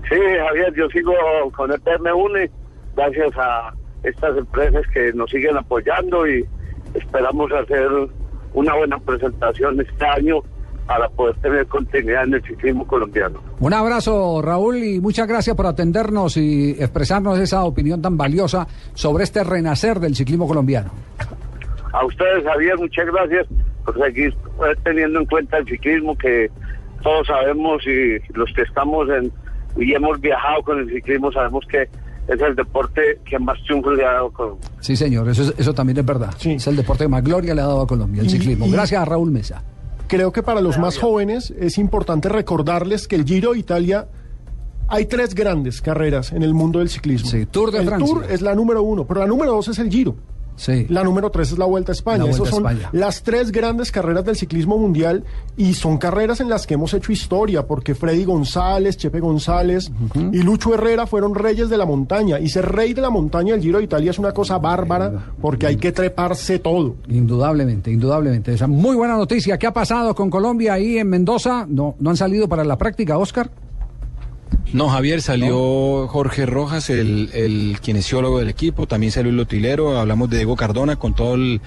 [0.08, 1.12] Sí, Javier, yo sigo
[1.54, 2.50] con el PMUNE
[2.94, 3.72] gracias a
[4.02, 6.44] estas empresas que nos siguen apoyando y
[6.94, 7.88] esperamos hacer
[8.52, 10.42] una buena presentación este año
[10.86, 13.40] para poder tener continuidad en el ciclismo colombiano.
[13.60, 19.24] Un abrazo, Raúl, y muchas gracias por atendernos y expresarnos esa opinión tan valiosa sobre
[19.24, 20.90] este renacer del ciclismo colombiano.
[21.92, 23.46] A ustedes, Javier, muchas gracias
[23.84, 26.50] por seguir eh, teniendo en cuenta el ciclismo que
[27.02, 29.30] todos sabemos y los que estamos en
[29.76, 31.82] y hemos viajado con el ciclismo sabemos que
[32.28, 35.74] es el deporte que más triunfos le ha dado con Sí, señor, eso, es- eso
[35.74, 36.30] también es verdad.
[36.44, 38.66] Es el deporte que más gloria le ha dado a Colombia, el Y- ciclismo.
[38.66, 39.62] y- Gracias a Raúl Mesa.
[40.12, 44.08] Creo que para los más jóvenes es importante recordarles que el Giro de Italia
[44.86, 47.30] hay tres grandes carreras en el mundo del ciclismo.
[47.50, 48.14] Tour de el Francia.
[48.14, 50.14] Tour es la número uno, pero la número dos es el Giro.
[50.56, 50.86] Sí.
[50.88, 52.24] La número tres es la Vuelta a España.
[52.24, 52.90] Esas son España.
[52.92, 55.24] las tres grandes carreras del ciclismo mundial
[55.56, 59.90] y son carreras en las que hemos hecho historia porque Freddy González, Chepe González
[60.32, 63.62] y Lucho Herrera fueron reyes de la montaña y ser rey de la montaña del
[63.62, 66.96] Giro de Italia es una cosa bárbara porque hay que treparse todo.
[67.08, 68.52] Indudablemente, indudablemente.
[68.52, 69.58] Esa muy buena noticia.
[69.58, 71.66] ¿Qué ha pasado con Colombia ahí en Mendoza?
[71.68, 73.50] ¿No, no han salido para la práctica, Oscar?
[74.72, 80.30] No, Javier, salió Jorge Rojas, el, el kinesiólogo del equipo, también salió el lotilero, hablamos
[80.30, 81.60] de Diego Cardona con todo el,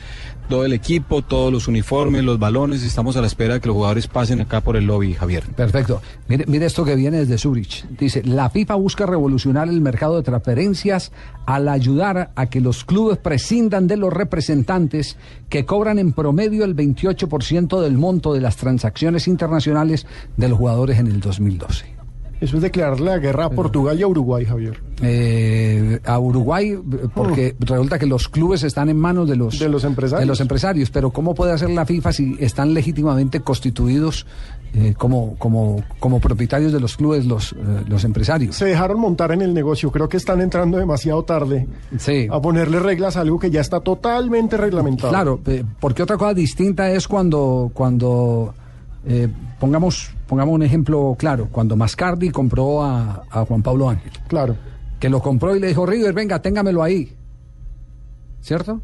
[0.49, 3.75] todo el equipo, todos los uniformes, los balones, estamos a la espera de que los
[3.75, 5.43] jugadores pasen acá por el lobby, Javier.
[5.55, 6.01] Perfecto.
[6.27, 7.85] Mire, mire esto que viene desde Zurich.
[7.89, 11.11] Dice, la FIFA busca revolucionar el mercado de transferencias
[11.45, 15.17] al ayudar a que los clubes prescindan de los representantes
[15.49, 20.05] que cobran en promedio el 28% del monto de las transacciones internacionales
[20.37, 21.94] de los jugadores en el 2012.
[22.41, 24.79] Eso es declararle la guerra a Portugal y a Uruguay, Javier.
[25.01, 26.77] Eh, a Uruguay,
[27.13, 30.19] porque resulta que los clubes están en manos de los, De los empresarios.
[30.19, 30.89] de los empresarios.
[30.89, 34.25] Pero ¿cómo puede hacer la FIFA si están legítimamente constituidos
[34.73, 37.55] eh, como, como, como propietarios de los clubes los, eh,
[37.87, 38.55] los empresarios?
[38.55, 39.89] Se dejaron montar en el negocio.
[39.91, 41.67] Creo que están entrando demasiado tarde
[42.29, 45.09] a ponerle reglas a algo que ya está totalmente reglamentado.
[45.09, 45.39] Claro,
[45.79, 48.53] porque otra cosa distinta es cuando, cuando
[49.07, 49.27] eh,
[49.59, 54.11] pongamos, pongamos un ejemplo claro, cuando Mascardi compró a, a Juan Pablo Ángel.
[54.27, 54.55] Claro.
[54.99, 57.13] Que lo compró y le dijo, River, venga, téngamelo ahí.
[58.41, 58.81] ¿Cierto?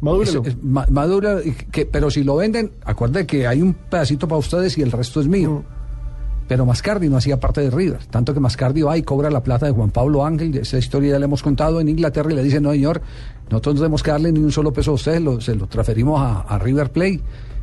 [0.00, 0.42] Madúrelo.
[0.44, 1.38] Es ma- madura,
[1.70, 5.20] que, pero si lo venden, acuerde que hay un pedacito para ustedes y el resto
[5.20, 5.62] es mío.
[6.48, 9.66] Pero Mascardi no hacía parte de River, tanto que Mascardi va y cobra la plata
[9.66, 12.60] de Juan Pablo Ángel, esa historia ya la hemos contado en Inglaterra y le dice,
[12.60, 13.00] no señor,
[13.48, 16.20] nosotros no tenemos que darle ni un solo peso a ustedes, lo- se lo transferimos
[16.20, 17.20] a, a River Plate.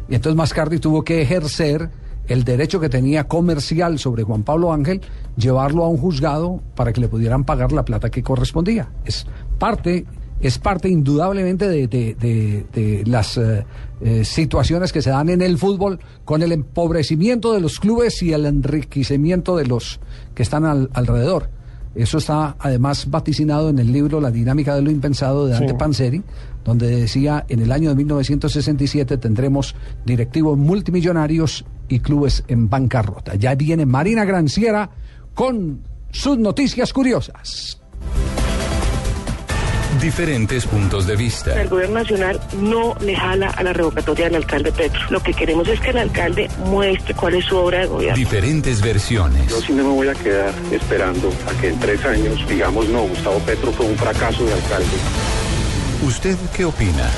[0.08, 1.90] Y entonces Mascardi tuvo que ejercer
[2.30, 5.02] el derecho que tenía comercial sobre Juan Pablo Ángel,
[5.36, 8.90] llevarlo a un juzgado para que le pudieran pagar la plata que correspondía.
[9.06, 9.26] Es
[9.58, 10.06] parte
[10.42, 13.66] es parte indudablemente de, de- de- de las eh,
[14.00, 18.32] eh, situaciones que se dan en el fútbol con el empobrecimiento de los clubes y
[18.32, 20.00] el enriquecimiento de los
[20.36, 21.50] que están al- alrededor.
[21.94, 25.76] Eso está además vaticinado en el libro La dinámica de lo impensado de Dante Sí.
[25.78, 26.24] Panzeri,
[26.64, 29.76] donde decía en el año de 1967 tendremos
[30.06, 33.36] directivos multimillonarios y clubes en bancarrota.
[33.36, 34.90] Ya viene Marina Granciera
[35.34, 37.80] con sus noticias curiosas.
[40.00, 41.60] Diferentes puntos de vista.
[41.60, 45.02] El gobierno nacional no le jala a la revocatoria del alcalde Petro.
[45.10, 48.16] Lo que queremos es que el alcalde muestre cuál es su obra de gobierno.
[48.16, 49.50] Diferentes versiones.
[49.50, 53.02] Yo sí no me voy a quedar esperando a que en tres años digamos no,
[53.02, 55.49] Gustavo Petro fue un fracaso de alcalde.
[56.02, 57.10] ¿Usted qué opina?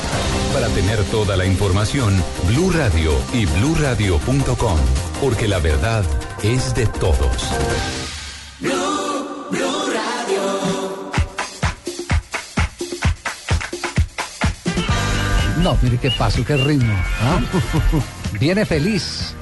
[0.53, 2.14] Para tener toda la información,
[2.48, 4.78] Blue Radio y bluradio.com,
[5.22, 6.03] porque la verdad
[6.44, 7.52] es de todos.
[15.64, 16.94] No, mire qué paso, qué ritmo.
[17.22, 17.40] ¿ah?
[18.40, 19.34] Viene feliz.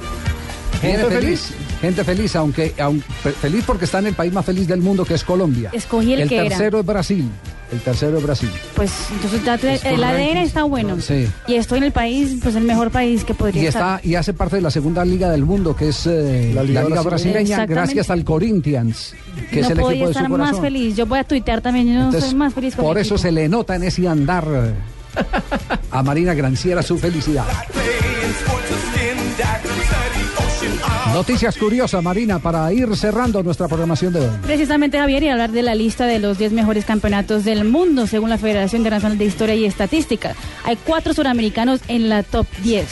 [0.82, 1.50] Viene Gente feliz.
[1.82, 5.06] Gente feliz, aunque, aun- fe- feliz porque está en el país más feliz del mundo,
[5.06, 5.70] que es Colombia.
[5.72, 6.50] Escogí el que era.
[6.50, 7.30] tercero es Brasil.
[7.72, 8.50] El tercero es Brasil.
[8.76, 11.00] Pues entonces ya te- Es por el ADN está bueno.
[11.02, 11.28] Sí.
[11.48, 13.98] Y estoy en el país, pues el mejor país que podría Y estar.
[14.00, 16.84] está y hace parte de la segunda liga del mundo, que es eh, la Liga
[16.84, 17.66] liga, Brasileña.
[17.68, 19.14] gracias al Corinthians,
[19.52, 20.62] que es no el podía equipo de su estar más corazón.
[20.64, 20.96] feliz.
[20.96, 21.88] Yo voy a tuitear también.
[21.88, 23.22] Yo no Entonces, soy más feliz con por eso equipo.
[23.28, 24.74] se le nota en ese andar eh,
[25.92, 27.46] a Marina Granciera su felicidad.
[31.14, 34.30] Noticias curiosas, Marina, para ir cerrando nuestra programación de hoy.
[34.44, 38.30] Precisamente, Javier, y hablar de la lista de los 10 mejores campeonatos del mundo, según
[38.30, 40.36] la Federación Internacional de Historia y Estadística.
[40.64, 42.86] Hay cuatro suramericanos en la top 10.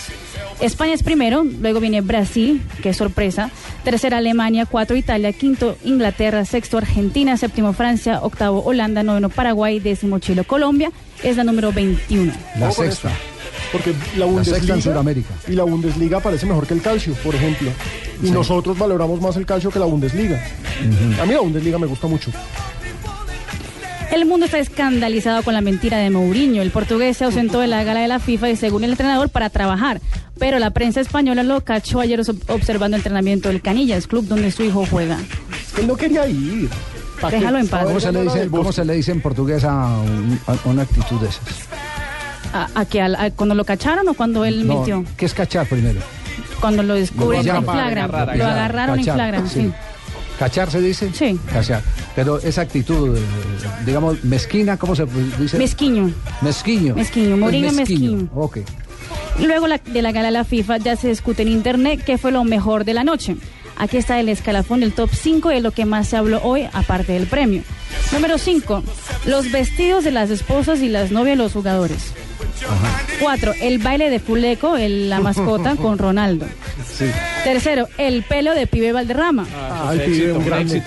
[0.62, 3.52] España es primero, luego viene Brasil, que es sorpresa.
[3.84, 10.18] Tercera Alemania, cuatro Italia, quinto Inglaterra, sexto Argentina, séptimo Francia, octavo Holanda, noveno Paraguay, décimo
[10.18, 10.92] Chile, Colombia.
[11.24, 12.34] Es la número 21.
[12.60, 13.12] La sexta.
[13.72, 15.34] Porque la La sexta Bundesliga en Sudamérica.
[15.48, 17.70] y la Bundesliga parece mejor que el calcio, por ejemplo.
[18.22, 18.32] Y Sí.
[18.32, 20.42] nosotros valoramos más el calcio que la Bundesliga.
[21.22, 22.32] A mí la Bundesliga me gusta mucho.
[24.12, 26.62] El mundo está escandalizado con la mentira de Mourinho.
[26.62, 29.50] El portugués se ausentó de la gala de la FIFA y según el entrenador para
[29.50, 30.00] trabajar.
[30.40, 34.52] Pero la prensa española lo cachó ayer ob- observando el entrenamiento del Canillas, club donde
[34.52, 35.18] su hijo juega.
[35.78, 36.70] Él no quería ir.
[37.30, 37.84] Déjalo en paz.
[37.86, 38.82] ¿Cómo se, le dice, el ¿Cómo Bosque.
[38.82, 41.42] se le dice en portugués a, un- a una actitud de esas?
[42.54, 45.04] ¿A, a que al- a- cuando lo cacharon o cuando él No, mintió?
[45.18, 46.00] ¿Qué es cachar primero?
[46.60, 48.08] Cuando lo descubren Lo en flagra.
[48.08, 48.42] Lo agarrar.
[48.42, 49.62] agarraron en Cachar, flagra, sí.
[49.62, 49.72] sí.
[50.40, 51.12] ¿Cachar se dice?
[51.14, 51.40] Sí.
[51.52, 51.82] Cachar.
[52.16, 53.22] Pero esa actitud, eh,
[53.86, 55.06] digamos, mezquina, ¿cómo se
[55.40, 55.58] dice?
[55.58, 56.12] Mezquiño.
[56.42, 56.96] Mezquiño.
[56.96, 58.30] Mezquiño, Es Mourinho mezquiño.
[58.36, 58.60] Ok.
[59.40, 62.32] Luego la- de la gala de la FIFA ya se discute en internet qué fue
[62.32, 63.36] lo mejor de la noche.
[63.78, 67.14] Aquí está el escalafón del top 5 de lo que más se habló hoy, aparte
[67.14, 67.62] del premio.
[68.12, 68.84] Número 5.
[69.26, 72.14] Los vestidos de las esposas y las novias de los jugadores.
[73.20, 73.54] 4.
[73.62, 76.46] El baile de Fuleco, el- la mascota, con Ronaldo.
[76.92, 77.06] Sí.
[77.44, 79.48] Tercero, el pelo de Pibe Valderrama.
[79.56, 80.82] Ah, el pibe, un grande.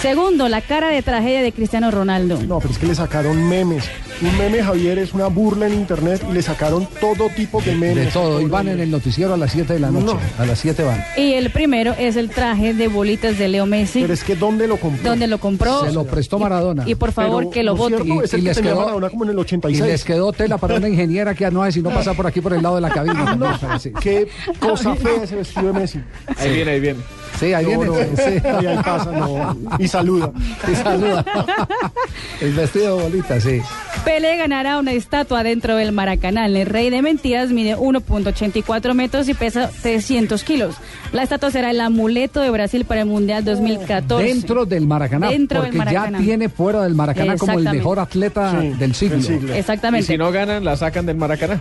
[0.00, 2.40] Segundo, la cara de tragedia de Cristiano Ronaldo.
[2.42, 3.84] No, pero es que le sacaron memes.
[4.20, 7.96] Un meme, Javier, es una burla en internet y le sacaron todo tipo de memes.
[7.96, 10.14] De todo, y van en el noticiero a las 7 de la noche.
[10.38, 11.02] A las 7 van.
[11.16, 14.02] Y el primero es el traje de bolitas de Leo Messi.
[14.02, 15.02] Pero es que ¿dónde lo compró?
[15.10, 15.84] ¿Dónde lo compró?
[15.84, 16.84] Se lo prestó Maradona.
[16.86, 18.02] Y por favor, Pero, que lo ¿no es vote.
[18.04, 18.22] cierto?
[18.22, 19.84] Es el que tenía Maradona como en el y 86.
[19.90, 22.52] les quedó tela para una ingeniera que no sé si no pasa por aquí por
[22.54, 23.24] el lado de la cabina.
[23.24, 23.92] también, pero sí.
[24.00, 24.28] Qué
[24.60, 26.00] cosa fea ese vestido de Messi.
[26.38, 27.00] Ahí viene, ahí viene.
[27.40, 27.86] Sí, ahí No, viene.
[27.86, 28.22] no, sí.
[28.46, 29.56] ahí, ahí pasa, no.
[29.78, 30.32] Y saluda.
[30.70, 31.24] Y saluda.
[32.40, 33.60] El vestido de bolita, sí.
[34.04, 36.46] Pele ganará una estatua dentro del Maracaná.
[36.46, 40.74] El rey de mentiras mide 1.84 metros y pesa 300 kilos.
[41.12, 44.26] La estatua será el amuleto de Brasil para el Mundial 2014.
[44.26, 46.18] Dentro del Maracaná, Dentro del porque Maracaná.
[46.18, 47.78] ya tiene fuera del Maracaná como el Exactamente.
[47.78, 49.16] mejor atleta Sí, del siglo.
[49.16, 49.54] del siglo.
[49.54, 50.06] Y Exactamente.
[50.06, 51.60] si no ganan, la sacan del Maracaná.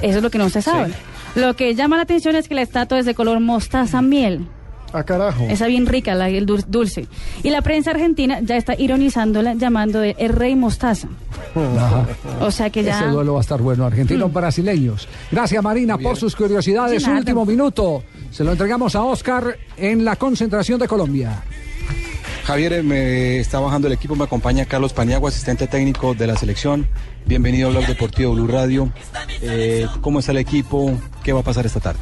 [0.00, 0.92] Eso es lo que no se sabe.
[1.34, 4.46] Lo que llama la atención es que la estatua es de color mostaza miel.
[4.92, 5.44] Ah, carajo.
[5.48, 7.06] Esa bien rica, la, el dul- dulce.
[7.42, 11.08] Y la prensa argentina ya está ironizándola llamando de el rey mostaza.
[11.54, 12.06] Ajá.
[12.40, 12.98] O sea que ya...
[12.98, 15.08] Ese duelo va a estar bueno, argentinos brasileños.
[15.30, 17.02] Gracias Marina por sus curiosidades.
[17.06, 17.18] Nada.
[17.18, 18.02] Último minuto.
[18.30, 21.42] Se lo entregamos a Oscar en la concentración de Colombia.
[22.44, 26.36] Javier, eh, me está bajando el equipo, me acompaña Carlos Paniagua, asistente técnico de la
[26.36, 26.86] selección.
[27.26, 28.90] Bienvenido a Blog Deportivo Blue Radio.
[29.42, 30.92] Eh, ¿Cómo está el equipo?
[31.22, 32.00] ¿Qué va a pasar esta tarde?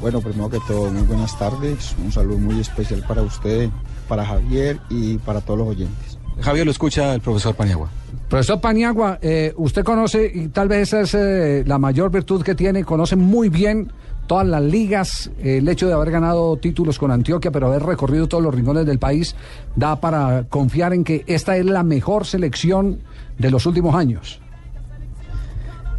[0.00, 1.94] Bueno, primero que todo, muy buenas tardes.
[2.02, 3.68] Un saludo muy especial para usted,
[4.06, 6.18] para Javier y para todos los oyentes.
[6.40, 7.90] Javier, lo escucha el profesor Paniagua.
[8.28, 12.54] Profesor Paniagua, eh, usted conoce, y tal vez esa es eh, la mayor virtud que
[12.54, 13.90] tiene, conoce muy bien
[14.28, 18.28] todas las ligas, eh, el hecho de haber ganado títulos con Antioquia, pero haber recorrido
[18.28, 19.34] todos los rincones del país,
[19.74, 23.00] da para confiar en que esta es la mejor selección
[23.36, 24.40] de los últimos años.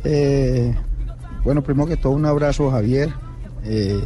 [0.06, 0.74] Eh,
[1.44, 3.10] bueno, primero que todo, un abrazo, Javier.
[3.64, 4.04] Eh,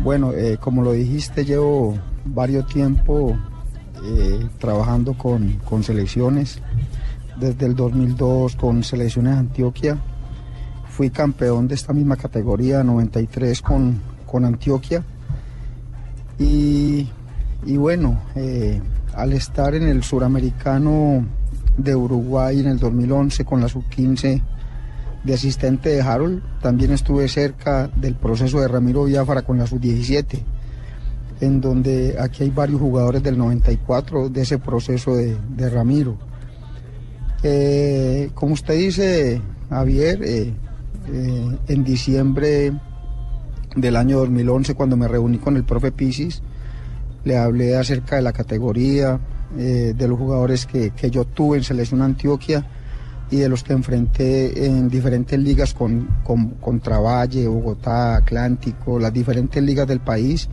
[0.00, 3.36] bueno, eh, como lo dijiste, llevo varios tiempo
[4.04, 6.60] eh, trabajando con, con selecciones.
[7.38, 9.98] Desde el 2002 con Selecciones Antioquia.
[10.88, 15.02] Fui campeón de esta misma categoría, 93 con, con Antioquia.
[16.38, 17.08] Y,
[17.66, 18.20] y bueno,
[19.14, 21.26] al estar en el suramericano
[21.76, 24.42] de Uruguay en el 2011 con la sub-15
[25.24, 30.38] de asistente de Harold, también estuve cerca del proceso de Ramiro Biafara con la sub-17,
[31.40, 36.16] en donde aquí hay varios jugadores del 94 de ese proceso de, de Ramiro.
[37.42, 39.40] Eh, como usted dice,
[39.70, 40.52] Javier, eh,
[41.12, 42.72] eh, en diciembre
[43.76, 46.42] del año 2011, cuando me reuní con el profe Pisis,
[47.24, 49.18] le hablé acerca de la categoría,
[49.54, 52.66] de los jugadores que, que yo tuve en Selección Antioquia
[53.34, 59.88] y de los que enfrenté en diferentes ligas con, con, Bogotá, Atlántico, las diferentes ligas
[59.88, 60.48] del país.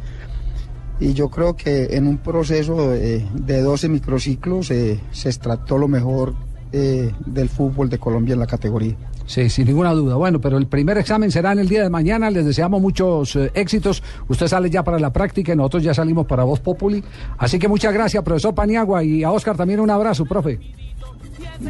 [1.00, 5.88] Y yo creo que en un proceso eh, de 12 microciclos eh, se extractó lo
[5.88, 6.34] mejor
[6.74, 8.96] eh, del fútbol de Colombia en la categoría.
[9.26, 10.16] Sí, sin ninguna duda.
[10.16, 12.30] Bueno, pero el primer examen será en el día de mañana.
[12.30, 14.02] Les deseamos muchos eh, éxitos.
[14.30, 17.04] Usted sale ya para la práctica y nosotros ya salimos para Voz Populi.
[17.38, 19.04] Así que muchas gracias, profesor Paniagua.
[19.04, 20.60] Y a Oscar también un abrazo, profe.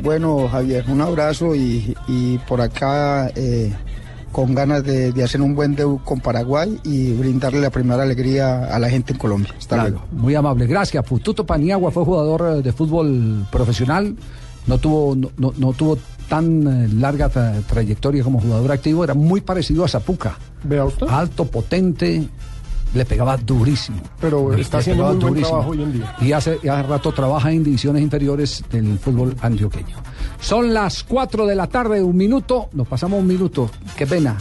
[0.01, 3.71] Bueno, Javier, un abrazo y, y por acá eh,
[4.31, 8.65] con ganas de, de hacer un buen debut con Paraguay y brindarle la primera alegría
[8.73, 9.53] a la gente en Colombia.
[9.57, 10.05] Hasta Claro, luego.
[10.11, 10.65] muy amable.
[10.67, 11.05] Gracias.
[11.05, 14.15] Fututo Paniagua fue jugador eh, de fútbol profesional.
[14.67, 15.97] No tuvo, no, no- no tuvo
[16.29, 19.03] tan eh, larga tra- trayectoria como jugador activo.
[19.03, 20.37] Era muy parecido a Zapuca.
[20.63, 21.07] Vea usted.
[21.09, 22.23] Alto, potente,
[22.93, 24.01] le pegaba durísimo.
[24.19, 25.47] Pero está haciendo buen durísimo.
[25.49, 26.15] trabajo hoy en día.
[26.21, 29.97] Y hace, hace rato trabaja en divisiones inferiores del fútbol antioqueño.
[30.39, 32.69] Son las 4 de la tarde, un minuto.
[32.73, 33.69] Nos pasamos un minuto.
[33.95, 34.37] Qué pena.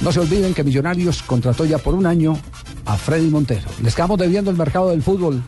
[0.00, 2.36] No se olviden que Millonarios contrató ya por un año
[2.86, 3.68] a Freddy Montero.
[3.82, 5.42] Les quedamos debiendo el mercado del fútbol.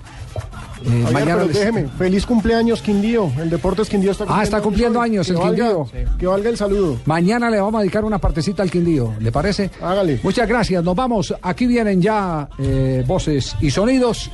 [0.84, 3.30] Eh, Javier, mañana les- déjeme, feliz cumpleaños Quindío.
[3.40, 5.86] El Deportes Quindío está cumpliendo Ah, está cumpliendo años Que el Quindío.
[6.18, 6.98] Que valga el saludo.
[7.06, 9.70] Mañana le vamos a dedicar una partecita al Quindío, ¿le parece?
[9.80, 10.18] Hágale.
[10.22, 11.34] Muchas gracias, nos vamos.
[11.42, 14.30] Aquí vienen ya eh, voces y sonidos.